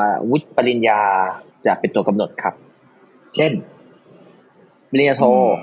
[0.03, 1.01] าวุฒิปริญญา
[1.65, 2.53] จะเป็นตัวกำหนดครับ
[3.35, 3.51] เช่น
[4.91, 5.23] ปริญญาโท
[5.55, 5.57] ม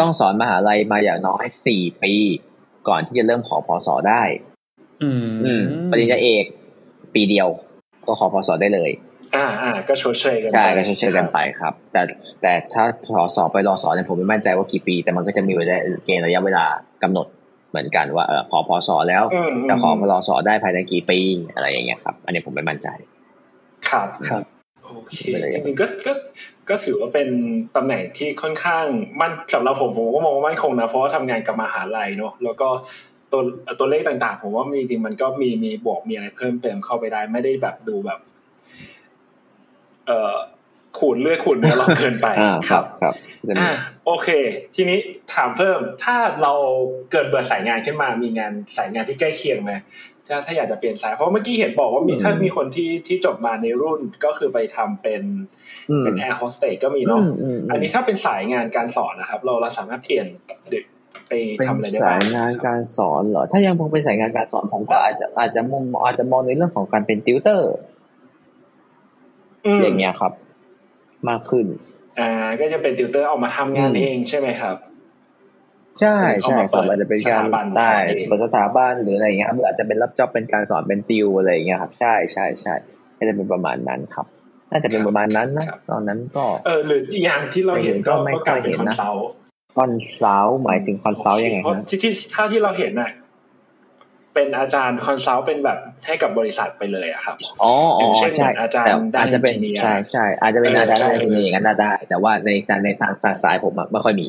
[0.00, 2.12] ต้องสอนมหาลัยมาอย่างน้อยสี่ปี
[2.88, 4.22] ก่อนที่จะเริ่มขอพอสอได้
[5.02, 6.44] อืมอืมปริญญาเอก
[7.14, 7.48] ปีเดียว
[8.06, 8.90] ก็ขอพอสอได้เลย
[9.36, 12.02] อ่าอ่าก็ชดเชยกันใช่ไปก็เชื่อกันไปครับ แต่
[12.42, 16.64] แต่ถ้าพอสอบไปรอสอเนี่ยผมไม่มั่นใจว่ากี่ปี แต่มันก็จะมีเวลาเกณฑ์ระยะเวลา
[17.02, 17.26] กำหนด
[17.70, 21.20] เหมือนกันว่าเออขอพอสอแล้วอืมจะขอพรอสอได้ภายในกี่ปี
[21.54, 22.88] อะไรอย่างเงี้ยครับ อันนี้ผมไม่มั่นใจ
[23.88, 24.42] ครับครับ
[24.84, 26.12] โอเคเป็นอะไรจริงๆก็ก็
[26.68, 27.28] ก็ถือว่าเป็น
[27.76, 28.84] ตำแหน่งที่ค่อนข้าง
[29.20, 32.68] มั่นสำหรับผมผมก็มองว่ามั่นคงนะเพราะว่าทำงานกับมหาลัยเนอะแล้วก็
[33.32, 33.42] ตัว
[33.78, 38.18] ตัวเลขต่างๆ ผมว่ามีจริงๆมันก็มีมีบวกมีอะไรเพิ่มเติมเข้าไปได้ ไม่ได้แบบดูแบบ
[40.08, 40.34] เอ่อ
[40.98, 43.14] ขูดเลือดขูดเนื้อเราเกินไปอ่าครับครับ
[43.46, 43.70] จะมีอ่า
[44.06, 44.28] โอเค
[44.74, 44.98] ทีนี้
[45.34, 46.54] ถามเพิ่มถ้าเรา
[47.12, 49.72] เกิดเบื่อสายงานขึ้นมา มีงานสายงานที่ใกล้เคียงไหม
[50.28, 55.22] ถ้าถ้าอยากจะเปลี่ยนสายเพราะเมื่อกี้เห็นบอกว่ามีถ้ามีคนที่ที่จบมาในรุ่นก็คือไปทำเป็น
[55.90, 60.26] อืมเป็นแอร์โฮสเตสก็มีเนาะอืมอืมอันนี้ถ้าเป็นสายงานการสอนนะครับ เราเราสามารถเปลี่ยน
[60.70, 60.84] เด็ก
[61.28, 67.97] ไปเป็นทำอะไรได้สาบ้างยงานการสอนเหรอถ้ายังคงเป็นสายงานการสอนผมก็อาจจะอาจจะมองอาจจะมองในเรื่องของการเป็นติวเตอร์ม
[69.82, 70.32] อย่างเงี้ยครับ
[71.28, 71.66] มากขึ้น
[72.18, 72.30] อ่า
[72.60, 74.76] ก็จะเป็นติวเตอร์ออกมาทำงานอืมเองใช่ไหมครับ
[76.00, 82.74] ใช่ใช่เอามาครับเปิดอาจจะเป็นการสถาบันได้สอนเองเปิดสถาบันหรืออะไรอย่างเงี้ยครับหรืออาจจะเป็นรับจ็อบเป็นการสอนเป็นติวอะไรอย่างเงี้ยครับ ใช่ใช่ใช่
[83.18, 84.26] ก็จะเป็นประมาณนั้นครับ
[84.70, 89.28] น่าจะเป็นประมาณนั้นนะตอนนั้นก็ เออหรืออีกอย่างที่เราเห็นก็ไม่ก็กลายเป็นค่อยเห็คอนนนะซัลท์
[89.76, 93.10] คอนซัลท์หมายถึงคอนซัลท์ยังไงเพราะฮะที่ที่ถ้าที่เราเห็นน่ะ
[94.38, 102.50] เป็นอาจารย์ consult เป็นแบบให้กับบริษัทไปเลยอะครับอ๋ออ๋ออย่างเช่นใช่อาจารย์แต่ด้านอาจจะเป็น engineer ใช่ใช่อาจจะเป็นเอออาจารย์ด้านใช่เอนจิเนียร์อย่างนั้นน่าได้ แต่ว่าใน
[102.84, 104.26] ในทางทางสายผมอะไม่ค่อยมี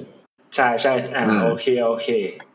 [0.55, 2.07] ใช่ใช่อ่าอืมโอเคโอเค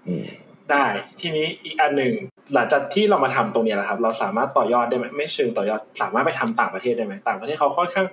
[0.08, 0.24] อืม
[0.70, 0.84] ได้
[1.20, 2.12] ทีนี้อีกอันหนึ่ง
[2.54, 8.06] หลังจากที่เรามาทำตรงเนี้ยนะครับ เราสามารถต่อยอดได้ไหมไม่เชิงต่อยอดสามารถไปทำต่างประเทศได้ไหมต่างประเทศเขาค่อนข้าง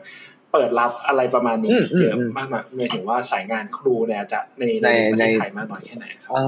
[0.52, 6.44] เปิดรับอะไรประมาณนี้อืมอืมเยอะอืมมากนะหมายถึงว่าสายงานครูเนี่ยจะในในในประเทศในไทยมากน้อยแค่ไหนครับเอ่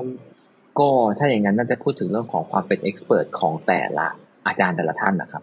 [0.00, 0.02] อ
[0.78, 4.06] ก็ถ้าอย่างนั้นน่าจะพูดถึงเรื่องของความเป็น expert ของแต่ละ
[4.46, 5.42] อาจารย์แต่ละท่านนะครับ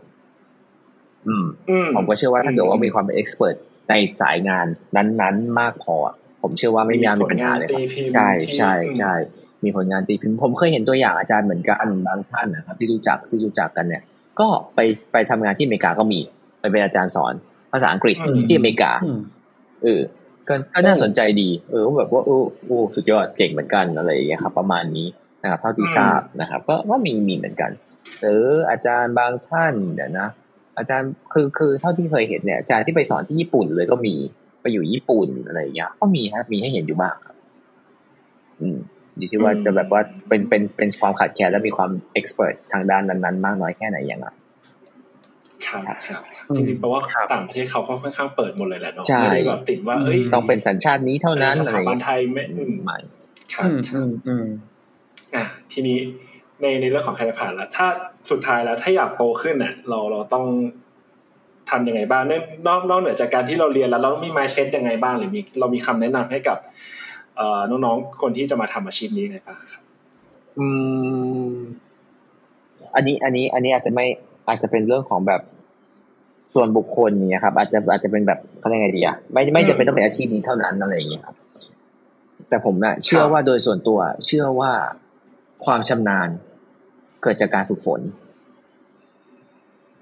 [1.27, 3.55] อืมอืมผมก็เชื่อว่าถ้าเกิดว่ามีความเป็น expert
[3.89, 4.65] ในสายงาน
[4.95, 5.95] นั้นๆ มากพอ
[6.41, 9.13] ผมเชื่อว่าไม่มีมีปัญหาเลยครับผลงนตีพิมพ์ใช่ที่ใช่อืมใช่
[9.63, 14.03] มีผลงานตีพิมพ์ผมเคยเห็นตัวอย่างอาจารย์เหมือนกันบางท่านนะครับ ที่รู้จักที่รู้จักกันเนี่ย
[14.39, 14.79] ก็ไป
[15.11, 16.19] ไปทำงานที่อเมริกาก็มี
[16.59, 17.33] ไปเป็นอาจารย์สอน
[17.71, 19.19] ภาษาอังกฤษอืมที่อเมริกาอืม
[19.83, 20.01] เออ
[20.47, 25.07] ก็ก็น่าสนใจดี เออแบบว่าโอ้โอ้สุดยอดเก่งเหมือนกันอะไรอย่างเงี้ยครับ ประมาณนี้
[25.43, 27.71] นะครับเท่าที่ทราบนะครับ ก็ก็มีมีเหมือนกัน
[28.19, 30.27] หรืออาจารย์บางท่านเดี๋ยวนะ
[30.77, 34.15] อาจารย์คือคือเท่าที่เคยเห็นเนี่ยอาจารย์ที่ไปสอนที่ญี่ปุ่นเลยก็มี
[34.61, 37.35] ไปอยู่ญี่ปุ่นอะไรอย่างเงี้ยก็มีฮะมีให้เห็นอยู่บ้างครับ
[38.61, 38.77] อืม
[39.17, 44.27] อยู่ที่ว่าจะแบบว่าเป็นเป็นเป็นความขาดแคลนและมีความเอ็กซ์เพรสทางด้านนั้นๆมากน้อยแค่ไหนอย่างไร
[45.67, 46.21] ครับครับ
[46.55, 46.99] จริงๆแปลว่า
[47.33, 52.97] ต่างประเทศเขาก็ค่อนข้างเปิดหมดเลยแหละเนาะใช่ไม่ได้แบบติดว่าเอ้ยต้องเป็นสัญชาตินี้เท่านั้นสอะไรถาอย่างบันเงี้ยไทยไม่อืมไม่
[53.53, 54.45] ครับอืมครัอืบม
[55.35, 55.97] อืมอะทีนี้
[56.61, 57.87] ในในเรื่องของใครผ่านแล้วถ้า
[58.31, 60.45] สุดท้ายแล้วถ้าอยากโตขึ้นอะ เราเราต้อง
[61.69, 66.57] ทำยังไงบ้างนอกนอกนอกเหนือจากการที่เราเรียนแล้วเรามี mindset ยังไงบ้างหรือมีเรามีคำแนะนำให้กับ
[67.37, 69.83] เอ่อน้องๆคนที่จะมาทำอาชีพนี้ยังไงบ้างครับ
[70.59, 70.67] อื
[71.51, 71.53] ม
[72.95, 74.05] อันนี้อันนี้ อันนี้อาจจะไม่
[74.47, 75.41] อาจจะเป็นเรื่องของแบบ
[76.53, 81.35] ส่วนบุคคลเนี่ยครับ อาจจะอาจจะเป็นแบบเขาเรียกไงดีอะไม่ไม่จะเป็นต้องเป็นอาชีพนี้เท่านั้นอะไรอย่างเงี้ยครับ
[82.49, 84.71] แต่ผมน่ะเชื่อว่าโดยส่วนตัว เชื่อว่า
[85.65, 86.29] ความชำนาญ
[87.23, 88.01] เกิดจากการฝึกฝน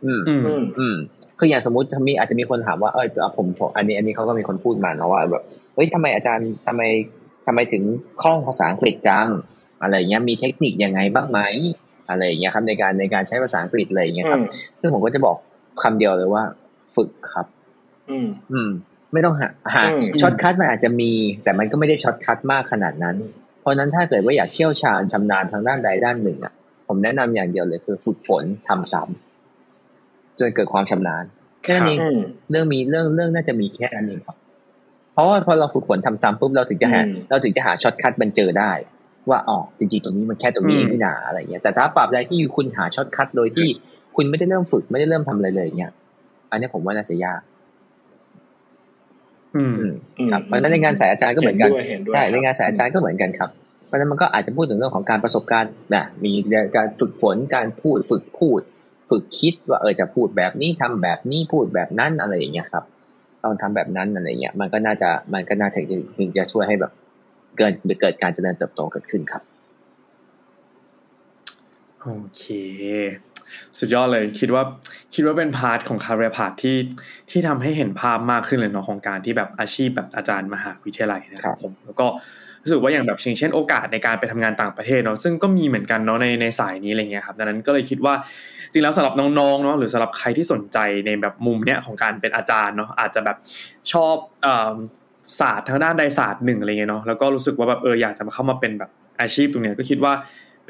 [0.05, 0.95] อืมอืมอืมอืม
[1.39, 5.43] คืออย่างสมมติถ้ามีอาจจะมีคนถามว่าเออเอาผมผมอันนี้ อันนี้เขาก็มีคนพูดมาเนาะว่าแบบ
[5.75, 6.81] เฮ้ยทำไมอาจารย์ทำไม
[7.45, 7.83] ทำไมถึง
[8.21, 9.27] คล่องภาษาอังกฤษจัง
[9.81, 11.39] อะไรเงี้ยมีเทคนิคยังไงบ้างไหม
[12.09, 14.41] อะไรอย่างเงี้ยครับในการในการใช้ภาษาอังกฤษอะไรอย่างเงี้ยครับ
[14.79, 15.37] ซึ่งผมก็จะบอก
[15.83, 16.43] คำเดียวเลยว่า
[16.95, 17.45] ฝึกครับ
[18.09, 18.69] อืม อืม
[19.13, 21.11] ไม่ต้องหาหาอืม shortcut มันอาจจะมี
[21.43, 23.15] แต่มันก็ไม่ได้ shortcut มากขนาดนั้น
[23.61, 26.53] เพราะฉะนั้นถ้าเกิดว่าอยากเชี่ยวชาญชำนาญทางด้านใดด้านหนึ่งอะ
[26.87, 31.23] ผมแนะนำอย่างเดียวเลยคือฝึกฝนทำซ้ำจนเกิดความชำนาญ
[31.65, 32.19] แค่นี้เองอืม
[32.51, 34.37] เรื่องมีเรื่องเรื่องน่าจะมีแค่นั้นเองครับ
[35.13, 38.71] เพราะว่าพอเราฝึกฝนทำซ้ำปุ๊บเราถึงจะหาอืมเราถึงจะหา shortcut มันเจอได้
[39.29, 43.67] ว่าอ๋อจริงๆตรงนี้มันแค่ตรงนี้เองนี่นาอะไรเงี้ยแต่ถ้าตราบใดที่คุณหา shortcut โดยที่
[44.15, 45.91] คุณไม่ได้เริ่มฝึกไม่ได้เริ่มทำอะไรเลยเนี่ย
[46.51, 47.41] อันนี้ผมว่าน่าจะยาก
[49.55, 53.49] อืมอืมอืมครับเพราะฉะนั้นในงานสายอาจารย์ก็เหมือนกันเห็นด้วยเห็นด้วยใช่ครับในงานสายอาจารย์ก็เหมือนกันครับ
[53.87, 56.31] เพราะฉะนั้นมันก็อาจจะพูดถึงเรื่องของการประสบการณ์นะมี
[56.75, 58.61] การฝึกฝนการพูดฝึกพูด
[59.09, 62.83] ฝึกคิดว่าเออจะพูดแบบนี้ทำแบบนี้พูดแบบนั้นอะไรอย่างเงี้ยครับ
[63.43, 66.91] ต้องทำแบบนั้นอะไรเงี้ยมันก็น่าจะมันก็น่าถึงจะถึงจะช่วยให้แบบ
[67.57, 69.43] เกิดเกิดการเจริญเติบโตเกิดขึ้นครับ
[72.01, 72.43] โอเค
[73.79, 74.63] สุดยอดเลยคิดว่า
[75.15, 76.77] คิดว่าเป็น part ของ career path ที่
[77.31, 82.07] ที่ทำให้เห็นภาพมากขึ้นเลยเนาะของการที่แบบอาชีพแบบอาจารย์มหาวิทยาลัยนะครับผมแล้วก็
[82.63, 88.13] รู้สึกว่าอย่างแบบเช่นเช่นโอกาสในการไปทำงานต่างประเทศเนาะซึ่งก็มีเหมือนกันเนาะในในสายนี้อะไรเงี้ยครับดังนั้นก็เลยคิดว่า
[88.71, 93.37] จริงแล้วสำหรับน้องๆเนาะหรือสำหรับใครที่สนใจในแบบมุมเนี้ยของการเป็นอาจารย์เนาะอาจจะแบบ
[93.91, 94.73] ชอบเอ่อ
[95.39, 98.89] ศาสตร์ทางด้านใดศาสตร์หนึ่งอะไรเงี้ยเนาะแล้วก็รู้สึกว่าแบบเอออยากจะมาเข้ามาเป็นแบบ
[99.21, 100.13] อาชีพตรงเนี้ยก็คิดว่า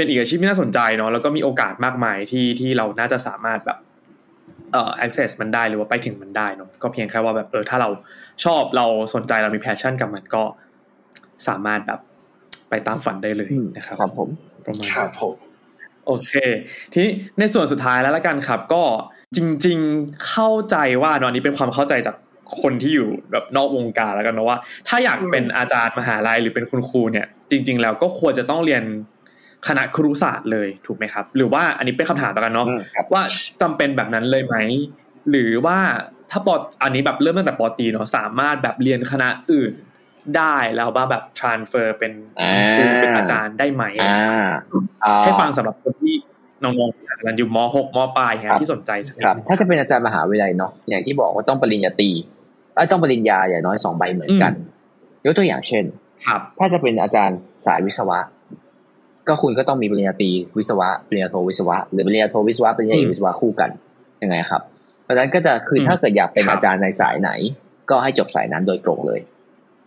[0.01, 3.77] เป็นอีกอาชีพที่น่าสนใจเนาะแล้วก็มีโอกาสมากมายที่ที่เราน่าจะสามารถแบบ
[4.71, 7.89] เอ่อ access มันได้หรือว่าไปถึงมันได้เนาะก็เพียงแค่ว่าแบบเออถ้าเรา
[8.45, 10.43] ชอบเราสนใจเรามี passion กับมันก็
[11.47, 11.99] สามารถแบบ
[12.69, 14.29] ไปตามฝันได้เลยนะครับครับผม
[14.65, 15.35] ประมาณครันั้บนผม
[16.05, 16.33] โอเค
[16.93, 18.83] ทีนี้ในส่วนสุดท้ายแล้วละกันครับ ก็
[19.35, 22.15] จริง ๆเข้าใจว่าเนาะอันนี้เป็นความเข้าใจจาก
[22.61, 28.83] คนที่อยู่แบบนอกวงการแล้วกันเนาะว่า ถ้าอยากเป็นอาจารย์มหาลัยหรือเป็นคุณครูเนี่ย จริง ๆ แล้วก็ควรจะต้องเรียน
[29.67, 33.23] คณะครุศาสตร์เลยถูกไหมครับ หรือว่าอันนี้เป็นคำถามแล้วกันเนาะอืมครับว่า
[33.61, 34.55] จำเป็นแบบนั้นเลยไหม
[35.29, 35.77] หรือว่า
[36.31, 39.73] ถ้าปออันนี้แบบเริ่มตั้งแต่ปอตรีเนาะสามารถแบบเรียนคณะอื่น
[40.37, 44.49] ได้แล้วว่าแบบ transfer เป็นอ่าครูเป็นอาจารย์ได้ไหมอ่า
[45.03, 46.15] อ่าให้ฟังสำหรับคนที่
[46.63, 52.11] น้องๆกำลังอยู่ม .6 มปลายครัเงี้ยบที่สนใจสักนิคดรับนึงถ้าจะเป็นอาจารย์มหาวิทยาลัยเนาะอย่างที่บอกว่าต้องปริญญาตรี
[52.75, 54.53] เอ้ยต้องปริญญาอย่างน้อยสองใบเหมือนกัน
[55.25, 55.83] ยกตัวอย่างเช่น
[56.27, 58.19] ครับถ้าจะเป็นอาจารย์สายวิศวะ
[59.27, 63.69] ก็คุณก็ต้องมีปริญญาตรีวิศวะปริญญาโทวิศวะ หรือปริญญาโทวิศวะปริญญาเอกวิศวะคู่กัน
[64.21, 64.61] ยังไงครับ
[65.03, 67.31] เพราะฉะนั้นก็จะคือถ้าเกิดอยากเป็นอาจารย์ในสายไหน
[67.89, 69.19] ก็ให้จบสายนั้นโดยตรงเลย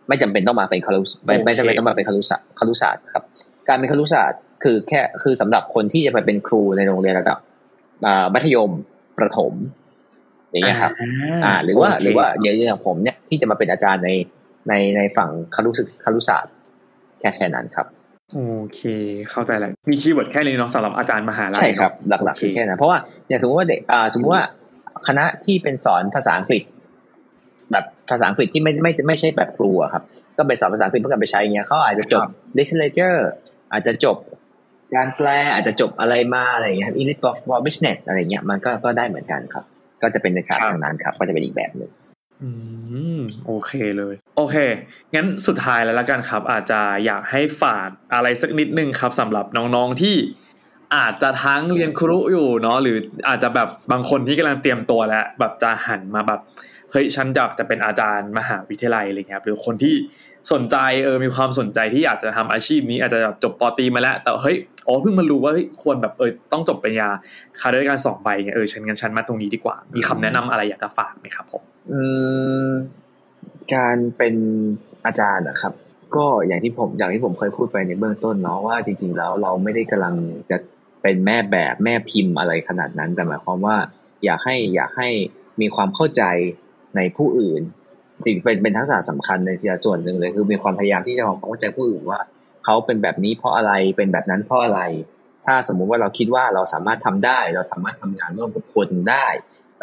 [0.08, 3.24] ไม่จำเป็นต้องมาเป็นครุไม่ไม่จำเป็นต้องมาเป็นคารุศาสตร์คารุศาสตร์ครับ
[3.68, 7.38] การเป็นครุศาสตร์คือแค่คือสำหรับคนที่จะไปเป็นครูในโรงเรียนระดับ
[8.06, 8.70] อ่ามัธยม
[9.18, 9.52] ประถม
[10.52, 10.92] อย่างเงี้ยครับ
[11.44, 14.10] อ่า หรือว่าโอเคหรือว่าอย่างอย่างผมเนี่ยที่จะมาเป็นอาจารย์ใน
[14.68, 16.52] ในในฝั่งคารุศึกคารุศาสตร์
[17.20, 17.86] แค่แค่นั้นครับ
[18.32, 18.40] โอ
[18.74, 18.80] เค
[19.30, 22.98] เข้าใจแล้วมี keyword แค่นี้เนาะสำหรับอาจารย์มหาลัยใช่ครับ โอเคหลักๆคือแค่นั้นเพราะว่า
[23.28, 24.42] อย่างสมมติว่าเด็กอ่าสมมติว่า
[25.08, 26.62] คณะที่เป็นสอนภาษาอังกฤษ
[27.72, 30.02] แบบภาษาอังกฤษที่ไม่ไม่ไม่ใช่แบบครูอะครับ
[30.36, 32.22] ก็ไปสอนภาษาอังกฤษเพื่อการไปใช้เงี้ยเขาอาจจะจบ
[32.58, 33.20] literature
[33.72, 34.16] อาจจะจบ
[34.94, 39.64] การแปลอาจจะจบอะไรมาอะไรอย่างเงี้ยครับ English for business อะไรเงี้ยมันก็ก็ได้เหมือนกันครับ
[40.02, 41.90] ก็จะเป็นในศาสตร์ทางนั้นครับ ก็จะเป็นอีกแบบหนึ่ง
[42.44, 42.50] อื
[43.18, 44.56] มโอเคเลย โอเค
[45.14, 50.16] งั้นสุดท้ายแล้วละกันครับ อาจจะอยากให้ฝากอะไรสักนิดนึงครับสำหรับน้องๆที่
[50.96, 52.96] อาจจะทั้งเรียนครุอยู่เนาะหรือ
[53.28, 56.40] อาจจะแบบบางคนที่กำลังเตรียมตัวแล้ว แบบจะหันมาแบบ
[56.90, 59.94] เฮ้ยฉันอยากจะเป็นอาจารย์มหาวิทยาลัยอะไรเงี้ยหรือคนที่
[60.52, 64.56] สนใจเออมีความสนใจที่อยากจะทำอาชีพนี้อาจจะแบบจบปอตีมาแล้ว แต่เฮ้ย
[64.86, 67.08] อ๋อเพิ่งมารู้ว่าเฮ้ยควรแบบเออต้องจบปริญญา
[67.60, 72.00] คาด้วยการสองใบเงี้ยเออฉันงั้นฉันมาตรงนี้ดีกว่า มีคำแนะนำอะไรอยากจะฝากไหมครับผม อื
[72.68, 72.70] ม
[73.74, 74.34] การเป็น
[75.06, 75.72] อาจารย์นะครับ
[76.16, 80.14] ก็อย่างที่ผมอย่างที่ผมเคยพูดไปในเบื้องต้นเนาะว่าจริง ๆ แล้วเราไม่ได้กำลัง
[80.50, 80.56] จะ
[81.02, 83.76] เป็นแม่แบบแม่พิมพ์อะไรขนาดนั้น แต่หมายความว่า
[84.24, 85.08] อยากให้อยากให้
[85.60, 86.22] มีความเข้าใจ
[86.96, 87.62] ในผู้อื่น
[88.24, 89.50] จริงเป็นเป็นทักษะสำคัญใน
[89.84, 92.20] ส่วนหนึ่งเลยคือมีความพยายามที่จะทำความเข้าใจผู้อื่นว่า
[92.64, 94.80] เขาเป็นแบบนี้เพราะอะไรเป็นแบบนั้นเพราะอะไร
[95.44, 99.26] ถ้าสมมุติว่าเราคิดว่าเราสามารถทำได้ เราสามารถทำงานร่วมกับคนได้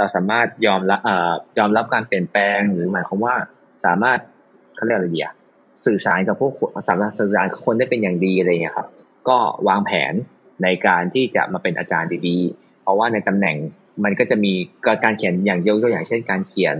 [0.01, 3.35] เราสามารถยอมรับเอ่อยอมรับการเปลี่ยนแปลงหรือหมายความว่า
[3.85, 4.19] สามารถ
[4.75, 5.33] เขาเรียกอะไรดีอะ
[5.85, 6.51] สื่อสารกับพวก
[6.89, 8.87] สามารถสื่อสารกับคนได้เป็นอย่างดีอะไรเงี้ยครับ
[9.29, 9.37] ก็
[9.67, 10.13] วางแผน
[10.63, 13.57] ในการที่จะมาเป็นอาจารย์ดีๆ เพราะว่าในตำแหน่ง
[14.03, 14.53] มันก็จะมี
[15.03, 16.77] การเขียนอย่างยกตัวอย่างเช่น การเขียน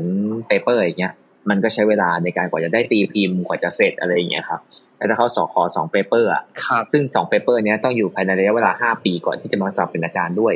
[0.48, 1.14] paper อย่างเงี้ย
[1.50, 4.60] มันก็ใช้เวลาในการกว่าจะได้ตีพิมพ์กว่าจะเสร็จอะไรอย่างเงี้ยครับ
[4.98, 6.44] แล้วถ้าเขาสอขอสอง paper อะ
[6.92, 10.54] ซึ่งสอง paper เนี้ยต้องอยู่ภายในระยะเวลาห้าปีก่อนที่จะมาสอบเป็นอาจารย์ด้วย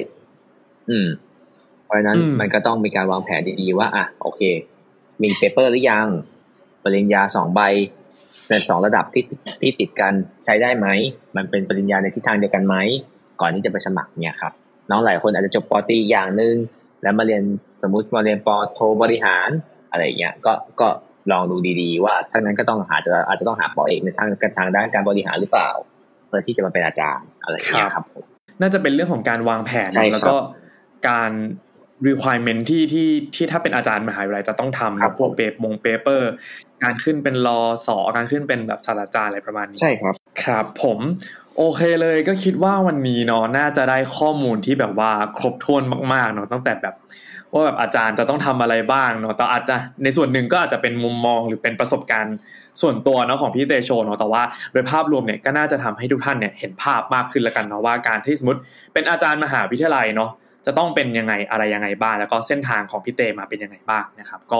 [0.89, 1.07] อืม
[1.85, 4.41] เพราะฉะนั้นมันก็ต้องมีการวางแผนดีๆว่าอะโอเค
[5.21, 6.07] มี paper หรือยัง
[6.83, 7.61] ปริญญาสองใบ
[8.47, 9.23] เป็นสองระดับที่
[9.61, 10.13] ที่ติดกัน
[10.45, 10.87] ใช้ได้ไหม
[11.35, 12.75] มันเป็นปริญญาในทิศทางเดียวกันไหม
[13.41, 14.53] ก่อนที่จะไปสมัครเนี่ยครับ
[14.89, 16.55] น้องหลายคนอาจจะจบปอตีอย่างหนึ่ง
[17.03, 17.43] แล้วมาเรียน
[17.83, 19.49] สมมุติมาเรียนปอโทบริหาร
[19.91, 20.87] อะไรเงี้ยก็ก็
[21.31, 25.69] ลองดูดีๆ ว่าทั้งนั้นก็ต้องหาจะอาจจะต้องหาปอเอกในทางทางด้านการบริหารหรือเปล่า
[26.27, 28.23] เพื่อที่จะมาเป็นอาจารย์อะไรเงี้ยครับผม
[28.61, 30.35] น่าจะเป็นเรื่องของการวางแผนแล้วก็
[31.09, 31.31] การ
[32.07, 36.31] requirement ที่ที่ที่ถ้าเป็นอาจารย์มหาวิทยาลัยจะต้องทำพวกเปปมงเปเปอร์
[36.83, 40.99] การขึ้นเป็นรอสอการขึ้นเป็นแบบศาสตราจารย์อะไรประมาณนี้ใช่ครับ ครับผม
[41.57, 46.95] โอเคเลยก็คิดว่าวันนี้เนาะน่าจะได้ข้อมูลที่แบบว่าครบถ้วนมากๆเนาะตั้งแต่แบบ
[47.53, 52.35] ว่าแบบอาจารย์จะต้องทำอะไรบ้างเนาะแต่อาจจะในส่วนหนึ่งก็อาจจะเป็นมุมมองหรือเป็นประสบการณ์
[52.81, 58.61] ส่วนตัวเนาะของพี่เตโชเนาะแต่ว่าโดยภาพรวมเนี่ยก็น่าจะทำให้ทุกท่านเนี่ยเห็นภาพมากขึ้นแล้วกันเนาะว่าการที่สมมติ
[58.93, 60.31] เป็นอาจารย์มหาวิทยาลัยเนาะ
[60.65, 64.59] จะต้องเป็นยังไงอะไรยังไงบ้างแล้วก็เส้นทางของพี่เตมาเป็นยังไงบ้างนะครับ ก็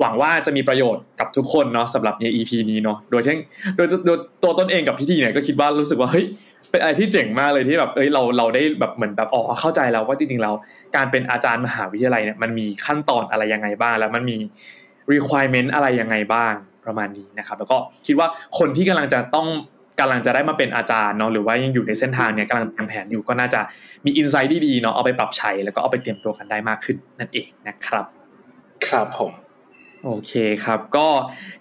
[0.00, 3.34] หวังว่าจะมีประโยชน์กับทุกคนเนาะสำหรับใน EP นี้เนาะโดยที่
[3.76, 6.24] โดยโดยตัวต้นเองกับพี่ทีเนี่ยก็คิดว่ารู้สึกว่าเฮ้ย
[6.70, 10.50] เป็นอะไรที่เจ๋งมากเลยที่แบบเอ้ยเราเราได้แบบเหมือนแบบอ๋อเข้าใจแล้วว่าจริงๆเรา
[10.96, 14.36] การเป็นอาจารย์มหาวิทยาลัยเนี่ยมันมีขั้นตอนอะไรยังไงบ้าง แล้วมันมี
[15.12, 16.54] requirement อะไรยังไงบ้าง
[16.84, 17.76] ประมาณนี้นะครับ แล้วก็
[18.06, 18.28] คิดว่า
[18.58, 19.48] คนที่กำลังจะต้อง
[20.00, 23.60] กำลังจะได้มาเป็นอาจารย์เนาะหรือว่ายังอยู่ในเส้นทางเนี่ยกำลังเตรียมแผนอยู่ก็น่าจะ
[24.04, 28.06] มีอินไซต์ที่ดีเนาะเอาไปปรับใช้แล้วก็เอาไปเตรียมตัวกันได้มากขึ้นนั่นเองนะครับ
[28.86, 29.32] ครับผม
[30.04, 30.32] โอเค
[30.64, 31.08] ครับ ก็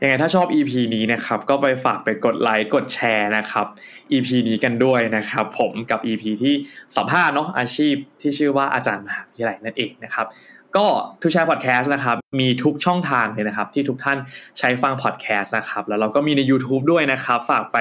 [0.02, 3.68] ยังไงถ้าชอบ EP นี้นะครับ ก็ไปฝากไปกดไลค์กดแชร์นะครับ
[4.12, 6.54] EP นี้กันด้วยนะครับ ผมกับ EP ที่
[6.98, 10.26] สัมภาษณ์เนาะอาชีพที่ชื่อว่าอาจารย์มหาวิทยาลัยนั่นเองนะครับ
[10.78, 10.88] ก็
[11.22, 14.18] ทูแชร์พอดแคสต์นะครับ มีทุกช่องทางเลยนะครับ ที่ทุกท่าน
[14.58, 17.78] ใช้ฟังพอดแคสต์นะครับ แล้วเราก็มีใน YouTube ด้วยนะครับ ฝากไป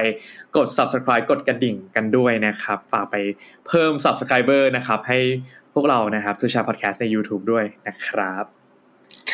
[0.57, 3.17] กด subscribe กดกระดิ่งกันด้วยนะครับ ฝากไป
[3.67, 5.19] เพิ่ม subscriber นะครับ ให้
[5.75, 8.45] พวกเรานะครับทูแชร์พอดแคสต์ใน YouTube ด้วยนะครับ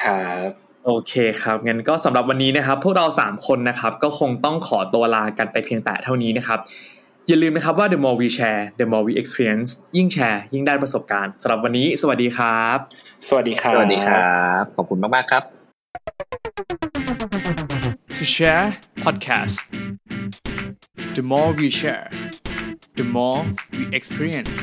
[0.01, 0.48] ครับ
[0.86, 6.60] โอเคครับงั้นก็สำหรับวันนี้นะครับ พวกเรา 3 คนนะครับ ก็คงต้องขอตัวลากันไปเพียงแต่เท่านี้นะครับ
[7.28, 12.78] อย่าลืมนะครับว่า the more we share the more we experience ยิ่งแชร์ ยิ่งได้ประสบการณ์สำหรับวันนี้ สวัสดีครับ
[13.26, 14.20] สวัสดีครับ สวัสดีครั
[14.62, 15.42] บ ขอบคุณมาก ๆ ครับ
[18.18, 18.66] To share
[19.04, 19.56] podcast
[21.16, 22.06] the more we share
[22.98, 23.40] the more
[23.76, 24.58] we experience